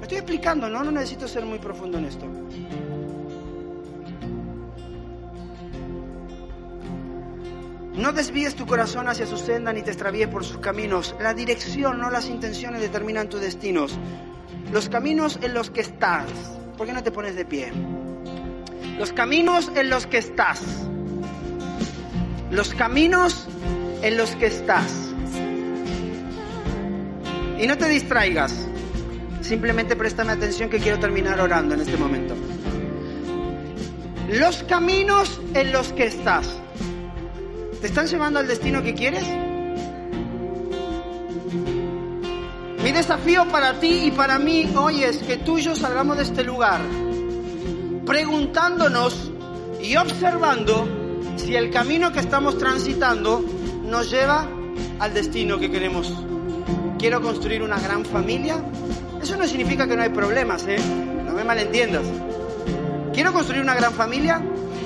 Estoy 0.02 0.18
explicando, 0.18 0.70
¿no? 0.70 0.84
No 0.84 0.92
necesito 0.92 1.28
ser 1.28 1.46
muy 1.46 1.60
profundo 1.60 1.98
en 1.98 2.06
esto. 2.06 2.26
No 7.98 8.12
desvíes 8.12 8.56
tu 8.56 8.66
corazón 8.66 9.08
hacia 9.08 9.26
su 9.26 9.38
senda 9.38 9.72
ni 9.72 9.82
te 9.82 9.92
extravíes 9.92 10.28
por 10.28 10.44
sus 10.44 10.58
caminos. 10.58 11.16
La 11.20 11.34
dirección, 11.34 12.00
no 12.00 12.10
las 12.10 12.28
intenciones, 12.28 12.82
determinan 12.82 13.30
tus 13.30 13.40
destinos. 13.40 13.98
Los 14.72 14.90
caminos 14.90 15.40
en 15.42 15.54
los 15.54 15.70
que 15.70 15.80
estás. 15.82 16.26
¿Por 16.78 16.88
qué 16.88 16.94
no 16.94 17.04
te 17.04 17.12
pones 17.12 17.36
de 17.36 17.46
pie? 17.46 17.72
Los 18.98 19.14
caminos 19.14 19.72
en 19.76 19.90
los 19.90 20.08
que 20.08 20.18
estás. 20.18 20.62
Los 22.52 22.74
caminos 22.74 23.48
en 24.02 24.18
los 24.18 24.36
que 24.36 24.48
estás. 24.48 25.14
Y 27.58 27.66
no 27.66 27.78
te 27.78 27.88
distraigas. 27.88 28.54
Simplemente 29.40 29.96
préstame 29.96 30.34
atención 30.34 30.70
que 30.70 30.80
quiero 30.80 31.00
terminar 31.00 31.40
orando 31.40 31.76
en 31.76 31.82
este 31.82 31.96
momento. 31.96 32.36
Los 34.30 34.64
caminos 34.64 35.40
en 35.54 35.72
los 35.72 35.94
que 35.94 36.08
estás. 36.08 36.62
¿Te 37.86 37.90
están 37.90 38.08
llevando 38.08 38.40
al 38.40 38.48
destino 38.48 38.82
que 38.82 38.96
quieres? 38.96 39.24
Mi 42.84 42.92
desafío 42.92 43.48
para 43.50 43.80
ti 43.80 44.06
y 44.06 44.12
para 44.12 44.40
mí 44.40 44.68
hoy 44.76 45.04
es 45.04 45.18
que 45.20 45.38
tú 45.38 45.60
y 45.60 45.62
yo 45.62 45.76
salgamos 45.76 46.18
de 46.18 46.24
este 46.24 46.44
lugar 46.44 46.82
preguntándonos 48.04 49.32
y 49.80 49.96
observando 49.98 50.88
si 51.36 51.56
el 51.56 51.70
camino 51.70 52.12
que 52.12 52.22
estamos 52.22 52.58
transitando 52.58 53.46
nos 53.84 54.10
lleva 54.10 54.50
al 54.98 55.14
destino 55.14 55.60
que 55.60 55.70
queremos. 55.70 56.12
Quiero 56.98 57.22
construir 57.22 57.62
una 57.62 57.80
gran 57.80 58.04
familia. 58.04 58.66
Eso 59.22 59.38
no 59.38 59.46
significa 59.46 59.88
que 59.88 59.96
no 59.96 60.02
hay 60.02 60.10
problemas, 60.10 60.66
¿eh? 60.66 60.80
No 61.24 61.34
me 61.34 61.44
malentiendas. 61.44 62.08
Quiero 63.14 63.32
construir 63.32 63.62
una 63.62 63.76
gran 63.76 63.94
familia. 63.94 64.42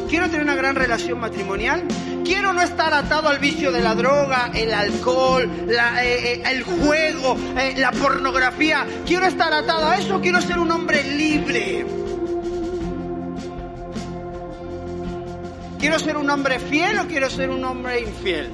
Quiero 0.10 0.26
tener 0.26 0.42
una 0.42 0.56
gran 0.56 0.76
relación 0.76 1.20
matrimonial. 1.20 1.84
Quiero 2.26 2.52
no 2.52 2.62
estar 2.62 2.92
atado 2.96 3.30
al 3.30 3.38
vicio 3.38 3.72
de 3.72 3.82
la 3.82 3.94
droga, 3.94 4.50
el 4.56 4.74
alcohol, 4.74 5.44
eh, 5.70 5.74
eh, 6.02 6.44
el 6.48 6.64
juego, 6.64 7.38
eh, 7.56 7.76
la 7.78 7.92
pornografía. 7.92 8.88
Quiero 9.06 9.28
estar 9.28 9.54
atado 9.54 9.88
a 9.88 9.98
eso. 9.98 10.20
Quiero 10.20 10.42
ser 10.42 10.58
un 10.58 10.72
hombre 10.72 11.04
libre. 11.04 11.86
¿Quiero 15.78 16.00
ser 16.00 16.18
un 16.18 16.30
hombre 16.30 16.60
fiel 16.60 17.00
o 17.00 17.08
quiero 17.08 17.30
ser 17.30 17.52
un 17.52 17.64
hombre 17.64 18.02
infiel? 18.02 18.50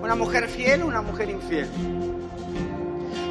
¿Una 0.00 0.14
mujer 0.14 0.48
fiel 0.48 0.82
o 0.82 0.86
una 0.86 1.02
mujer 1.02 1.28
infiel? 1.30 1.68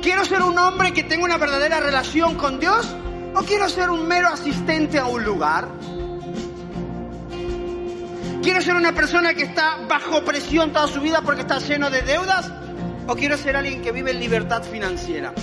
¿Quiero 0.01 0.25
ser 0.25 0.41
un 0.41 0.59
hombre 0.59 0.91
que 0.91 1.03
tenga 1.03 1.23
una 1.23 1.37
verdadera 1.37 1.79
relación 1.79 2.35
con 2.35 2.59
Dios 2.59 2.85
o 3.33 3.43
quiero 3.43 3.69
ser 3.69 3.89
un 3.89 4.05
mero 4.07 4.27
asistente 4.27 4.99
a 4.99 5.05
un 5.05 5.23
lugar? 5.23 5.69
¿Quiero 8.45 8.61
ser 8.61 8.75
una 8.75 8.93
persona 8.93 9.33
que 9.33 9.41
está 9.41 9.77
bajo 9.89 10.23
presión 10.23 10.71
toda 10.71 10.87
su 10.87 11.01
vida 11.01 11.23
porque 11.23 11.41
está 11.41 11.57
lleno 11.57 11.89
de 11.89 12.03
deudas? 12.03 12.51
¿O 13.07 13.15
quiero 13.15 13.37
ser 13.37 13.57
alguien 13.57 13.81
que 13.81 13.91
vive 13.91 14.11
en 14.11 14.19
libertad 14.19 14.61
financiera? 14.61 15.33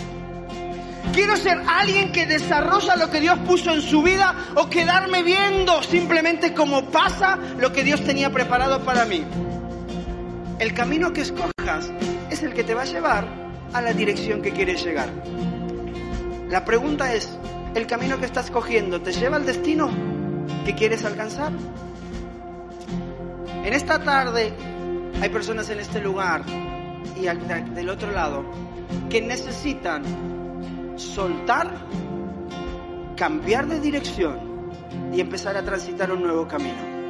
¿Quiero 1.13 1.37
ser 1.37 1.61
alguien 1.67 2.13
que 2.13 2.27
desarrolla 2.27 2.95
lo 2.95 3.11
que 3.11 3.21
Dios 3.21 3.41
puso 3.41 3.73
en 3.73 3.83
su 3.83 4.05
vida 4.05 4.37
o 4.55 4.71
quedarme 4.71 5.25
viendo 5.25 5.83
simplemente 5.83 6.55
como 6.55 6.93
pasa 6.93 7.41
lo 7.59 7.73
que 7.73 7.83
Dios 7.83 8.05
tenía 8.05 8.31
preparado 8.31 8.85
para 8.85 9.05
mí? 9.05 9.25
El 10.61 10.73
camino 10.73 11.13
que 11.13 11.23
escojas 11.23 11.91
es 12.31 12.45
el 12.45 12.55
que 12.55 12.63
te 12.63 12.73
va 12.73 12.83
a 12.83 12.85
llevar 12.85 13.27
a 13.73 13.83
la 13.83 13.93
dirección 13.93 14.43
que 14.43 14.53
quieres 14.53 14.85
llegar. 14.85 15.09
La 16.49 16.65
pregunta 16.65 17.13
es, 17.13 17.37
¿el 17.75 17.89
camino 17.89 18.21
que 18.21 18.27
estás 18.27 18.53
cogiendo 18.53 19.03
te 19.03 19.11
lleva 19.11 19.39
al 19.39 19.45
destino 19.45 19.91
que 20.65 20.77
quieres 20.77 21.05
alcanzar? 21.05 21.51
En 23.65 23.75
esta 23.75 24.03
tarde 24.03 24.53
hay 25.21 25.29
personas 25.29 25.71
en 25.71 25.79
este 25.79 26.01
lugar 26.01 26.43
y 27.17 27.27
del 27.27 27.89
otro 27.89 28.11
lado 28.11 28.45
que 29.09 29.23
necesitan 29.23 30.03
soltar, 30.97 31.71
cambiar 33.17 33.69
de 33.69 33.79
dirección 33.79 34.71
y 35.13 35.21
empezar 35.21 35.57
a 35.57 35.63
transitar 35.63 36.11
un 36.11 36.23
nuevo 36.23 36.49
camino. 36.49 37.02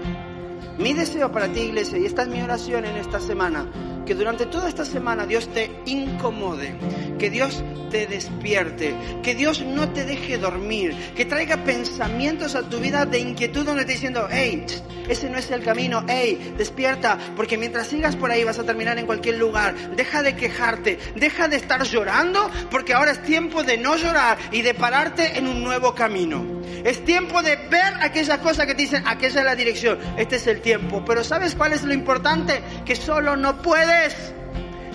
Mi 0.79 0.95
deseo 0.95 1.31
para 1.31 1.53
ti, 1.53 1.61
iglesia, 1.61 1.99
y 1.99 2.07
esta 2.07 2.23
es 2.23 2.29
mi 2.29 2.41
oración 2.41 2.85
en 2.85 2.97
esta 2.97 3.20
semana, 3.20 3.66
que 4.07 4.14
durante 4.14 4.47
toda 4.47 4.68
esta 4.68 4.85
semana 4.85 5.27
Dios 5.27 5.49
te 5.49 5.70
incomode, 5.85 6.75
que 7.18 7.31
Dios 7.31 7.62
te 7.91 8.07
despierte, 8.07 8.95
que 9.23 9.35
Dios 9.35 9.62
no 9.62 9.91
te 9.91 10.05
deje 10.05 10.39
dormir, 10.39 10.97
que 11.14 11.27
traiga 11.27 11.59
pensamientos 11.59 12.55
a 12.55 12.62
tu 12.62 12.79
vida 12.79 13.05
de 13.05 13.18
inquietud 13.18 13.66
donde 13.66 13.85
te 13.85 13.93
diciendo, 13.93 14.27
hey, 14.31 14.64
ese 15.09 15.29
no 15.29 15.37
es 15.37 15.51
el 15.51 15.62
camino, 15.62 16.05
hey, 16.09 16.55
despierta, 16.57 17.18
porque 17.37 17.59
mientras 17.59 17.89
sigas 17.89 18.16
por 18.16 18.31
ahí 18.31 18.43
vas 18.43 18.59
a 18.59 18.64
terminar 18.64 18.99
en 18.99 19.07
cualquier 19.07 19.37
lugar, 19.37 19.75
deja 19.95 20.23
de 20.23 20.35
quejarte, 20.37 20.99
deja 21.16 21.49
de 21.49 21.57
estar 21.57 21.83
llorando, 21.83 22.51
porque 22.70 22.95
ahora 22.95 23.12
es 23.12 23.23
tiempo 23.23 23.62
de 23.62 23.77
no 23.77 23.97
llorar 23.97 24.39
y 24.51 24.62
de 24.62 24.73
pararte 24.73 25.39
en 25.39 25.49
un 25.49 25.62
nuevo 25.62 25.95
camino. 25.95 26.62
Es 26.85 27.05
tiempo 27.05 27.43
de 27.43 27.57
ver 27.57 27.95
aquella 28.01 28.39
cosa 28.41 28.66
que 28.66 28.74
te 28.74 28.83
dicen, 28.83 29.05
aquella 29.07 29.41
es 29.41 29.47
la 29.47 29.55
dirección, 29.55 29.99
este 30.16 30.37
es 30.37 30.47
el 30.47 30.61
tiempo. 30.61 31.05
Pero 31.05 31.22
¿sabes 31.22 31.55
cuál 31.55 31.72
es 31.72 31.85
lo 31.85 31.95
importante? 31.95 32.62
Que 32.85 32.97
solo 32.97 33.37
no 33.37 33.62
puedes. 33.62 34.33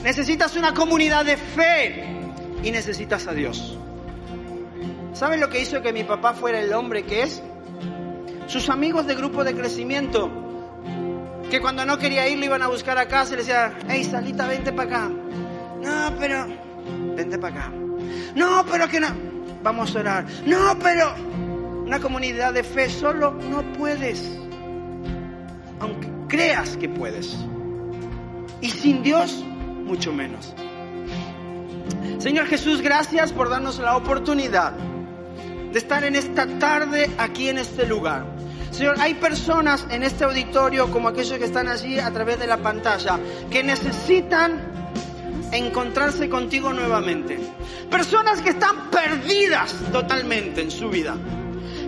Necesitas 0.03 0.55
una 0.55 0.73
comunidad 0.73 1.25
de 1.25 1.38
fe 1.38 2.03
y 2.63 2.71
necesitas 2.71 3.27
a 3.27 3.33
Dios. 3.33 3.77
¿Sabes 5.13 5.39
lo 5.39 5.49
que 5.49 5.61
hizo 5.61 5.81
que 5.81 5.93
mi 5.93 6.03
papá 6.03 6.33
fuera 6.33 6.59
el 6.59 6.73
hombre 6.73 7.03
que 7.03 7.23
es? 7.23 7.41
Sus 8.47 8.69
amigos 8.69 9.07
de 9.07 9.15
grupo 9.15 9.43
de 9.43 9.55
crecimiento, 9.55 10.31
que 11.49 11.59
cuando 11.59 11.85
no 11.85 11.97
quería 11.97 12.27
ir 12.27 12.38
lo 12.39 12.45
iban 12.45 12.61
a 12.61 12.67
buscar 12.67 12.97
a 12.97 13.07
casa 13.07 13.33
y 13.33 13.38
le 13.38 13.43
decían, 13.43 13.73
hey, 13.88 14.03
Salita, 14.03 14.47
vente 14.47 14.71
para 14.71 14.89
acá. 14.89 15.09
No, 15.81 16.15
pero, 16.19 16.47
vente 17.15 17.38
para 17.38 17.55
acá. 17.55 17.73
No, 18.35 18.65
pero 18.69 18.88
que 18.88 18.99
no. 18.99 19.07
Vamos 19.63 19.95
a 19.95 19.99
orar. 19.99 20.25
No, 20.45 20.77
pero, 20.79 21.15
una 21.88 22.01
comunidad 22.01 22.53
de 22.53 22.63
fe 22.65 22.89
solo 22.89 23.31
no 23.31 23.63
puedes, 23.73 24.21
aunque 25.79 26.09
creas 26.27 26.75
que 26.75 26.89
puedes. 26.89 27.38
Y 28.59 28.69
sin 28.69 29.03
Dios, 29.03 29.41
mucho 29.85 30.11
menos. 30.11 30.53
Señor 32.17 32.47
Jesús, 32.47 32.81
gracias 32.81 33.31
por 33.31 33.49
darnos 33.49 33.79
la 33.79 33.95
oportunidad 33.95 34.73
de 35.71 35.79
estar 35.79 36.03
en 36.03 36.17
esta 36.17 36.45
tarde 36.59 37.09
aquí 37.17 37.47
en 37.47 37.57
este 37.57 37.85
lugar. 37.88 38.25
Señor, 38.71 38.97
hay 38.99 39.13
personas 39.13 39.88
en 39.89 40.03
este 40.03 40.25
auditorio, 40.25 40.91
como 40.91 41.07
aquellos 41.07 41.38
que 41.38 41.45
están 41.45 41.69
allí 41.69 41.99
a 41.99 42.11
través 42.11 42.38
de 42.38 42.47
la 42.47 42.57
pantalla, 42.57 43.17
que 43.49 43.63
necesitan 43.63 44.59
encontrarse 45.53 46.27
contigo 46.27 46.73
nuevamente. 46.73 47.39
Personas 47.89 48.41
que 48.41 48.49
están 48.49 48.89
perdidas 48.91 49.73
totalmente 49.93 50.63
en 50.63 50.69
su 50.69 50.89
vida. 50.89 51.15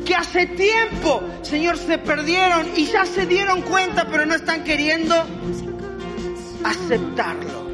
Que 0.09 0.15
hace 0.15 0.47
tiempo, 0.47 1.21
Señor, 1.43 1.77
se 1.77 1.99
perdieron 1.99 2.67
y 2.75 2.87
ya 2.87 3.05
se 3.05 3.27
dieron 3.27 3.61
cuenta, 3.61 4.07
pero 4.09 4.25
no 4.25 4.33
están 4.33 4.63
queriendo 4.63 5.13
aceptarlo. 6.63 7.68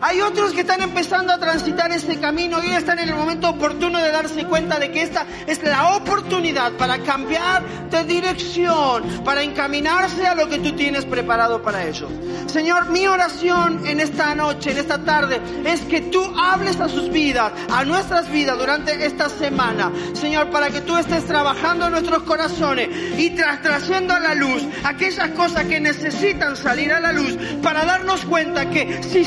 Hay 0.00 0.20
otros 0.20 0.52
que 0.52 0.60
están 0.60 0.82
empezando 0.82 1.32
a 1.32 1.38
transitar 1.38 1.90
ese 1.92 2.18
camino 2.20 2.62
y 2.62 2.70
están 2.70 2.98
en 2.98 3.08
el 3.08 3.14
momento 3.14 3.50
oportuno 3.50 3.98
de 3.98 4.10
darse 4.10 4.44
cuenta 4.44 4.78
de 4.78 4.90
que 4.90 5.02
esta 5.02 5.26
es 5.46 5.62
la 5.62 5.96
oportunidad 5.96 6.72
para 6.72 6.98
cambiar 6.98 7.62
de 7.90 8.04
dirección, 8.04 9.24
para 9.24 9.42
encaminarse 9.42 10.26
a 10.26 10.34
lo 10.34 10.48
que 10.48 10.58
tú 10.58 10.72
tienes 10.72 11.04
preparado 11.04 11.62
para 11.62 11.84
ellos. 11.84 12.10
Señor, 12.46 12.90
mi 12.90 13.06
oración 13.06 13.86
en 13.86 14.00
esta 14.00 14.34
noche, 14.34 14.72
en 14.72 14.78
esta 14.78 15.04
tarde, 15.04 15.40
es 15.64 15.80
que 15.82 16.02
tú 16.02 16.22
hables 16.38 16.80
a 16.80 16.88
sus 16.88 17.10
vidas, 17.10 17.52
a 17.70 17.84
nuestras 17.84 18.30
vidas 18.30 18.58
durante 18.58 19.04
esta 19.04 19.28
semana. 19.28 19.90
Señor, 20.12 20.50
para 20.50 20.70
que 20.70 20.80
tú 20.80 20.96
estés 20.96 21.24
trabajando 21.24 21.86
en 21.86 21.92
nuestros 21.92 22.22
corazones 22.22 22.88
y 23.18 23.30
tras, 23.30 23.62
trayendo 23.62 24.14
a 24.14 24.20
la 24.20 24.34
luz 24.34 24.62
aquellas 24.84 25.30
cosas 25.30 25.64
que 25.64 25.80
necesitan 25.80 26.56
salir 26.56 26.92
a 26.92 27.00
la 27.00 27.12
luz 27.12 27.36
para 27.62 27.84
darnos 27.84 28.24
cuenta 28.24 28.70
que 28.70 29.02
si 29.02 29.24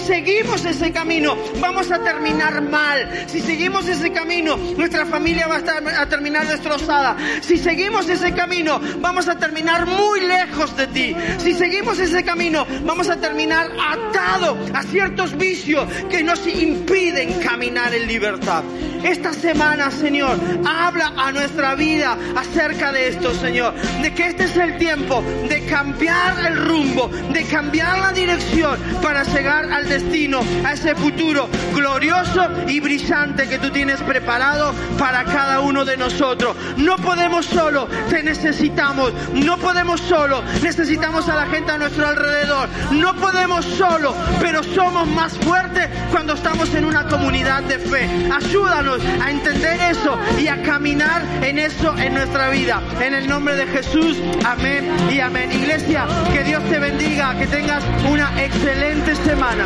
ese 0.65 0.91
camino, 0.91 1.35
vamos 1.59 1.91
a 1.91 1.99
terminar 2.03 2.61
mal. 2.61 3.25
Si 3.27 3.41
seguimos 3.41 3.87
ese 3.87 4.11
camino, 4.11 4.57
nuestra 4.57 5.05
familia 5.05 5.47
va 5.47 5.55
a, 5.55 5.59
estar, 5.59 5.87
a 5.87 6.09
terminar 6.09 6.47
destrozada. 6.47 7.15
Si 7.41 7.57
seguimos 7.57 8.07
ese 8.09 8.33
camino, 8.33 8.79
vamos 8.99 9.27
a 9.27 9.37
terminar 9.37 9.85
muy 9.85 10.21
lejos 10.21 10.75
de 10.77 10.87
ti. 10.87 11.15
Si 11.39 11.53
seguimos 11.53 11.99
ese 11.99 12.23
camino, 12.23 12.65
vamos 12.83 13.09
a 13.09 13.17
terminar 13.17 13.69
atado 13.79 14.57
a 14.73 14.83
ciertos 14.83 15.37
vicios 15.37 15.87
que 16.09 16.23
nos 16.23 16.45
impiden 16.47 17.39
caminar 17.39 17.93
en 17.93 18.07
libertad. 18.07 18.63
Esta 19.03 19.33
semana, 19.33 19.91
Señor, 19.91 20.37
habla 20.65 21.13
a 21.15 21.31
nuestra 21.31 21.75
vida 21.75 22.17
acerca 22.35 22.91
de 22.91 23.09
esto, 23.09 23.33
Señor. 23.33 23.73
De 24.01 24.13
que 24.13 24.27
este 24.27 24.45
es 24.45 24.57
el 24.57 24.77
tiempo 24.77 25.23
de 25.47 25.65
cambiar 25.65 26.45
el 26.45 26.57
rumbo, 26.65 27.07
de 27.31 27.43
cambiar 27.43 27.99
la 27.99 28.11
dirección 28.11 28.79
para 29.01 29.23
llegar 29.23 29.71
al 29.71 29.87
destino 29.87 30.41
a 30.65 30.73
ese 30.73 30.95
futuro 30.95 31.49
glorioso 31.73 32.47
y 32.67 32.79
brillante 32.79 33.47
que 33.47 33.57
tú 33.59 33.69
tienes 33.69 34.01
preparado 34.01 34.73
para 34.97 35.23
cada 35.23 35.61
uno 35.61 35.85
de 35.85 35.97
nosotros. 35.97 36.55
No 36.77 36.95
podemos 36.97 37.45
solo, 37.45 37.87
te 38.09 38.23
necesitamos. 38.23 39.13
No 39.33 39.57
podemos 39.57 40.01
solo, 40.01 40.43
necesitamos 40.61 41.27
a 41.29 41.35
la 41.35 41.45
gente 41.47 41.71
a 41.71 41.77
nuestro 41.77 42.07
alrededor. 42.07 42.69
No 42.91 43.15
podemos 43.15 43.65
solo, 43.65 44.15
pero 44.39 44.63
somos 44.63 45.07
más 45.07 45.37
fuertes 45.37 45.89
cuando 46.11 46.33
estamos 46.33 46.73
en 46.73 46.85
una 46.85 47.07
comunidad 47.07 47.63
de 47.63 47.79
fe. 47.79 48.09
Ayúdanos 48.31 49.01
a 49.21 49.31
entender 49.31 49.79
eso 49.91 50.17
y 50.37 50.47
a 50.47 50.61
caminar 50.63 51.23
en 51.41 51.59
eso 51.59 51.95
en 51.97 52.13
nuestra 52.13 52.49
vida. 52.49 52.81
En 53.01 53.13
el 53.13 53.27
nombre 53.27 53.55
de 53.55 53.67
Jesús, 53.67 54.17
amén 54.45 54.89
y 55.11 55.19
amén. 55.19 55.51
Iglesia, 55.51 56.05
que 56.33 56.43
Dios 56.43 56.63
te 56.69 56.79
bendiga, 56.79 57.37
que 57.37 57.47
tengas 57.47 57.83
una 58.09 58.43
excelente 58.43 59.15
semana. 59.15 59.65